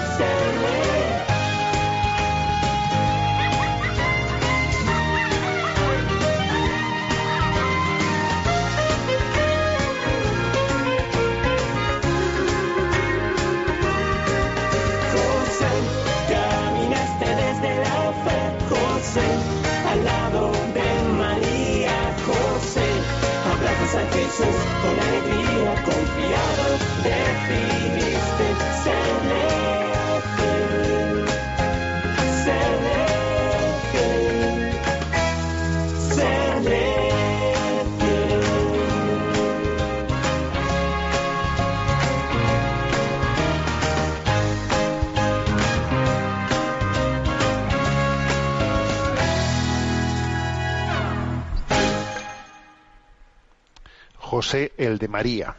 José 54.25 54.73
el 54.79 54.99
de 54.99 55.09
María. 55.09 55.55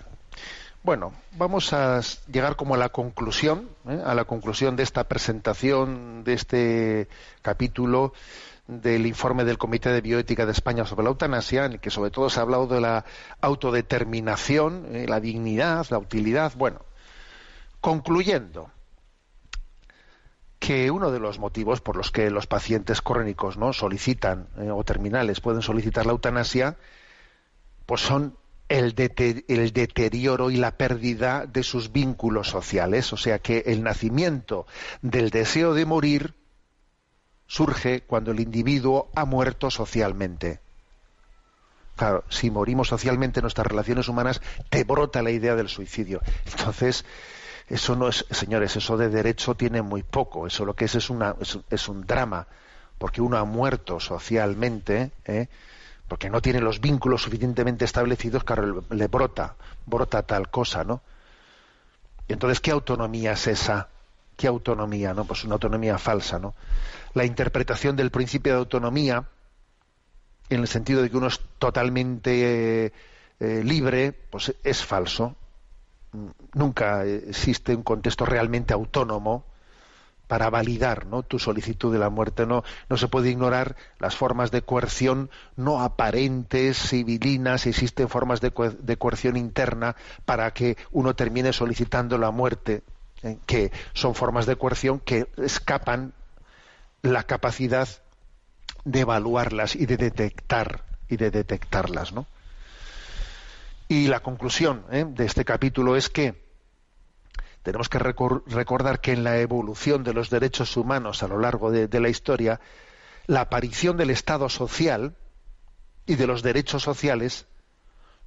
Bueno, 0.83 1.13
vamos 1.37 1.71
a 1.71 2.01
llegar 2.31 2.55
como 2.55 2.75
a 2.75 2.77
la 2.77 2.89
conclusión, 2.89 3.69
¿eh? 3.87 4.01
a 4.03 4.13
la 4.15 4.25
conclusión 4.25 4.75
de 4.75 4.83
esta 4.83 5.05
presentación 5.05 6.23
de 6.23 6.33
este 6.33 7.07
capítulo 7.41 8.13
del 8.67 9.05
informe 9.05 9.45
del 9.45 9.59
Comité 9.59 9.89
de 9.89 10.01
Bioética 10.01 10.45
de 10.45 10.51
España 10.51 10.85
sobre 10.85 11.03
la 11.03 11.09
eutanasia, 11.11 11.65
en 11.65 11.73
el 11.73 11.79
que 11.79 11.91
sobre 11.91 12.09
todo 12.09 12.29
se 12.29 12.39
ha 12.39 12.43
hablado 12.43 12.67
de 12.67 12.81
la 12.81 13.05
autodeterminación, 13.39 14.87
eh, 14.91 15.05
la 15.07 15.19
dignidad, 15.19 15.85
la 15.91 15.99
utilidad. 15.99 16.53
Bueno, 16.57 16.81
concluyendo 17.81 18.71
que 20.57 20.89
uno 20.89 21.11
de 21.11 21.19
los 21.19 21.37
motivos 21.37 21.81
por 21.81 21.95
los 21.95 22.11
que 22.11 22.31
los 22.31 22.47
pacientes 22.47 23.01
crónicos 23.01 23.57
no 23.57 23.73
solicitan 23.73 24.47
eh, 24.57 24.71
o 24.71 24.83
terminales 24.83 25.39
pueden 25.39 25.61
solicitar 25.61 26.07
la 26.07 26.13
eutanasia 26.13 26.77
pues 27.85 28.01
son 28.01 28.35
el, 28.69 28.95
el 29.47 29.73
deterioro 29.73 30.51
y 30.51 30.57
la 30.57 30.77
pérdida 30.77 31.45
de 31.45 31.63
sus 31.63 31.91
vínculos 31.91 32.49
sociales. 32.49 33.11
O 33.13 33.17
sea 33.17 33.39
que 33.39 33.63
el 33.67 33.83
nacimiento 33.83 34.65
del 35.01 35.29
deseo 35.29 35.73
de 35.73 35.85
morir 35.85 36.33
surge 37.47 38.01
cuando 38.01 38.31
el 38.31 38.39
individuo 38.39 39.09
ha 39.15 39.25
muerto 39.25 39.69
socialmente. 39.69 40.59
Claro, 41.95 42.25
si 42.29 42.51
morimos 42.51 42.89
socialmente 42.89 43.39
en 43.39 43.43
nuestras 43.43 43.67
relaciones 43.67 44.09
humanas, 44.09 44.41
te 44.69 44.83
brota 44.83 45.21
la 45.21 45.31
idea 45.31 45.55
del 45.55 45.69
suicidio. 45.69 46.21
Entonces, 46.45 47.05
eso 47.69 47.95
no 47.95 48.09
es, 48.09 48.25
señores, 48.31 48.75
eso 48.75 48.97
de 48.97 49.09
derecho 49.09 49.55
tiene 49.55 49.81
muy 49.81 50.03
poco. 50.03 50.45
Eso 50.45 50.65
lo 50.65 50.73
que 50.73 50.85
es 50.85 50.95
es, 50.95 51.09
una, 51.09 51.35
es 51.69 51.87
un 51.87 52.05
drama, 52.05 52.47
porque 52.97 53.21
uno 53.21 53.37
ha 53.37 53.45
muerto 53.45 53.99
socialmente, 53.99 55.11
¿eh? 55.23 55.47
Porque 56.07 56.29
no 56.29 56.41
tiene 56.41 56.61
los 56.61 56.79
vínculos 56.79 57.23
suficientemente 57.23 57.85
establecidos, 57.85 58.43
claro, 58.43 58.83
le, 58.89 59.07
brota, 59.07 59.55
brota 59.85 60.23
tal 60.23 60.49
cosa, 60.49 60.83
¿no? 60.83 61.01
Y 62.27 62.33
entonces, 62.33 62.59
¿qué 62.59 62.71
autonomía 62.71 63.33
es 63.33 63.47
esa? 63.47 63.89
¿Qué 64.35 64.47
autonomía, 64.47 65.13
no? 65.13 65.25
Pues 65.25 65.43
una 65.43 65.53
autonomía 65.53 65.97
falsa, 65.97 66.39
¿no? 66.39 66.53
La 67.13 67.25
interpretación 67.25 67.95
del 67.95 68.11
principio 68.11 68.53
de 68.53 68.59
autonomía, 68.59 69.25
en 70.49 70.61
el 70.61 70.67
sentido 70.67 71.01
de 71.01 71.09
que 71.09 71.17
uno 71.17 71.27
es 71.27 71.39
totalmente 71.57 72.93
eh, 73.39 73.63
libre, 73.63 74.11
pues 74.11 74.53
es 74.63 74.83
falso. 74.83 75.35
Nunca 76.53 77.03
existe 77.05 77.75
un 77.75 77.83
contexto 77.83 78.25
realmente 78.25 78.73
autónomo 78.73 79.45
para 80.27 80.49
validar 80.49 81.05
¿no? 81.05 81.23
tu 81.23 81.39
solicitud 81.39 81.91
de 81.93 81.99
la 81.99 82.09
muerte. 82.09 82.45
No, 82.45 82.63
no 82.89 82.97
se 82.97 83.07
puede 83.07 83.29
ignorar 83.29 83.75
las 83.99 84.15
formas 84.15 84.51
de 84.51 84.61
coerción 84.61 85.29
no 85.55 85.81
aparentes, 85.81 86.77
civilinas, 86.77 87.65
existen 87.67 88.09
formas 88.09 88.41
de, 88.41 88.53
coer- 88.53 88.77
de 88.77 88.97
coerción 88.97 89.37
interna 89.37 89.95
para 90.25 90.51
que 90.53 90.77
uno 90.91 91.15
termine 91.15 91.53
solicitando 91.53 92.17
la 92.17 92.31
muerte, 92.31 92.83
¿eh? 93.23 93.37
que 93.45 93.71
son 93.93 94.15
formas 94.15 94.45
de 94.45 94.55
coerción 94.55 94.99
que 94.99 95.27
escapan 95.37 96.13
la 97.01 97.23
capacidad 97.23 97.87
de 98.83 98.99
evaluarlas 99.01 99.75
y 99.75 99.85
de 99.85 99.97
detectar 99.97 100.83
y 101.07 101.17
de 101.17 101.29
detectarlas, 101.31 102.13
¿no? 102.13 102.25
Y 103.87 104.07
la 104.07 104.21
conclusión 104.21 104.83
¿eh? 104.91 105.05
de 105.07 105.25
este 105.25 105.45
capítulo 105.45 105.95
es 105.95 106.09
que 106.09 106.44
tenemos 107.65 107.89
que 107.89 107.97
recordar 107.97 109.01
que 109.01 109.11
en 109.11 109.23
la 109.23 109.39
evolución 109.39 110.03
de 110.03 110.13
los 110.13 110.29
derechos 110.29 110.77
humanos 110.77 111.23
a 111.23 111.27
lo 111.27 111.39
largo 111.39 111.71
de, 111.71 111.99
la 111.99 112.09
historia, 112.09 112.61
la 113.25 113.41
aparición 113.41 113.97
del 113.97 114.11
Estado 114.11 114.49
social 114.49 115.15
y 116.05 116.13
de 116.13 116.27
los 116.27 116.43
derechos 116.43 116.83
sociales 116.83 117.47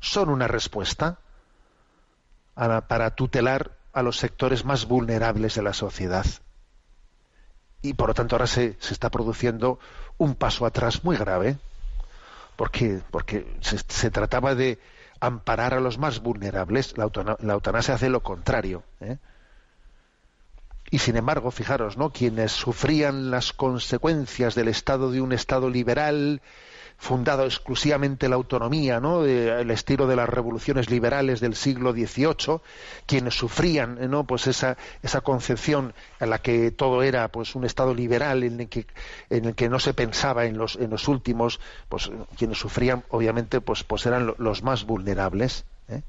son 0.01 0.29
una 0.29 0.49
respuesta 0.49 1.21
para 2.57 3.15
tutelar 3.15 3.77
a 3.93 4.03
los 4.03 4.17
sectores 4.17 4.65
más 4.65 4.87
vulnerables 4.87 5.55
de 5.55 5.63
la 5.63 5.73
sociedad. 5.73 6.27
Y 7.81 7.95
por 7.95 8.09
lo 8.09 8.15
tanto 8.15 8.35
ahora 8.35 8.49
se, 8.49 8.77
está 8.91 9.09
produciendo 9.09 9.79
un 10.17 10.35
paso 10.35 10.67
atrás 10.67 11.05
muy 11.05 11.17
grave, 11.17 11.59
porque, 12.57 13.03
porque 13.13 13.47
se 13.61 14.11
trataba 14.11 14.57
de 14.57 14.81
amparar 15.21 15.75
a 15.75 15.81
los 15.81 15.99
más 15.99 16.21
vulnerables. 16.21 16.95
La, 16.97 17.05
eutanasia 17.53 17.95
hace 17.95 18.09
lo 18.09 18.23
contrario. 18.23 18.83
¿eh? 19.01 19.19
Y 20.91 20.99
sin 20.99 21.17
embargo, 21.17 21.51
fijaros, 21.51 21.97
¿no? 21.97 22.11
Quienes 22.11 22.53
sufrían 22.53 23.31
las 23.31 23.53
consecuencias 23.53 24.55
del 24.55 24.69
estado 24.69 25.11
de 25.11 25.21
un 25.21 25.33
estado 25.33 25.69
liberal, 25.69 26.41
fundado 26.99 27.45
exclusivamente 27.45 28.27
en 28.27 28.31
la 28.31 28.37
autonomía, 28.37 28.99
¿no? 28.99 29.25
el 29.25 29.71
estilo 29.71 30.09
de 30.09 30.17
las 30.17 30.29
revoluciones 30.29 30.91
liberales 30.91 31.39
del 31.39 31.55
siglo 31.55 31.93
XVIII, 31.93 32.61
quienes 33.07 33.35
sufrían, 33.35 34.11
¿no? 34.11 34.25
Pues 34.25 34.49
esa, 34.49 34.77
esa 35.01 35.21
concepción 35.21 35.95
en 36.19 36.31
la 36.31 36.41
que 36.41 36.73
todo 36.73 37.05
era, 37.05 37.29
pues, 37.29 37.55
un 37.55 37.65
estado 37.65 37.95
liberal 37.95 38.43
en 38.43 38.61
el 38.61 38.69
que, 38.69 38.85
en 39.31 39.45
el 39.45 39.55
que 39.55 39.69
no 39.69 39.79
se 39.79 39.95
pensaba 39.95 40.47
en 40.47 40.59
los, 40.59 40.75
en 40.75 40.91
los 40.91 41.07
últimos, 41.07 41.61
pues, 41.89 42.11
quienes 42.37 42.59
sufrían, 42.59 43.05
obviamente, 43.11 43.61
pues, 43.61 43.85
pues 43.85 44.05
eran 44.05 44.35
los 44.37 44.65
más 44.65 44.85
vulnerables, 44.85 45.67
¿eh? 45.89 46.03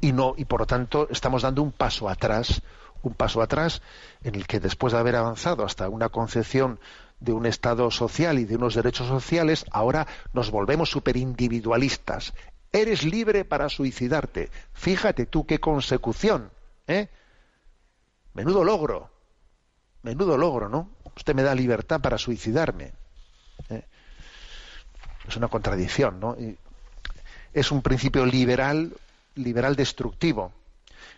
y 0.00 0.12
no, 0.12 0.34
y 0.36 0.44
por 0.44 0.60
lo 0.60 0.66
tanto 0.66 1.08
estamos 1.10 1.42
dando 1.42 1.60
un 1.60 1.72
paso 1.72 2.08
atrás, 2.08 2.62
un 3.02 3.14
paso 3.14 3.42
atrás 3.42 3.82
en 4.22 4.36
el 4.36 4.46
que 4.46 4.60
después 4.60 4.92
de 4.92 5.00
haber 5.00 5.16
avanzado 5.16 5.64
hasta 5.64 5.88
una 5.88 6.08
concepción 6.08 6.78
de 7.20 7.32
un 7.32 7.46
Estado 7.46 7.90
social 7.90 8.38
y 8.38 8.44
de 8.44 8.56
unos 8.56 8.74
derechos 8.74 9.06
sociales, 9.06 9.64
ahora 9.70 10.06
nos 10.32 10.50
volvemos 10.50 10.90
superindividualistas. 10.90 12.32
Eres 12.72 13.04
libre 13.04 13.44
para 13.44 13.68
suicidarte. 13.68 14.50
Fíjate 14.72 15.26
tú 15.26 15.46
qué 15.46 15.58
consecución. 15.58 16.50
¿eh? 16.86 17.08
Menudo 18.34 18.64
logro. 18.64 19.10
Menudo 20.02 20.38
logro, 20.38 20.68
¿no? 20.68 20.90
Usted 21.16 21.34
me 21.34 21.42
da 21.42 21.54
libertad 21.54 22.00
para 22.00 22.16
suicidarme. 22.16 22.92
¿eh? 23.68 23.84
Es 25.28 25.36
una 25.36 25.48
contradicción, 25.48 26.18
¿no? 26.18 26.36
es 27.52 27.72
un 27.72 27.82
principio 27.82 28.24
liberal, 28.24 28.96
liberal 29.34 29.76
destructivo. 29.76 30.52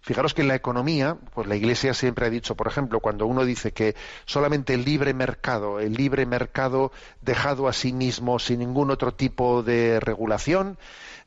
Fijaros 0.03 0.35
que 0.35 0.43
en 0.43 0.49
la 0.49 0.55
economía, 0.55 1.17
pues 1.35 1.47
la 1.47 1.57
Iglesia 1.57 1.95
siempre 1.95 2.27
ha 2.27 2.31
dicho, 2.31 2.57
por 2.57 2.67
ejemplo, 2.67 3.01
cuando 3.01 3.27
uno 3.27 3.45
dice 3.45 3.73
que 3.73 3.95
solamente 4.25 4.75
el 4.75 4.85
libre 4.85 5.15
mercado, 5.15 5.81
el 5.81 5.95
libre 5.95 6.27
mercado 6.27 6.93
dejado 7.21 7.69
a 7.69 7.73
sí 7.73 7.93
mismo 7.93 8.39
sin 8.39 8.61
ningún 8.61 8.91
otro 8.91 9.15
tipo 9.15 9.63
de 9.63 10.01
regulación, 10.01 10.79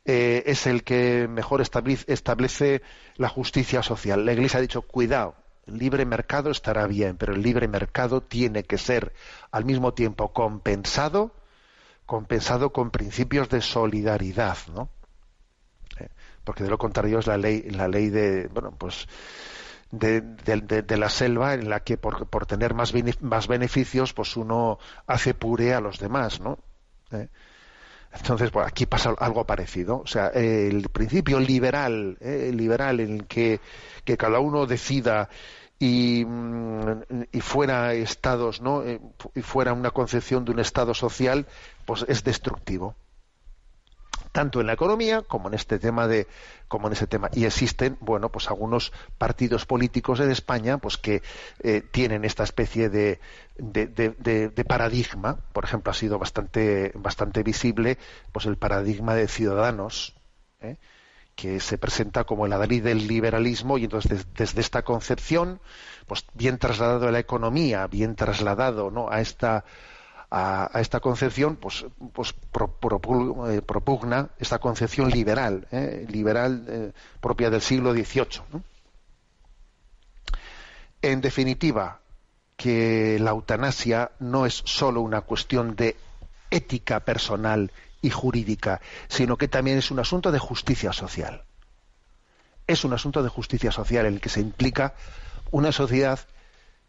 eh, 0.04 0.44
es 0.46 0.66
el 0.66 0.84
que 0.84 1.26
mejor 1.28 1.60
establece 1.60 2.82
la 3.16 3.28
justicia 3.28 3.82
social. 3.82 4.24
La 4.24 4.32
Iglesia 4.32 4.58
ha 4.58 4.62
dicho, 4.62 4.82
cuidado, 4.82 5.34
el 5.66 5.78
libre 5.78 6.04
mercado 6.04 6.50
estará 6.50 6.86
bien, 6.86 7.16
pero 7.16 7.34
el 7.34 7.42
libre 7.42 7.66
mercado 7.66 8.20
tiene 8.20 8.62
que 8.62 8.78
ser 8.78 9.12
al 9.50 9.64
mismo 9.64 9.94
tiempo 9.94 10.32
compensado, 10.32 11.32
compensado 12.06 12.72
con 12.72 12.92
principios 12.92 13.48
de 13.48 13.60
solidaridad, 13.60 14.58
¿no? 14.72 14.90
Porque 16.46 16.62
de 16.62 16.70
lo 16.70 16.78
contrario 16.78 17.18
es 17.18 17.26
la 17.26 17.36
ley, 17.36 17.62
la 17.70 17.88
ley 17.88 18.08
de, 18.08 18.46
bueno, 18.46 18.72
pues 18.78 19.08
de, 19.90 20.22
la 20.96 21.08
selva 21.08 21.54
en 21.54 21.68
la 21.68 21.80
que 21.80 21.98
por, 21.98 22.46
tener 22.46 22.72
más, 22.72 22.94
más 23.20 23.48
beneficios, 23.48 24.14
pues 24.14 24.36
uno 24.36 24.78
hace 25.08 25.34
pure 25.34 25.74
a 25.74 25.80
los 25.80 25.98
demás, 25.98 26.40
¿no? 26.40 26.58
¿Eh? 27.10 27.26
Entonces, 28.12 28.52
pues 28.52 28.64
aquí 28.64 28.86
pasa 28.86 29.12
algo 29.18 29.44
parecido. 29.44 29.98
O 29.98 30.06
sea, 30.06 30.28
el 30.28 30.88
principio 30.88 31.40
liberal, 31.40 32.16
¿eh? 32.20 32.52
liberal 32.54 33.00
en 33.00 33.10
el 33.12 33.26
que, 33.26 33.60
que, 34.04 34.16
cada 34.16 34.38
uno 34.38 34.66
decida 34.66 35.28
y, 35.80 36.24
mm, 36.24 37.24
y 37.32 37.40
fuera 37.40 37.92
estados, 37.92 38.60
¿no? 38.60 38.84
Eh, 38.84 39.00
y 39.34 39.42
fuera 39.42 39.72
una 39.72 39.90
concepción 39.90 40.44
de 40.44 40.52
un 40.52 40.60
estado 40.60 40.94
social, 40.94 41.44
pues 41.84 42.04
es 42.08 42.22
destructivo 42.22 42.94
tanto 44.36 44.60
en 44.60 44.66
la 44.66 44.74
economía 44.74 45.22
como 45.22 45.48
en 45.48 45.54
este 45.54 45.78
tema 45.78 46.06
de 46.06 46.26
como 46.68 46.88
en 46.88 46.92
ese 46.92 47.06
tema. 47.06 47.30
Y 47.32 47.46
existen 47.46 47.96
bueno 48.00 48.28
pues 48.28 48.48
algunos 48.48 48.92
partidos 49.16 49.64
políticos 49.64 50.20
en 50.20 50.30
España 50.30 50.76
pues 50.76 50.98
que 50.98 51.22
eh, 51.62 51.80
tienen 51.80 52.22
esta 52.26 52.44
especie 52.44 52.90
de, 52.90 53.18
de, 53.56 54.64
paradigma. 54.68 55.38
Por 55.54 55.64
ejemplo 55.64 55.90
ha 55.90 55.94
sido 55.94 56.18
bastante 56.18 56.92
bastante 56.96 57.42
visible 57.42 57.96
pues 58.30 58.44
el 58.44 58.58
paradigma 58.58 59.14
de 59.14 59.26
ciudadanos 59.26 60.14
¿eh? 60.60 60.76
que 61.34 61.58
se 61.58 61.78
presenta 61.78 62.24
como 62.24 62.44
el 62.44 62.52
adalid 62.52 62.84
del 62.84 63.06
liberalismo 63.06 63.78
y 63.78 63.84
entonces 63.84 64.26
desde 64.34 64.60
esta 64.60 64.82
concepción 64.82 65.60
pues 66.06 66.26
bien 66.34 66.58
trasladado 66.58 67.08
a 67.08 67.10
la 67.10 67.20
economía 67.20 67.86
bien 67.86 68.16
trasladado 68.16 68.90
no 68.90 69.08
a 69.08 69.22
esta 69.22 69.64
a, 70.36 70.80
esta 70.80 71.00
concepción, 71.00 71.56
pues, 71.56 71.86
pues 72.12 72.30
eh, 72.30 73.62
propugna 73.62 74.28
esta 74.38 74.58
concepción 74.58 75.10
liberal, 75.10 75.66
eh, 75.70 76.06
liberal 76.10 76.64
eh, 76.68 76.92
propia 77.20 77.48
del 77.48 77.62
siglo 77.62 77.92
XVIII. 77.92 78.42
En 81.00 81.20
definitiva, 81.22 82.00
que 82.56 83.18
la 83.18 83.30
eutanasia 83.30 84.10
no 84.18 84.44
es 84.44 84.62
solo 84.64 85.00
una 85.00 85.22
cuestión 85.22 85.74
de 85.74 85.96
ética 86.50 87.00
personal 87.00 87.72
y 88.02 88.10
jurídica, 88.10 88.80
sino 89.08 89.36
que 89.38 89.48
también 89.48 89.78
es 89.78 89.90
un 89.90 90.00
asunto 90.00 90.32
de 90.32 90.38
justicia 90.38 90.92
social. 90.92 91.44
Es 92.66 92.84
un 92.84 92.92
asunto 92.92 93.22
de 93.22 93.28
justicia 93.28 93.72
social 93.72 94.06
en 94.06 94.14
el 94.14 94.20
que 94.20 94.28
se 94.28 94.40
implica 94.40 94.94
una 95.50 95.72
sociedad 95.72 96.18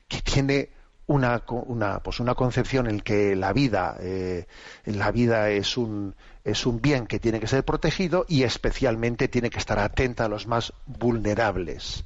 que 0.08 0.22
tiene 0.22 0.70
una, 1.08 1.42
una, 1.48 2.00
pues 2.00 2.20
una 2.20 2.36
concepción 2.36 2.88
en 2.88 3.00
que 3.00 3.36
la 3.36 3.54
vida, 3.54 3.98
eh, 4.00 4.46
la 4.86 5.12
vida 5.12 5.50
es 5.50 5.78
un, 5.78 6.16
es 6.44 6.66
un 6.66 6.82
bien 6.82 7.08
que 7.08 7.20
tiene 7.20 7.40
que 7.40 7.48
ser 7.48 7.64
protegido 7.64 8.26
y 8.28 8.44
especialmente 8.44 9.30
tiene 9.30 9.50
que 9.50 9.58
estar 9.58 9.80
atenta 9.80 10.26
a 10.26 10.28
los 10.28 10.48
más 10.48 10.74
vulnerables, 10.86 12.04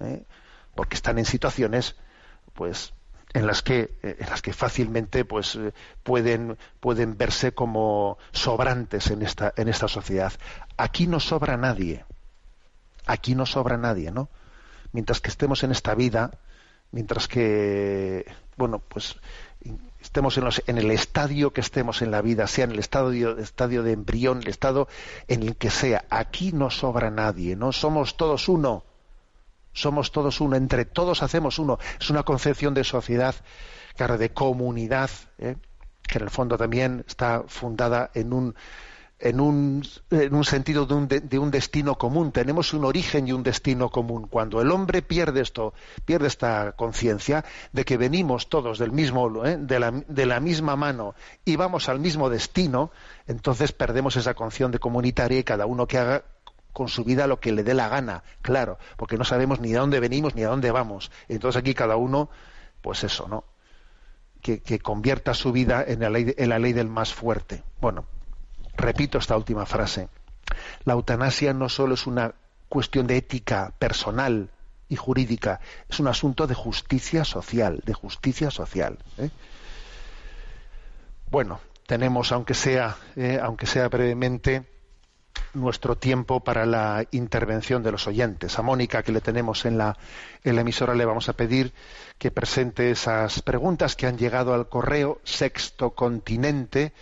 ¿eh? 0.00 0.24
porque 0.74 0.96
están 0.96 1.18
en 1.18 1.26
situaciones, 1.26 1.96
pues, 2.54 2.94
en 3.34 3.46
las 3.46 3.62
que, 3.62 3.90
eh, 4.02 4.16
en 4.18 4.30
las 4.30 4.40
que 4.40 4.54
fácilmente, 4.54 5.26
pues, 5.26 5.58
pueden, 6.02 6.56
pueden 6.80 7.18
verse 7.18 7.52
como 7.52 8.16
sobrantes 8.32 9.10
en 9.10 9.20
esta, 9.20 9.52
en 9.56 9.68
esta 9.68 9.86
sociedad. 9.86 10.32
Aquí 10.78 11.06
no 11.06 11.20
sobra 11.20 11.58
nadie, 11.58 12.06
aquí 13.04 13.34
no 13.34 13.44
sobra 13.44 13.76
nadie, 13.76 14.10
¿no? 14.10 14.30
Mientras 14.92 15.20
que 15.20 15.28
estemos 15.28 15.62
en 15.62 15.72
esta 15.72 15.94
vida, 15.94 16.30
mientras 16.94 17.26
que, 17.26 18.24
bueno, 18.56 18.78
pues 18.78 19.16
estemos 20.00 20.38
en, 20.38 20.44
en, 20.68 20.78
el 20.78 20.92
estadio 20.92 21.52
que 21.52 21.60
estemos 21.60 22.02
en 22.02 22.12
la 22.12 22.22
vida, 22.22 22.46
sea 22.46 22.66
en 22.66 22.70
el 22.70 22.78
estadio, 22.78 23.36
estadio 23.36 23.82
de 23.82 23.92
embrión, 23.92 24.42
el 24.42 24.48
estado 24.48 24.86
en 25.26 25.42
el 25.42 25.56
que 25.56 25.70
sea, 25.70 26.04
aquí 26.08 26.52
no 26.52 26.70
sobra 26.70 27.10
nadie, 27.10 27.56
no 27.56 27.72
somos 27.72 28.16
todos 28.16 28.48
uno, 28.48 28.84
somos 29.72 30.12
todos 30.12 30.40
uno, 30.40 30.54
entre 30.54 30.84
todos 30.84 31.24
hacemos 31.24 31.58
uno. 31.58 31.80
Es 32.00 32.10
una 32.10 32.22
concepción 32.22 32.74
de 32.74 32.84
sociedad, 32.84 33.34
claro, 33.96 34.16
de 34.16 34.32
comunidad, 34.32 35.10
¿eh? 35.38 35.56
que 36.00 36.18
en 36.18 36.24
el 36.24 36.30
fondo 36.30 36.56
también 36.56 37.04
está 37.08 37.42
fundada 37.48 38.12
en 38.14 38.32
un 38.32 38.54
en 39.18 39.40
un, 39.40 39.82
en 40.10 40.34
un 40.34 40.44
sentido 40.44 40.86
de 40.86 40.94
un, 40.94 41.08
de, 41.08 41.38
un, 41.38 41.50
destino 41.50 41.96
común. 41.96 42.32
Tenemos 42.32 42.74
un 42.74 42.84
origen 42.84 43.28
y 43.28 43.32
un 43.32 43.42
destino 43.42 43.88
común. 43.88 44.26
Cuando 44.28 44.60
el 44.60 44.70
hombre 44.70 45.02
pierde 45.02 45.40
esto, 45.40 45.72
pierde 46.04 46.26
esta 46.26 46.72
conciencia 46.72 47.44
de 47.72 47.84
que 47.84 47.96
venimos 47.96 48.48
todos 48.48 48.78
del 48.78 48.92
mismo, 48.92 49.44
¿eh? 49.44 49.56
de, 49.56 49.78
la, 49.78 49.90
de, 49.90 50.26
la, 50.26 50.40
misma 50.40 50.76
mano 50.76 51.14
y 51.44 51.56
vamos 51.56 51.88
al 51.88 52.00
mismo 52.00 52.28
destino, 52.28 52.90
entonces 53.26 53.72
perdemos 53.72 54.16
esa 54.16 54.34
conciencia 54.34 54.54
de 54.72 54.78
comunitaria 54.78 55.38
y 55.38 55.44
cada 55.44 55.66
uno 55.66 55.86
que 55.86 55.98
haga 55.98 56.24
con 56.72 56.88
su 56.88 57.04
vida 57.04 57.26
lo 57.26 57.38
que 57.40 57.52
le 57.52 57.62
dé 57.62 57.72
la 57.72 57.88
gana, 57.88 58.24
claro, 58.42 58.78
porque 58.96 59.16
no 59.16 59.24
sabemos 59.24 59.60
ni 59.60 59.70
de 59.72 59.78
dónde 59.78 60.00
venimos 60.00 60.34
ni 60.34 60.42
a 60.42 60.48
dónde 60.48 60.70
vamos. 60.70 61.10
Entonces 61.28 61.58
aquí 61.58 61.72
cada 61.72 61.96
uno, 61.96 62.28
pues 62.82 63.04
eso, 63.04 63.28
¿no? 63.28 63.44
Que, 64.42 64.60
que 64.60 64.80
convierta 64.80 65.34
su 65.34 65.52
vida 65.52 65.84
en 65.86 66.00
la, 66.00 66.10
ley, 66.10 66.34
en 66.36 66.48
la 66.48 66.58
ley 66.58 66.72
del 66.72 66.88
más 66.88 67.14
fuerte. 67.14 67.62
Bueno, 67.80 68.04
Repito 68.76 69.18
esta 69.18 69.36
última 69.36 69.66
frase. 69.66 70.08
La 70.84 70.94
eutanasia 70.94 71.52
no 71.52 71.68
solo 71.68 71.94
es 71.94 72.06
una 72.06 72.34
cuestión 72.68 73.06
de 73.06 73.16
ética 73.16 73.72
personal 73.78 74.50
y 74.88 74.96
jurídica, 74.96 75.60
es 75.88 76.00
un 76.00 76.08
asunto 76.08 76.46
de 76.46 76.54
justicia 76.54 77.24
social, 77.24 77.80
de 77.84 77.94
justicia 77.94 78.50
social. 78.50 78.98
¿eh? 79.18 79.30
Bueno, 81.30 81.60
tenemos, 81.86 82.32
aunque 82.32 82.54
sea, 82.54 82.96
eh, 83.16 83.38
aunque 83.42 83.66
sea 83.66 83.88
brevemente, 83.88 84.64
nuestro 85.54 85.96
tiempo 85.96 86.40
para 86.40 86.66
la 86.66 87.04
intervención 87.12 87.82
de 87.82 87.92
los 87.92 88.06
oyentes. 88.06 88.58
A 88.58 88.62
Mónica, 88.62 89.02
que 89.02 89.12
le 89.12 89.20
tenemos 89.20 89.64
en 89.64 89.78
la, 89.78 89.96
emisora, 90.42 90.94
le 90.94 91.04
vamos 91.04 91.28
a 91.28 91.34
pedir 91.34 91.72
que 92.18 92.30
presente 92.30 92.90
esas 92.90 93.42
preguntas 93.42 93.96
que 93.96 94.06
han 94.06 94.18
llegado 94.18 94.54
al 94.54 94.68
correo 94.68 95.20
sextocontinente 95.24 96.92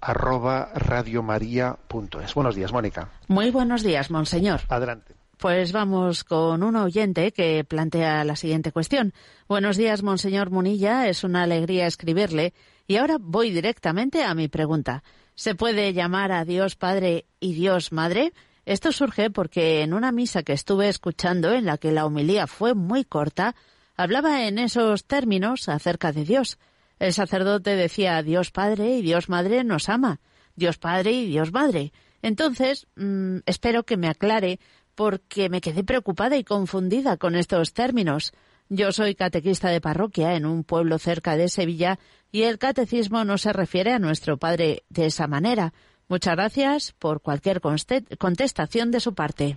arroba 0.00 0.70
radiomaria.es. 0.74 2.34
Buenos 2.34 2.54
días, 2.54 2.72
Mónica. 2.72 3.10
Muy 3.28 3.50
buenos 3.50 3.82
días, 3.82 4.10
monseñor. 4.10 4.60
Adelante. 4.68 5.14
Pues 5.38 5.72
vamos 5.72 6.24
con 6.24 6.62
un 6.62 6.76
oyente 6.76 7.32
que 7.32 7.62
plantea 7.64 8.24
la 8.24 8.36
siguiente 8.36 8.72
cuestión. 8.72 9.12
Buenos 9.48 9.76
días, 9.76 10.02
monseñor 10.02 10.50
Munilla. 10.50 11.08
Es 11.08 11.24
una 11.24 11.42
alegría 11.42 11.86
escribirle. 11.86 12.54
Y 12.86 12.96
ahora 12.96 13.18
voy 13.20 13.50
directamente 13.50 14.24
a 14.24 14.34
mi 14.34 14.48
pregunta. 14.48 15.02
¿Se 15.34 15.54
puede 15.54 15.92
llamar 15.92 16.32
a 16.32 16.46
Dios 16.46 16.76
Padre 16.76 17.26
y 17.38 17.52
Dios 17.52 17.92
Madre? 17.92 18.32
Esto 18.64 18.92
surge 18.92 19.28
porque 19.30 19.82
en 19.82 19.92
una 19.92 20.10
misa 20.10 20.42
que 20.42 20.54
estuve 20.54 20.88
escuchando, 20.88 21.52
en 21.52 21.66
la 21.66 21.76
que 21.76 21.92
la 21.92 22.06
homilía 22.06 22.46
fue 22.46 22.74
muy 22.74 23.04
corta, 23.04 23.54
hablaba 23.94 24.46
en 24.46 24.58
esos 24.58 25.04
términos 25.04 25.68
acerca 25.68 26.12
de 26.12 26.24
Dios. 26.24 26.58
El 26.98 27.12
sacerdote 27.12 27.76
decía 27.76 28.22
Dios 28.22 28.50
Padre 28.50 28.96
y 28.96 29.02
Dios 29.02 29.28
Madre 29.28 29.64
nos 29.64 29.88
ama, 29.88 30.20
Dios 30.54 30.78
Padre 30.78 31.12
y 31.12 31.26
Dios 31.26 31.52
Madre. 31.52 31.92
Entonces, 32.22 32.86
mmm, 32.96 33.38
espero 33.46 33.84
que 33.84 33.96
me 33.96 34.08
aclare 34.08 34.58
porque 34.94 35.50
me 35.50 35.60
quedé 35.60 35.84
preocupada 35.84 36.36
y 36.36 36.44
confundida 36.44 37.18
con 37.18 37.36
estos 37.36 37.74
términos. 37.74 38.32
Yo 38.68 38.90
soy 38.92 39.14
catequista 39.14 39.68
de 39.68 39.80
parroquia 39.80 40.34
en 40.34 40.46
un 40.46 40.64
pueblo 40.64 40.98
cerca 40.98 41.36
de 41.36 41.48
Sevilla 41.48 41.98
y 42.32 42.42
el 42.42 42.58
catecismo 42.58 43.24
no 43.24 43.38
se 43.38 43.52
refiere 43.52 43.92
a 43.92 43.98
nuestro 43.98 44.38
Padre 44.38 44.84
de 44.88 45.06
esa 45.06 45.26
manera. 45.26 45.72
Muchas 46.08 46.34
gracias 46.34 46.92
por 46.92 47.20
cualquier 47.20 47.60
contestación 47.60 48.90
de 48.90 49.00
su 49.00 49.14
parte. 49.14 49.56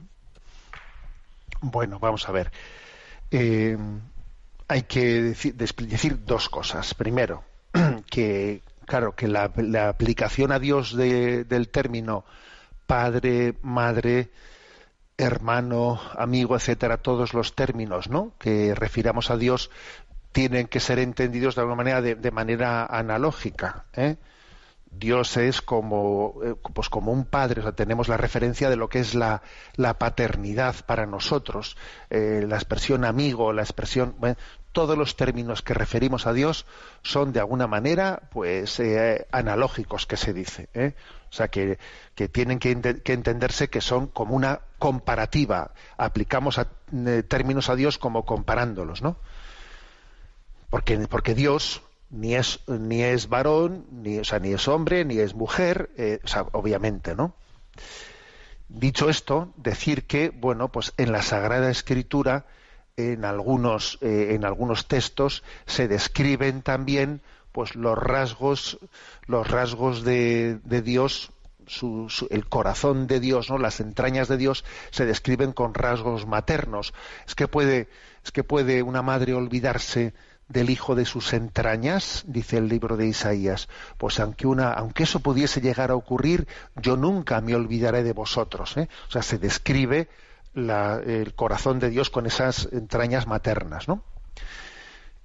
Bueno, 1.62 2.00
vamos 2.00 2.28
a 2.28 2.32
ver. 2.32 2.52
Eh, 3.32 3.78
hay 4.70 4.84
que 4.84 5.22
decir, 5.22 5.56
decir, 5.56 6.24
dos 6.24 6.48
cosas. 6.48 6.94
Primero, 6.94 7.44
que 8.10 8.62
claro 8.86 9.16
que 9.16 9.28
la, 9.28 9.52
aplicación 9.90 10.52
a 10.52 10.60
Dios 10.60 10.96
de, 10.96 11.44
del 11.44 11.70
término 11.70 12.24
padre, 12.86 13.56
madre, 13.62 14.30
hermano, 15.18 16.00
amigo, 16.16 16.56
etcétera, 16.56 16.98
todos 16.98 17.34
los 17.34 17.56
términos 17.56 18.10
¿no? 18.10 18.34
que 18.40 18.74
refiramos 18.74 19.30
a 19.32 19.38
Dios 19.38 19.70
tienen 20.32 20.68
que 20.68 20.80
ser 20.80 21.00
entendidos 21.00 21.56
de 21.56 21.62
alguna 21.62 21.76
manera 21.76 22.02
de, 22.02 22.32
manera 22.32 22.86
analógica. 22.86 23.86
¿eh? 23.94 24.18
Dios 24.92 25.38
es 25.38 25.62
como, 25.62 26.36
eh, 26.44 26.56
pues 26.74 26.90
como 26.90 27.12
un 27.12 27.26
padre, 27.26 27.62
o 27.62 27.64
sea, 27.64 27.74
tenemos 27.74 28.08
la 28.08 28.18
referencia 28.18 28.70
de 28.70 28.76
lo 28.76 28.90
que 28.90 29.00
es 29.00 29.14
la, 29.14 29.44
la 29.76 30.00
paternidad 30.00 30.76
para 30.86 31.06
nosotros, 31.06 31.78
eh, 32.10 32.44
la 32.48 32.56
expresión 32.56 33.06
amigo, 33.06 33.54
la 33.54 33.62
expresión, 33.62 34.16
todos 34.72 34.98
los 34.98 35.16
términos 35.16 35.62
que 35.62 35.74
referimos 35.74 36.28
a 36.28 36.34
Dios 36.34 36.66
son 37.02 37.34
de 37.34 37.40
alguna 37.40 37.68
manera, 37.68 38.24
pues, 38.32 38.82
analógicos, 39.32 40.06
que 40.06 40.18
se 40.18 40.34
dice. 40.34 40.70
O 41.30 41.34
sea, 41.34 41.48
que, 41.50 41.78
tienen 42.32 42.60
que, 42.60 42.72
entenderse 42.72 43.70
que 43.70 43.82
son 43.82 44.08
como 44.08 44.36
una 44.36 44.62
comparativa. 44.80 45.72
Aplicamos 45.98 46.58
a, 46.58 46.70
eh, 46.94 47.24
términos 47.28 47.70
a 47.70 47.76
Dios 47.76 47.98
como 47.98 48.26
comparándolos, 48.26 49.02
¿no? 49.02 49.18
Porque, 50.70 50.98
porque 51.08 51.36
Dios 51.36 51.82
ni 52.10 52.36
es, 52.36 52.62
ni 52.68 53.04
es 53.04 53.30
varón, 53.30 53.86
ni, 53.92 54.18
o 54.20 54.24
sea, 54.24 54.40
ni 54.40 54.54
es 54.54 54.68
hombre, 54.68 55.06
ni 55.06 55.20
es 55.20 55.36
mujer, 55.36 55.92
eh, 55.98 56.20
o 56.24 56.28
sea, 56.28 56.48
obviamente, 56.52 57.16
¿no? 57.16 57.36
Dicho 58.68 59.10
esto, 59.10 59.54
decir 59.56 60.06
que, 60.06 60.30
bueno, 60.30 60.72
pues 60.72 60.94
en 60.98 61.12
la 61.12 61.22
Sagrada 61.22 61.70
Escritura, 61.70 62.46
en 63.00 63.26
algunos, 63.26 63.98
eh, 64.02 64.36
en 64.36 64.46
algunos 64.46 64.88
textos, 64.88 65.44
se 65.66 65.88
describen 65.88 66.62
también 66.62 67.22
pues 67.52 67.76
los 67.76 67.98
rasgos 67.98 68.78
los 69.26 69.50
rasgos 69.50 70.04
de, 70.04 70.60
Dios 70.84 71.32
el 72.30 72.48
corazón 72.48 73.08
de 73.08 73.20
Dios 73.20 73.50
no 73.50 73.58
las 73.58 73.80
entrañas 73.80 74.28
de 74.28 74.38
Dios 74.38 74.64
se 74.92 75.06
describen 75.06 75.52
con 75.52 75.74
rasgos 75.74 76.28
maternos 76.28 76.94
es 77.28 77.34
que 77.34 77.48
puede 77.48 77.90
es 78.24 78.32
que 78.32 78.44
puede 78.44 78.84
una 78.84 79.02
madre 79.02 79.34
olvidarse 79.34 80.14
del 80.50 80.72
hijo 80.72 80.96
de 80.96 81.06
sus 81.06 81.34
entrañas, 81.34 82.24
dice 82.28 82.58
el 82.58 82.68
libro 82.68 82.98
de 82.98 83.08
Isaías. 83.08 83.70
Pues 83.98 84.20
aunque 84.20 84.48
una, 84.48 84.74
aunque 84.74 85.04
eso 85.04 85.20
pudiese 85.20 85.62
llegar 85.62 85.92
a 85.92 85.96
ocurrir, 85.96 86.48
yo 86.76 86.98
nunca 86.98 87.40
me 87.40 87.56
olvidaré 87.56 88.04
de 88.04 88.14
vosotros. 88.14 88.76
¿eh? 88.76 88.90
O 89.08 89.12
sea, 89.12 89.22
se 89.22 89.38
describe 89.38 90.10
el 90.56 91.34
corazón 91.36 91.80
de 91.80 91.90
Dios 91.90 92.10
con 92.10 92.26
esas 92.26 92.70
entrañas 92.72 93.28
maternas, 93.28 93.88
¿no? 93.88 94.04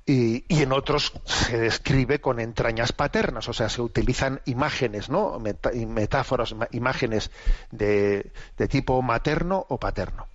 y, 0.07 0.45
en 0.49 0.73
otros 0.73 1.13
se 1.25 1.59
describe 1.59 2.21
con 2.21 2.41
entrañas 2.41 2.93
paternas, 2.93 3.49
o 3.49 3.53
sea, 3.53 3.69
se 3.69 3.81
utilizan 3.81 4.41
imágenes, 4.45 5.09
¿no? 5.09 5.41
metáforas, 5.89 6.55
imágenes 6.73 7.31
de, 7.71 8.31
tipo 8.69 9.01
materno 9.03 9.65
o 9.69 9.79
paterno. 9.79 10.27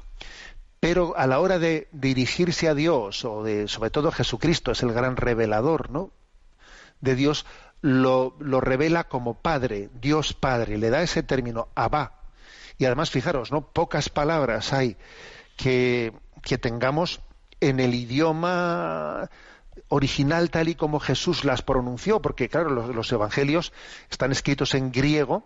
Pero 0.79 1.15
a 1.17 1.27
la 1.27 1.39
hora 1.39 1.59
de 1.59 1.87
dirigirse 1.91 2.67
a 2.67 2.73
Dios, 2.73 3.25
o 3.25 3.43
de, 3.43 3.67
sobre 3.67 3.91
todo 3.91 4.11
Jesucristo 4.11 4.71
es 4.71 4.81
el 4.81 4.93
gran 4.93 5.17
revelador, 5.17 5.91
¿no? 5.91 6.11
De 7.01 7.15
Dios, 7.15 7.45
lo, 7.81 8.35
lo 8.39 8.61
revela 8.61 9.03
como 9.05 9.35
Padre, 9.35 9.89
Dios 10.01 10.33
Padre, 10.33 10.77
le 10.77 10.89
da 10.89 11.01
ese 11.01 11.21
término, 11.21 11.67
Abba. 11.75 12.18
Y 12.79 12.85
además, 12.85 13.11
fijaros, 13.11 13.51
¿no? 13.51 13.61
Pocas 13.61 14.09
palabras 14.09 14.73
hay 14.73 14.97
que, 15.55 16.13
que 16.41 16.57
tengamos 16.57 17.21
en 17.59 17.79
el 17.79 17.93
idioma 17.93 19.29
original 19.89 20.49
tal 20.49 20.69
y 20.69 20.75
como 20.75 20.99
Jesús 20.99 21.43
las 21.43 21.61
pronunció, 21.61 22.21
porque 22.21 22.49
claro, 22.49 22.69
los, 22.69 23.11
evangelios 23.11 23.73
están 24.09 24.31
escritos 24.31 24.73
en 24.75 24.91
griego, 24.91 25.43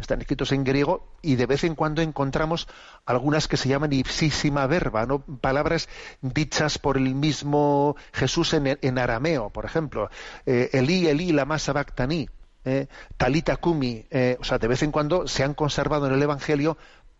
están 0.00 0.20
escritos 0.20 0.52
en 0.52 0.64
griego 0.64 1.06
y 1.20 1.36
de 1.36 1.46
vez 1.46 1.64
en 1.64 1.74
cuando 1.74 2.00
encontramos 2.00 2.68
algunas 3.04 3.48
que 3.48 3.58
se 3.58 3.68
llaman 3.68 3.92
ipsísima 3.92 4.66
verba, 4.66 5.04
¿no? 5.04 5.20
palabras 5.20 5.88
dichas 6.22 6.78
por 6.78 6.96
el 6.96 7.14
mismo 7.14 7.96
Jesús 8.12 8.54
en, 8.54 8.98
arameo, 8.98 9.50
por 9.50 9.66
ejemplo, 9.66 10.10
eh, 10.46 10.70
Elí, 10.72 11.06
Elí, 11.06 11.32
lama 11.32 11.58
sabactani, 11.58 12.28
eh, 12.68 12.88
talita 13.16 13.56
kumi, 13.56 14.06
eh, 14.10 14.36
o 14.40 14.44
sea, 14.44 14.58
de 14.58 14.68
vez 14.68 14.82
en 14.82 14.92
cuando 14.92 15.26
se 15.26 15.42
han 15.42 15.54
conservado 15.54 16.06
en 16.06 16.14
el 16.14 16.22
Evangelio 16.22 16.76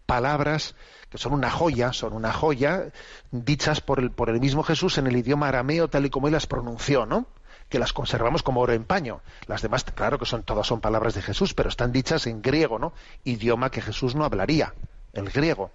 palabras 0.07 0.75
que 1.11 1.19
son 1.19 1.33
una 1.33 1.51
joya, 1.51 1.93
son 1.93 2.13
una 2.13 2.33
joya 2.33 2.93
dichas 3.31 3.81
por 3.81 3.99
el, 3.99 4.11
por 4.11 4.29
el 4.31 4.41
mismo 4.41 4.63
Jesús 4.63 4.99
en 4.99 5.07
el 5.07 5.17
idioma 5.17 5.49
arameo 5.49 5.89
tal 5.89 6.07
y 6.07 6.11
como 6.11 6.29
él 6.29 6.35
las 6.35 6.47
pronunció, 6.47 7.07
¿no? 7.07 7.27
que 7.69 7.79
las 7.79 7.93
conservamos 7.93 8.43
como 8.43 8.61
oro 8.61 8.73
en 8.73 8.85
paño. 8.85 9.21
Las 9.47 9.63
demás, 9.63 9.85
claro 9.85 10.19
que 10.19 10.27
son 10.27 10.43
todas 10.43 10.67
son 10.67 10.81
palabras 10.81 11.15
de 11.15 11.23
Jesús, 11.23 11.55
pero 11.55 11.69
están 11.69 11.93
dichas 11.93 12.27
en 12.27 12.41
griego, 12.41 12.79
¿no? 12.79 12.93
Idioma 13.25 13.71
que 13.71 13.83
Jesús 13.83 14.15
no 14.15 14.25
hablaría, 14.25 14.75
el 15.13 15.29
griego. 15.31 15.71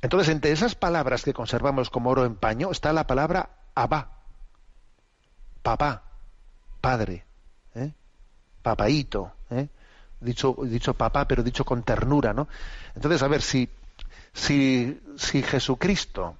Entonces, 0.00 0.28
entre 0.30 0.50
esas 0.50 0.74
palabras 0.74 1.22
que 1.22 1.32
conservamos 1.32 1.90
como 1.90 2.10
oro 2.10 2.24
en 2.24 2.34
paño 2.34 2.72
está 2.72 2.92
la 2.92 3.06
palabra 3.06 3.50
abá, 3.74 4.10
papá, 5.62 6.02
padre, 6.80 7.24
¿eh? 7.76 7.92
Papaíto, 8.62 9.32
¿eh? 9.50 9.68
dicho, 10.20 10.56
dicho 10.62 10.94
papá, 10.94 11.26
pero 11.26 11.42
dicho 11.42 11.64
con 11.64 11.82
ternura, 11.82 12.32
¿no? 12.32 12.48
Entonces, 12.94 13.22
a 13.22 13.28
ver, 13.28 13.42
si 13.42 13.68
si, 14.32 14.98
si 15.16 15.42
Jesucristo 15.42 16.36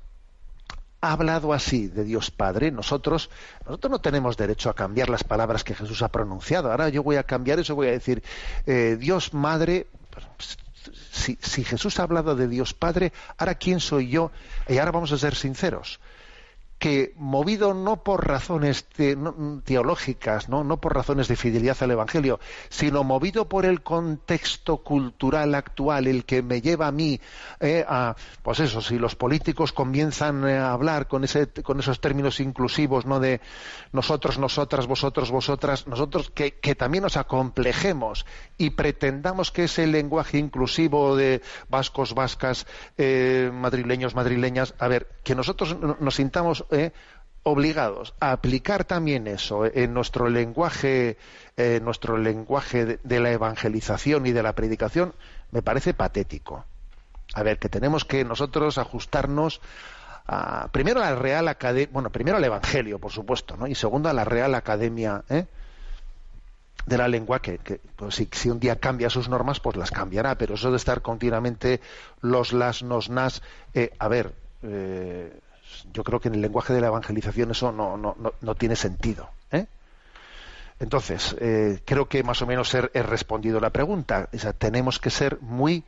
ha 1.01 1.13
hablado 1.13 1.53
así 1.53 1.89
de 1.89 2.05
Dios 2.05 2.31
Padre, 2.31 2.71
nosotros, 2.71 3.29
nosotros 3.67 3.91
no 3.91 4.01
tenemos 4.01 4.37
derecho 4.37 4.71
a 4.71 4.75
cambiar 4.75 5.09
las 5.09 5.25
palabras 5.25 5.65
que 5.65 5.75
Jesús 5.75 6.03
ha 6.03 6.09
pronunciado. 6.09 6.71
Ahora 6.71 6.89
yo 6.89 7.03
voy 7.03 7.17
a 7.17 7.25
cambiar 7.25 7.59
eso, 7.59 7.75
voy 7.75 7.89
a 7.89 7.93
decir, 7.93 8.23
eh, 8.67 8.97
Dios 8.99 9.35
Madre, 9.35 9.89
si, 11.11 11.39
si, 11.41 11.65
Jesús 11.65 11.99
ha 11.99 12.05
hablado 12.05 12.37
de 12.37 12.49
Dios 12.49 12.73
Padre, 12.73 13.13
ahora 13.37 13.57
quién 13.57 13.81
soy 13.81 14.09
yo, 14.09 14.31
y 14.69 14.79
ahora 14.79 14.93
vamos 14.93 15.13
a 15.13 15.19
ser 15.19 15.35
sinceros 15.35 16.01
que 16.83 17.15
movido 17.17 17.75
no 17.75 18.03
por 18.03 18.27
razones 18.27 18.87
teológicas, 19.63 20.49
¿no? 20.49 20.65
no 20.65 20.81
por 20.81 20.97
razones 20.97 21.29
de 21.29 21.37
fidelidad 21.37 21.77
al 21.81 21.93
Evangelio, 21.93 22.41
sino 22.71 23.05
movido 23.05 23.49
por 23.49 23.67
el 23.67 23.85
contexto 23.85 24.79
cultural 24.79 25.55
actual, 25.55 26.09
el 26.09 26.25
que 26.25 26.43
me 26.43 26.61
lleva 26.61 26.89
a 26.89 26.91
mí 26.91 27.21
eh, 27.61 27.85
a, 27.87 28.17
pues 28.43 28.59
eso, 28.59 28.83
si 28.83 28.99
los 28.99 29.15
políticos 29.15 29.71
comienzan 29.71 30.45
eh, 30.49 30.59
a 30.59 30.73
hablar 30.73 31.07
con, 31.07 31.23
ese, 31.23 31.47
con 31.63 31.79
esos 31.79 32.01
términos 32.01 32.41
inclusivos, 32.41 33.07
no 33.07 33.21
de 33.21 33.41
nosotros, 33.93 34.41
nosotras, 34.41 34.89
vosotros, 34.89 35.31
vosotras, 35.31 35.87
nosotros 35.87 36.33
que, 36.35 36.55
que 36.55 36.75
también 36.75 37.03
nos 37.03 37.17
acomplejemos 37.17 38.27
y 38.59 38.71
pretendamos 38.71 39.53
que 39.53 39.65
ese 39.65 39.87
lenguaje 39.87 40.39
inclusivo 40.39 41.15
de 41.15 41.43
vascos, 41.69 42.13
vascas, 42.13 42.67
eh, 42.99 43.53
madrileños, 43.55 44.17
madrileñas, 44.17 44.75
a 44.81 44.89
ver, 44.89 45.07
que 45.23 45.37
nosotros 45.37 45.77
nos 46.01 46.17
sintamos 46.17 46.65
eh, 46.73 46.93
obligados 47.43 48.15
a 48.21 48.33
aplicar 48.33 48.85
también 48.85 49.27
eso 49.27 49.65
en 49.67 49.93
nuestro 49.95 50.29
lenguaje, 50.29 51.17
en 51.57 51.85
nuestro 51.85 52.17
lenguaje 52.17 52.99
de, 53.03 53.21
la 53.21 53.33
evangelización 53.33 54.27
y 54.27 54.33
de 54.33 54.43
la 54.43 54.53
predicación, 54.53 55.15
me 55.51 55.63
parece 55.63 55.93
patético. 55.95 56.65
A 57.35 57.43
ver, 57.43 57.59
que 57.59 57.69
tenemos 57.69 58.05
que 58.05 58.25
nosotros 58.25 58.79
ajustarnos 58.79 59.61
a, 60.27 60.69
primero 60.71 61.03
a 61.03 61.11
la 61.11 61.17
Real 61.17 61.49
Academia, 61.49 61.89
bueno, 61.93 62.11
primero 62.11 62.37
al 62.37 62.45
Evangelio, 62.45 62.99
por 62.99 63.11
supuesto, 63.11 63.57
¿no? 63.57 63.67
Y 63.67 63.75
segundo 63.75 64.09
a 64.09 64.13
la 64.13 64.25
Real 64.25 64.55
Academia 64.55 65.25
¿eh? 65.29 65.47
de 66.87 66.99
la 66.99 67.09
Lengua, 67.09 67.41
que, 67.41 67.59
que 67.59 67.81
pues, 67.97 68.15
si, 68.15 68.29
si, 68.31 68.51
un 68.51 68.61
día 68.61 68.77
cambia 68.77 69.11
sus 69.11 69.29
normas, 69.29 69.61
pues 69.61 69.77
las 69.77 69.91
cambiará, 69.91 70.37
pero 70.37 70.55
eso 70.55 70.71
de 70.71 70.77
estar 70.77 71.03
continuamente 71.03 71.81
los, 72.21 72.53
las, 72.53 72.83
nos, 72.83 73.11
nas, 73.11 73.43
eh, 73.75 73.91
a 73.99 74.09
ver, 74.09 74.35
eh, 74.63 75.41
yo 75.93 76.05
creo 76.05 76.21
que 76.21 76.29
en 76.29 76.35
el 76.35 76.41
lenguaje 76.41 76.73
de 76.73 76.81
la 76.81 76.89
evangelización 76.89 77.51
eso 77.51 77.73
no, 77.73 77.97
no, 77.97 78.17
no, 78.19 78.33
no 78.41 78.55
tiene 78.55 78.77
sentido. 78.77 79.31
¿eh? 79.51 79.67
Entonces, 80.81 81.37
eh, 81.39 81.81
creo 81.85 82.09
que 82.09 82.23
más 82.23 82.43
o 82.43 82.47
menos 82.47 82.75
he, 82.75 82.91
he 82.95 83.03
respondido 83.03 83.61
la 83.61 83.71
pregunta. 83.71 84.29
Tenemos 84.59 84.99
que 84.99 85.11
ser 85.11 85.41
muy 85.41 85.85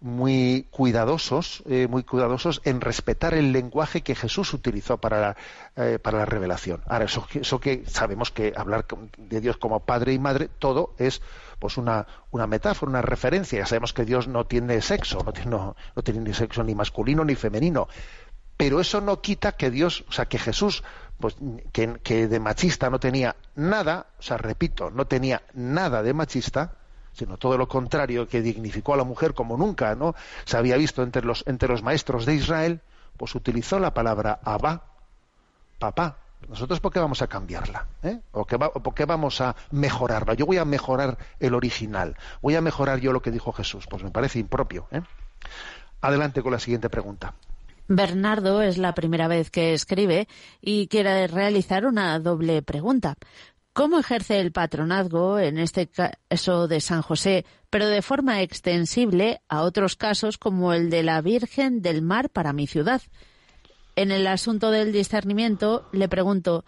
muy 0.00 0.66
cuidadosos, 0.72 1.62
eh, 1.68 1.86
muy 1.88 2.02
cuidadosos 2.02 2.60
en 2.64 2.80
respetar 2.80 3.34
el 3.34 3.52
lenguaje 3.52 4.00
que 4.00 4.16
Jesús 4.16 4.52
utilizó 4.52 4.98
para 4.98 5.20
la, 5.20 5.98
para 6.00 6.18
la 6.18 6.24
revelación. 6.24 6.82
Ahora, 6.86 7.04
eso, 7.04 7.60
que 7.60 7.84
sabemos 7.86 8.32
que 8.32 8.52
hablar 8.56 8.84
de 9.16 9.40
Dios 9.40 9.58
como 9.58 9.78
padre 9.78 10.12
y 10.12 10.18
madre, 10.18 10.48
todo 10.58 10.92
es 10.98 11.22
pues 11.60 11.76
una, 11.76 12.08
una 12.32 12.48
metáfora, 12.48 12.90
una 12.90 13.02
referencia. 13.02 13.60
Ya 13.60 13.66
sabemos 13.66 13.92
que 13.92 14.04
Dios 14.04 14.26
no 14.26 14.44
tiene 14.44 14.82
sexo, 14.82 15.22
no 15.24 15.32
tiene, 15.32 15.50
no 15.52 16.02
tiene 16.02 16.18
ni 16.18 16.34
sexo 16.34 16.64
ni 16.64 16.74
masculino 16.74 17.24
ni 17.24 17.36
femenino. 17.36 17.86
Pero 18.62 18.80
eso 18.80 19.00
no 19.00 19.20
quita 19.20 19.56
que 19.56 19.72
Dios, 19.72 20.04
o 20.08 20.12
sea, 20.12 20.26
que 20.26 20.38
Jesús, 20.38 20.84
pues 21.18 21.34
que, 21.72 22.28
de 22.28 22.38
machista 22.38 22.90
no 22.90 23.00
tenía 23.00 23.34
nada, 23.56 24.06
o 24.20 24.22
sea, 24.22 24.36
repito, 24.36 24.88
no 24.88 25.04
tenía 25.08 25.42
nada 25.52 26.00
de 26.04 26.14
machista, 26.14 26.76
sino 27.12 27.38
todo 27.38 27.58
lo 27.58 27.66
contrario, 27.66 28.28
que 28.28 28.40
dignificó 28.40 28.94
a 28.94 28.98
la 28.98 29.02
mujer 29.02 29.34
como 29.34 29.56
nunca 29.56 29.96
no 29.96 30.14
se 30.44 30.56
había 30.56 30.76
visto 30.76 31.02
entre 31.02 31.24
los, 31.24 31.42
entre 31.48 31.68
los 31.68 31.82
maestros 31.82 32.24
de 32.24 32.34
Israel, 32.34 32.80
pues 33.16 33.34
utilizó 33.34 33.80
la 33.80 33.94
palabra 33.94 34.38
Abba, 34.44 34.84
papá. 35.80 36.18
¿Nosotros 36.48 36.78
por 36.78 36.92
qué 36.92 37.00
vamos 37.00 37.20
a 37.20 37.26
cambiarla? 37.26 37.88
¿Eh? 38.04 38.20
¿O, 38.30 38.44
qué 38.44 38.58
va, 38.58 38.68
¿O 38.68 38.80
por 38.80 38.94
qué 38.94 39.06
vamos 39.06 39.40
a 39.40 39.56
mejorarla? 39.72 40.34
Yo 40.34 40.46
voy 40.46 40.58
a 40.58 40.64
mejorar 40.64 41.18
el 41.40 41.56
original. 41.56 42.16
Voy 42.40 42.54
a 42.54 42.60
mejorar 42.60 43.00
yo 43.00 43.12
lo 43.12 43.22
que 43.22 43.32
dijo 43.32 43.52
Jesús. 43.52 43.88
Pues 43.90 44.04
me 44.04 44.12
parece 44.12 44.38
impropio. 44.38 44.86
¿eh? 44.92 45.02
Adelante 46.00 46.42
con 46.42 46.52
la 46.52 46.60
siguiente 46.60 46.88
pregunta. 46.88 47.34
Bernardo 47.88 48.62
es 48.62 48.78
la 48.78 48.94
primera 48.94 49.28
vez 49.28 49.50
que 49.50 49.74
escribe 49.74 50.28
y 50.60 50.86
quiere 50.88 51.26
realizar 51.26 51.86
una 51.86 52.18
doble 52.18 52.62
pregunta. 52.62 53.16
¿Cómo 53.72 53.98
ejerce 53.98 54.38
el 54.38 54.52
patronazgo, 54.52 55.38
en 55.38 55.58
este 55.58 55.88
caso 55.88 56.68
de 56.68 56.80
San 56.80 57.00
José, 57.00 57.46
pero 57.70 57.86
de 57.86 58.02
forma 58.02 58.42
extensible 58.42 59.40
a 59.48 59.62
otros 59.62 59.96
casos 59.96 60.36
como 60.36 60.74
el 60.74 60.90
de 60.90 61.02
la 61.02 61.22
Virgen 61.22 61.80
del 61.80 62.02
Mar 62.02 62.28
para 62.28 62.52
mi 62.52 62.66
ciudad? 62.66 63.00
En 63.96 64.10
el 64.10 64.26
asunto 64.26 64.70
del 64.70 64.92
discernimiento 64.92 65.88
le 65.92 66.08
pregunto, 66.08 66.66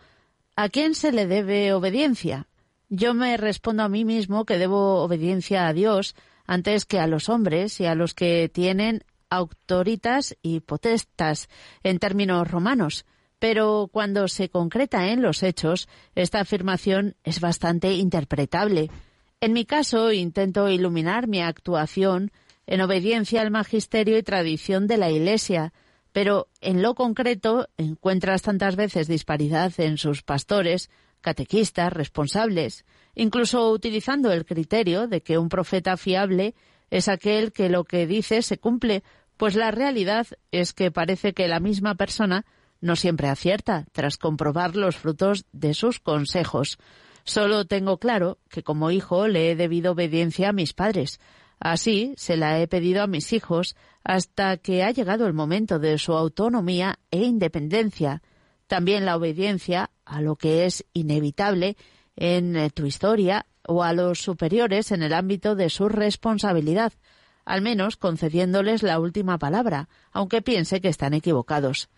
¿a 0.56 0.70
quién 0.70 0.94
se 0.94 1.12
le 1.12 1.26
debe 1.26 1.74
obediencia? 1.74 2.48
Yo 2.88 3.12
me 3.12 3.36
respondo 3.36 3.82
a 3.82 3.88
mí 3.88 4.04
mismo 4.04 4.46
que 4.46 4.58
debo 4.58 5.02
obediencia 5.02 5.66
a 5.66 5.72
Dios 5.74 6.14
antes 6.46 6.86
que 6.86 7.00
a 7.00 7.06
los 7.06 7.28
hombres 7.28 7.80
y 7.80 7.86
a 7.86 7.94
los 7.94 8.14
que 8.14 8.50
tienen 8.52 9.04
autoritas 9.34 10.36
y 10.42 10.60
potestas 10.60 11.48
en 11.82 11.98
términos 11.98 12.50
romanos 12.50 13.04
pero 13.44 13.90
cuando 13.92 14.26
se 14.26 14.48
concreta 14.48 15.08
en 15.08 15.20
los 15.20 15.42
hechos, 15.42 15.86
esta 16.14 16.40
afirmación 16.40 17.14
es 17.24 17.40
bastante 17.40 17.92
interpretable. 17.92 18.90
En 19.38 19.52
mi 19.52 19.66
caso, 19.66 20.12
intento 20.12 20.70
iluminar 20.70 21.28
mi 21.28 21.42
actuación 21.42 22.32
en 22.66 22.80
obediencia 22.80 23.42
al 23.42 23.50
magisterio 23.50 24.16
y 24.16 24.22
tradición 24.22 24.86
de 24.86 24.96
la 24.96 25.10
Iglesia, 25.10 25.74
pero 26.12 26.48
en 26.62 26.80
lo 26.80 26.94
concreto 26.94 27.68
encuentras 27.76 28.40
tantas 28.40 28.76
veces 28.76 29.08
disparidad 29.08 29.72
en 29.78 29.98
sus 29.98 30.22
pastores, 30.22 30.88
catequistas, 31.20 31.92
responsables, 31.92 32.86
incluso 33.14 33.70
utilizando 33.70 34.32
el 34.32 34.46
criterio 34.46 35.06
de 35.06 35.22
que 35.22 35.36
un 35.36 35.50
profeta 35.50 35.98
fiable 35.98 36.54
es 36.90 37.08
aquel 37.08 37.52
que 37.52 37.68
lo 37.68 37.84
que 37.84 38.06
dice 38.06 38.40
se 38.40 38.56
cumple, 38.56 39.02
pues 39.36 39.54
la 39.54 39.70
realidad 39.70 40.26
es 40.52 40.72
que 40.72 40.90
parece 40.90 41.32
que 41.32 41.48
la 41.48 41.60
misma 41.60 41.94
persona 41.94 42.44
no 42.80 42.96
siempre 42.96 43.28
acierta 43.28 43.86
tras 43.92 44.18
comprobar 44.18 44.76
los 44.76 44.96
frutos 44.96 45.46
de 45.52 45.74
sus 45.74 46.00
consejos. 46.00 46.78
Solo 47.24 47.64
tengo 47.64 47.98
claro 47.98 48.38
que 48.50 48.62
como 48.62 48.90
hijo 48.90 49.26
le 49.26 49.50
he 49.50 49.56
debido 49.56 49.92
obediencia 49.92 50.50
a 50.50 50.52
mis 50.52 50.74
padres. 50.74 51.18
Así 51.58 52.12
se 52.16 52.36
la 52.36 52.60
he 52.60 52.68
pedido 52.68 53.02
a 53.02 53.06
mis 53.06 53.32
hijos 53.32 53.76
hasta 54.04 54.58
que 54.58 54.82
ha 54.82 54.90
llegado 54.90 55.26
el 55.26 55.32
momento 55.32 55.78
de 55.78 55.96
su 55.96 56.12
autonomía 56.12 56.98
e 57.10 57.22
independencia. 57.22 58.22
También 58.66 59.06
la 59.06 59.16
obediencia 59.16 59.90
a 60.04 60.20
lo 60.20 60.36
que 60.36 60.66
es 60.66 60.84
inevitable 60.92 61.76
en 62.16 62.56
eh, 62.56 62.70
tu 62.70 62.84
historia 62.86 63.46
o 63.66 63.82
a 63.82 63.94
los 63.94 64.20
superiores 64.20 64.92
en 64.92 65.02
el 65.02 65.14
ámbito 65.14 65.54
de 65.54 65.70
su 65.70 65.88
responsabilidad, 65.88 66.92
al 67.44 67.62
menos 67.62 67.96
concediéndoles 67.96 68.82
la 68.82 68.98
última 68.98 69.38
palabra, 69.38 69.88
aunque 70.12 70.42
piense 70.42 70.80
que 70.80 70.88
están 70.88 71.14
equivocados. 71.14 71.88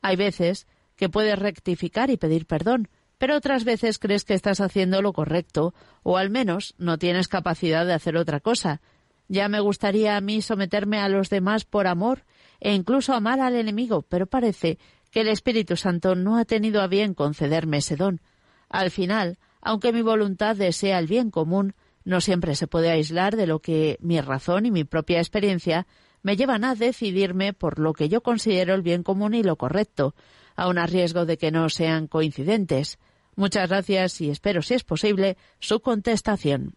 Hay 0.00 0.16
veces 0.16 0.66
que 0.96 1.08
puedes 1.08 1.38
rectificar 1.38 2.10
y 2.10 2.16
pedir 2.16 2.46
perdón, 2.46 2.88
pero 3.18 3.36
otras 3.36 3.64
veces 3.64 3.98
crees 3.98 4.24
que 4.24 4.34
estás 4.34 4.60
haciendo 4.60 5.00
lo 5.02 5.12
correcto, 5.12 5.74
o 6.02 6.16
al 6.18 6.30
menos 6.30 6.74
no 6.78 6.98
tienes 6.98 7.28
capacidad 7.28 7.86
de 7.86 7.92
hacer 7.92 8.16
otra 8.16 8.40
cosa. 8.40 8.80
Ya 9.28 9.48
me 9.48 9.60
gustaría 9.60 10.16
a 10.16 10.20
mí 10.20 10.42
someterme 10.42 10.98
a 10.98 11.08
los 11.08 11.30
demás 11.30 11.64
por 11.64 11.86
amor 11.86 12.24
e 12.60 12.74
incluso 12.74 13.14
amar 13.14 13.40
al 13.40 13.54
enemigo, 13.56 14.02
pero 14.02 14.26
parece 14.26 14.78
que 15.10 15.20
el 15.20 15.28
Espíritu 15.28 15.76
Santo 15.76 16.14
no 16.14 16.36
ha 16.36 16.44
tenido 16.44 16.80
a 16.80 16.86
bien 16.86 17.14
concederme 17.14 17.78
ese 17.78 17.96
don. 17.96 18.20
Al 18.68 18.90
final, 18.90 19.38
aunque 19.60 19.92
mi 19.92 20.02
voluntad 20.02 20.56
desea 20.56 20.98
el 20.98 21.06
bien 21.06 21.30
común, 21.30 21.74
no 22.04 22.20
siempre 22.20 22.54
se 22.54 22.66
puede 22.66 22.90
aislar 22.90 23.36
de 23.36 23.46
lo 23.46 23.60
que 23.60 23.98
mi 24.00 24.20
razón 24.20 24.66
y 24.66 24.70
mi 24.70 24.84
propia 24.84 25.18
experiencia 25.18 25.86
me 26.22 26.36
llevan 26.36 26.64
a 26.64 26.74
decidirme 26.74 27.52
por 27.52 27.78
lo 27.78 27.92
que 27.92 28.08
yo 28.08 28.22
considero 28.22 28.74
el 28.74 28.82
bien 28.82 29.02
común 29.02 29.34
y 29.34 29.42
lo 29.42 29.56
correcto, 29.56 30.14
aun 30.56 30.78
a 30.78 30.86
riesgo 30.86 31.26
de 31.26 31.38
que 31.38 31.50
no 31.50 31.68
sean 31.68 32.06
coincidentes. 32.06 32.98
Muchas 33.34 33.68
gracias 33.68 34.20
y 34.20 34.30
espero, 34.30 34.62
si 34.62 34.74
es 34.74 34.84
posible, 34.84 35.36
su 35.58 35.80
contestación. 35.80 36.74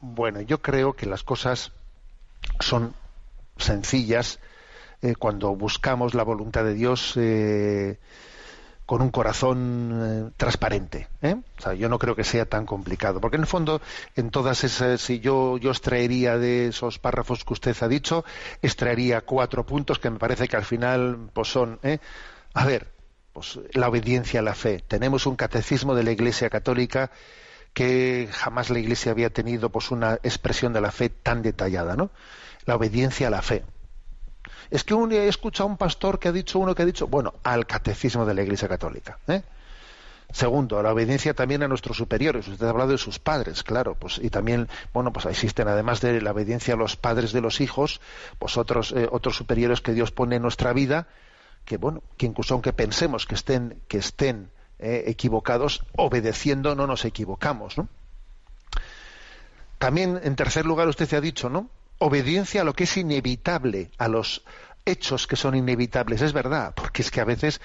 Bueno, 0.00 0.40
yo 0.42 0.60
creo 0.60 0.94
que 0.94 1.06
las 1.06 1.22
cosas 1.22 1.72
son 2.60 2.94
sencillas 3.56 4.40
eh, 5.00 5.14
cuando 5.14 5.54
buscamos 5.54 6.14
la 6.14 6.24
voluntad 6.24 6.64
de 6.64 6.74
Dios. 6.74 7.14
Eh, 7.16 7.98
con 8.86 9.00
un 9.00 9.10
corazón 9.10 10.28
eh, 10.28 10.34
transparente. 10.36 11.08
¿eh? 11.22 11.36
O 11.58 11.60
sea, 11.60 11.74
yo 11.74 11.88
no 11.88 11.98
creo 11.98 12.14
que 12.14 12.24
sea 12.24 12.46
tan 12.46 12.66
complicado, 12.66 13.20
porque 13.20 13.36
en 13.36 13.42
el 13.42 13.46
fondo, 13.46 13.80
en 14.16 14.30
todas 14.30 14.64
esas, 14.64 15.00
si 15.00 15.20
yo, 15.20 15.56
yo 15.58 15.70
extraería 15.70 16.36
de 16.38 16.68
esos 16.68 16.98
párrafos 16.98 17.44
que 17.44 17.52
usted 17.52 17.76
ha 17.80 17.88
dicho, 17.88 18.24
extraería 18.62 19.22
cuatro 19.22 19.64
puntos 19.64 19.98
que 19.98 20.10
me 20.10 20.18
parece 20.18 20.48
que 20.48 20.56
al 20.56 20.64
final 20.64 21.30
pues 21.32 21.48
son, 21.48 21.78
¿eh? 21.82 21.98
a 22.52 22.64
ver, 22.66 22.92
pues 23.32 23.58
la 23.72 23.88
obediencia 23.88 24.40
a 24.40 24.42
la 24.42 24.54
fe. 24.54 24.84
Tenemos 24.86 25.26
un 25.26 25.36
catecismo 25.36 25.94
de 25.94 26.04
la 26.04 26.12
Iglesia 26.12 26.50
Católica 26.50 27.10
que 27.72 28.28
jamás 28.30 28.70
la 28.70 28.78
Iglesia 28.78 29.10
había 29.10 29.30
tenido 29.30 29.70
pues 29.70 29.90
una 29.90 30.14
expresión 30.22 30.72
de 30.72 30.80
la 30.80 30.92
fe 30.92 31.08
tan 31.08 31.42
detallada, 31.42 31.96
¿no? 31.96 32.10
La 32.66 32.76
obediencia 32.76 33.26
a 33.26 33.30
la 33.30 33.42
fe 33.42 33.64
es 34.76 34.82
que 34.82 34.94
un 34.94 35.12
he 35.12 35.28
escuchado 35.28 35.68
a 35.68 35.72
un 35.72 35.76
pastor 35.76 36.18
que 36.18 36.28
ha 36.28 36.32
dicho 36.32 36.58
uno 36.58 36.74
que 36.74 36.82
ha 36.82 36.86
dicho, 36.86 37.06
bueno, 37.06 37.34
al 37.44 37.64
catecismo 37.66 38.26
de 38.26 38.34
la 38.34 38.42
Iglesia 38.42 38.66
Católica. 38.68 39.18
¿eh? 39.28 39.42
Segundo, 40.32 40.82
la 40.82 40.92
obediencia 40.92 41.32
también 41.32 41.62
a 41.62 41.68
nuestros 41.68 41.96
superiores. 41.96 42.48
Usted 42.48 42.66
ha 42.66 42.70
hablado 42.70 42.90
de 42.90 42.98
sus 42.98 43.20
padres, 43.20 43.62
claro, 43.62 43.94
pues 43.94 44.18
y 44.18 44.30
también, 44.30 44.68
bueno, 44.92 45.12
pues 45.12 45.26
existen 45.26 45.68
además 45.68 46.00
de 46.00 46.20
la 46.20 46.32
obediencia 46.32 46.74
a 46.74 46.76
los 46.76 46.96
padres 46.96 47.32
de 47.32 47.40
los 47.40 47.60
hijos, 47.60 48.00
pues 48.40 48.56
otros 48.56 48.90
eh, 48.92 49.08
otros 49.12 49.36
superiores 49.36 49.80
que 49.80 49.92
Dios 49.92 50.10
pone 50.10 50.36
en 50.36 50.42
nuestra 50.42 50.72
vida, 50.72 51.06
que 51.64 51.76
bueno, 51.76 52.02
que 52.16 52.26
incluso 52.26 52.54
aunque 52.54 52.72
pensemos 52.72 53.26
que 53.26 53.36
estén 53.36 53.80
que 53.86 53.98
estén 53.98 54.50
eh, 54.80 55.04
equivocados, 55.06 55.84
obedeciendo 55.96 56.74
no 56.74 56.88
nos 56.88 57.04
equivocamos, 57.04 57.78
¿no? 57.78 57.88
También, 59.78 60.20
en 60.24 60.34
tercer 60.34 60.66
lugar, 60.66 60.88
usted 60.88 61.06
se 61.06 61.14
ha 61.14 61.20
dicho, 61.20 61.48
¿no? 61.48 61.68
Obediencia 61.98 62.62
a 62.62 62.64
lo 62.64 62.74
que 62.74 62.84
es 62.84 62.96
inevitable, 62.96 63.90
a 63.98 64.08
los 64.08 64.42
hechos 64.86 65.26
que 65.26 65.36
son 65.36 65.54
inevitables. 65.54 66.20
Es 66.20 66.32
verdad, 66.32 66.74
porque 66.74 67.02
es 67.02 67.10
que 67.10 67.20
a 67.20 67.24
veces 67.24 67.60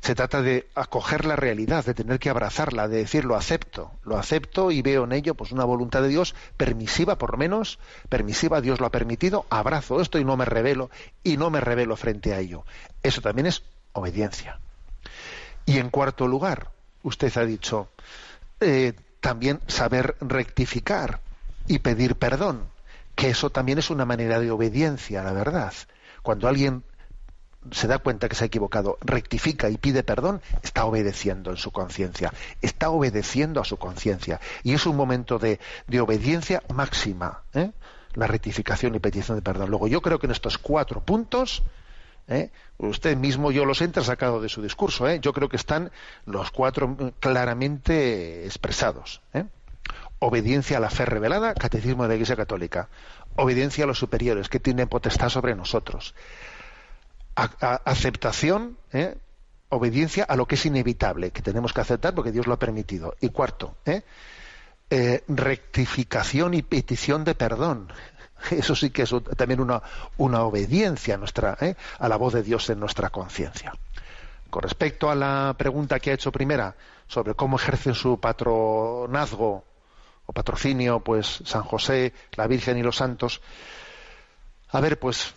se 0.00 0.14
trata 0.14 0.42
de 0.42 0.68
acoger 0.74 1.24
la 1.24 1.36
realidad, 1.36 1.84
de 1.84 1.94
tener 1.94 2.18
que 2.18 2.30
abrazarla, 2.30 2.88
de 2.88 2.98
decir 2.98 3.24
lo 3.24 3.36
acepto, 3.36 3.92
lo 4.04 4.16
acepto 4.18 4.70
y 4.70 4.82
veo 4.82 5.04
en 5.04 5.12
ello 5.12 5.34
pues 5.34 5.52
una 5.52 5.64
voluntad 5.64 6.02
de 6.02 6.08
Dios 6.08 6.34
permisiva, 6.56 7.18
por 7.18 7.32
lo 7.32 7.38
menos 7.38 7.78
permisiva, 8.08 8.60
Dios 8.60 8.80
lo 8.80 8.86
ha 8.86 8.90
permitido, 8.90 9.46
abrazo 9.50 10.00
esto 10.00 10.18
y 10.18 10.24
no 10.24 10.36
me 10.36 10.44
revelo 10.44 10.90
y 11.22 11.36
no 11.36 11.50
me 11.50 11.60
revelo 11.60 11.96
frente 11.96 12.32
a 12.32 12.38
ello. 12.38 12.64
Eso 13.02 13.20
también 13.20 13.46
es 13.46 13.62
obediencia. 13.92 14.58
Y 15.66 15.78
en 15.78 15.90
cuarto 15.90 16.26
lugar, 16.26 16.70
usted 17.02 17.36
ha 17.36 17.44
dicho, 17.44 17.88
eh, 18.60 18.94
también 19.20 19.60
saber 19.68 20.16
rectificar 20.20 21.20
y 21.68 21.78
pedir 21.78 22.16
perdón, 22.16 22.71
que 23.14 23.30
eso 23.30 23.50
también 23.50 23.78
es 23.78 23.90
una 23.90 24.04
manera 24.04 24.40
de 24.40 24.50
obediencia, 24.50 25.22
la 25.22 25.32
verdad. 25.32 25.72
Cuando 26.22 26.48
alguien 26.48 26.84
se 27.70 27.86
da 27.86 27.98
cuenta 27.98 28.28
que 28.28 28.34
se 28.34 28.44
ha 28.44 28.46
equivocado, 28.46 28.98
rectifica 29.00 29.70
y 29.70 29.76
pide 29.76 30.02
perdón, 30.02 30.42
está 30.62 30.84
obedeciendo 30.84 31.50
en 31.50 31.56
su 31.56 31.70
conciencia, 31.70 32.32
está 32.60 32.90
obedeciendo 32.90 33.60
a 33.60 33.64
su 33.64 33.76
conciencia. 33.76 34.40
Y 34.64 34.74
es 34.74 34.86
un 34.86 34.96
momento 34.96 35.38
de, 35.38 35.60
obediencia 36.00 36.62
máxima, 36.74 37.42
¿eh? 37.54 37.70
la 38.14 38.26
rectificación 38.26 38.94
y 38.94 38.98
petición 38.98 39.38
de 39.38 39.42
perdón. 39.42 39.70
Luego, 39.70 39.86
yo 39.86 40.02
creo 40.02 40.18
que 40.18 40.26
en 40.26 40.32
estos 40.32 40.58
cuatro 40.58 41.00
puntos, 41.00 41.62
¿eh? 42.28 42.50
usted 42.78 43.16
mismo 43.16 43.52
yo 43.52 43.64
los 43.64 43.80
he 43.80 44.02
sacado 44.02 44.40
de 44.40 44.48
su 44.48 44.60
discurso, 44.60 45.08
¿eh? 45.08 45.20
yo 45.20 45.32
creo 45.32 45.48
que 45.48 45.56
están 45.56 45.92
los 46.26 46.50
cuatro 46.50 46.96
claramente 47.20 48.44
expresados. 48.44 49.22
Obediencia 50.24 50.76
a 50.76 50.80
la 50.80 50.90
fe 50.90 51.04
revelada, 51.04 51.54
catecismo 51.54 52.04
de 52.04 52.10
la 52.10 52.14
Iglesia 52.14 52.36
Católica. 52.36 52.88
Obediencia 53.34 53.84
a 53.84 53.86
los 53.86 53.98
superiores, 53.98 54.48
que 54.48 54.60
tienen 54.60 54.88
potestad 54.88 55.28
sobre 55.28 55.54
nosotros 55.54 56.14
aceptación, 57.34 58.76
¿eh? 58.92 59.16
obediencia 59.68 60.24
a 60.24 60.36
lo 60.36 60.46
que 60.46 60.56
es 60.56 60.66
inevitable, 60.66 61.30
que 61.30 61.42
tenemos 61.42 61.72
que 61.72 61.80
aceptar 61.80 62.14
porque 62.14 62.32
Dios 62.32 62.46
lo 62.46 62.54
ha 62.54 62.58
permitido. 62.58 63.14
Y 63.20 63.30
cuarto, 63.30 63.74
¿eh? 63.86 64.02
Eh, 64.90 65.24
rectificación 65.28 66.52
y 66.54 66.62
petición 66.62 67.24
de 67.24 67.34
perdón. 67.34 67.90
Eso 68.50 68.74
sí 68.74 68.90
que 68.90 69.02
es 69.02 69.14
también 69.36 69.60
una, 69.60 69.82
obediencia 70.42 71.16
nuestra, 71.16 71.56
a 71.98 72.08
la 72.08 72.16
voz 72.16 72.34
de 72.34 72.42
Dios 72.42 72.68
en 72.68 72.80
nuestra 72.80 73.08
conciencia. 73.08 73.72
Con 74.50 74.62
respecto 74.62 75.10
a 75.10 75.14
la 75.14 75.54
pregunta 75.56 75.98
que 75.98 76.10
ha 76.10 76.14
hecho 76.14 76.30
primera 76.30 76.76
sobre 77.06 77.34
cómo 77.34 77.56
ejercen 77.56 77.94
su 77.94 78.20
patronazgo 78.20 79.64
patrocinio, 80.32 81.00
pues 81.00 81.42
San 81.44 81.62
José, 81.62 82.12
la 82.32 82.46
Virgen 82.46 82.78
y 82.78 82.82
los 82.82 82.96
santos, 82.96 83.40
a 84.68 84.80
ver, 84.80 84.98
pues 84.98 85.34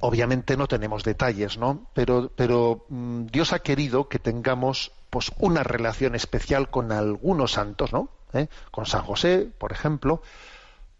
Obviamente 0.00 0.56
no 0.56 0.68
tenemos 0.68 1.02
detalles, 1.02 1.58
¿no? 1.58 1.90
Pero, 1.92 2.30
pero 2.34 2.84
mm, 2.88 3.26
Dios 3.26 3.52
ha 3.52 3.58
querido 3.58 4.08
que 4.08 4.20
tengamos 4.20 4.92
pues 5.10 5.32
una 5.38 5.64
relación 5.64 6.14
especial 6.14 6.70
con 6.70 6.92
algunos 6.92 7.52
santos, 7.52 7.92
¿no? 7.92 8.08
¿Eh? 8.32 8.46
Con 8.70 8.86
San 8.86 9.02
José, 9.02 9.48
por 9.58 9.72
ejemplo, 9.72 10.22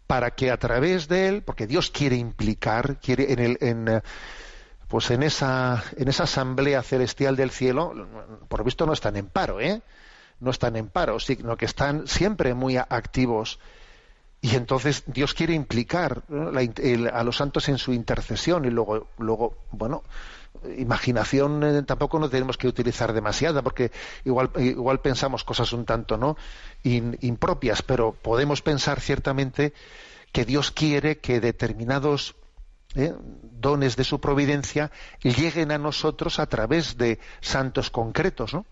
para 0.05 0.31
que 0.31 0.51
a 0.51 0.57
través 0.57 1.07
de 1.07 1.29
él, 1.29 1.43
porque 1.43 1.67
Dios 1.67 1.91
quiere 1.91 2.17
implicar, 2.17 2.99
quiere 2.99 3.31
en 3.31 3.39
el, 3.39 3.57
en, 3.61 3.87
eh, 3.87 4.01
pues 4.89 5.11
en 5.11 5.23
esa, 5.23 5.81
en 5.95 6.09
esa 6.09 6.23
asamblea 6.23 6.83
celestial 6.83 7.37
del 7.37 7.51
cielo, 7.51 7.93
por 8.49 8.65
visto 8.65 8.85
no 8.85 8.91
están 8.91 9.15
en 9.15 9.27
paro, 9.27 9.61
¿eh? 9.61 9.81
No 10.39 10.51
están 10.51 10.75
en 10.75 10.87
paro, 10.87 11.19
sino 11.19 11.57
que 11.57 11.65
están 11.65 12.07
siempre 12.07 12.53
muy 12.53 12.77
activos. 12.77 13.59
Y 14.41 14.55
entonces 14.55 15.03
Dios 15.05 15.33
quiere 15.33 15.53
implicar 15.53 16.23
a 17.13 17.23
los 17.23 17.37
santos 17.37 17.67
en 17.67 17.77
su 17.77 17.91
intercesión 17.91 18.63
y 18.63 18.69
luego, 18.69 19.07
luego 19.17 19.57
bueno, 19.71 20.03
imaginación 20.77 21.63
eh, 21.63 21.83
tampoco 21.83 22.19
no 22.19 22.29
tenemos 22.29 22.57
que 22.57 22.67
utilizar 22.67 23.13
demasiada 23.13 23.61
porque 23.61 23.91
igual, 24.25 24.49
igual 24.57 25.01
pensamos 25.01 25.43
cosas 25.43 25.71
un 25.73 25.85
tanto 25.85 26.17
no 26.17 26.37
impropias, 26.83 27.81
pero 27.81 28.13
podemos 28.13 28.61
pensar 28.61 28.99
ciertamente 28.99 29.73
que 30.31 30.45
Dios 30.45 30.71
quiere 30.71 31.19
que 31.19 31.39
determinados 31.39 32.35
eh, 32.95 33.13
dones 33.41 33.95
de 33.95 34.03
su 34.03 34.19
providencia 34.19 34.91
lleguen 35.21 35.71
a 35.71 35.77
nosotros 35.77 36.39
a 36.39 36.47
través 36.47 36.97
de 36.97 37.19
santos 37.41 37.89
concretos, 37.89 38.53
¿no? 38.53 38.65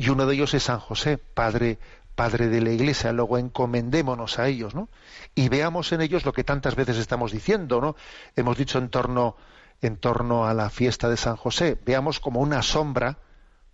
Y 0.00 0.08
uno 0.08 0.24
de 0.24 0.34
ellos 0.34 0.54
es 0.54 0.62
San 0.62 0.80
José, 0.80 1.18
Padre 1.18 1.78
Padre 2.14 2.48
de 2.48 2.62
la 2.62 2.70
Iglesia, 2.70 3.12
luego 3.12 3.36
encomendémonos 3.36 4.38
a 4.38 4.48
ellos, 4.48 4.74
¿no? 4.74 4.88
Y 5.34 5.50
veamos 5.50 5.92
en 5.92 6.00
ellos 6.00 6.24
lo 6.24 6.32
que 6.32 6.42
tantas 6.42 6.74
veces 6.74 6.96
estamos 6.96 7.32
diciendo, 7.32 7.82
¿no? 7.82 7.96
Hemos 8.34 8.56
dicho 8.56 8.78
en 8.78 8.88
torno, 8.88 9.36
en 9.82 9.98
torno 9.98 10.46
a 10.46 10.54
la 10.54 10.70
fiesta 10.70 11.10
de 11.10 11.18
San 11.18 11.36
José, 11.36 11.78
veamos 11.84 12.18
como 12.18 12.40
una 12.40 12.62
sombra, 12.62 13.18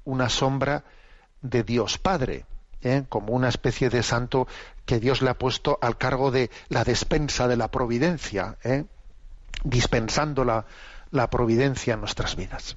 una 0.05 0.29
sombra 0.29 0.83
de 1.43 1.62
Dios 1.62 1.99
Padre, 1.99 2.45
¿eh? 2.83 3.05
como 3.09 3.33
una 3.33 3.49
especie 3.49 3.89
de 3.89 4.03
santo 4.03 4.49
que 4.85 4.99
Dios 4.99 5.22
le 5.22 5.31
ha 5.31 5.39
puesto 5.39 5.79
al 5.81 5.97
cargo 5.97 6.33
de 6.33 6.51
la 6.68 6.83
despensa 6.83 7.47
de 7.47 7.57
la 7.57 7.70
providencia, 7.70 8.59
¿eh? 8.64 8.85
dispensando 9.62 10.45
la, 10.45 10.66
la 11.12 11.31
providencia 11.31 11.95
en 11.95 12.01
nuestras 12.01 12.35
vidas. 12.35 12.77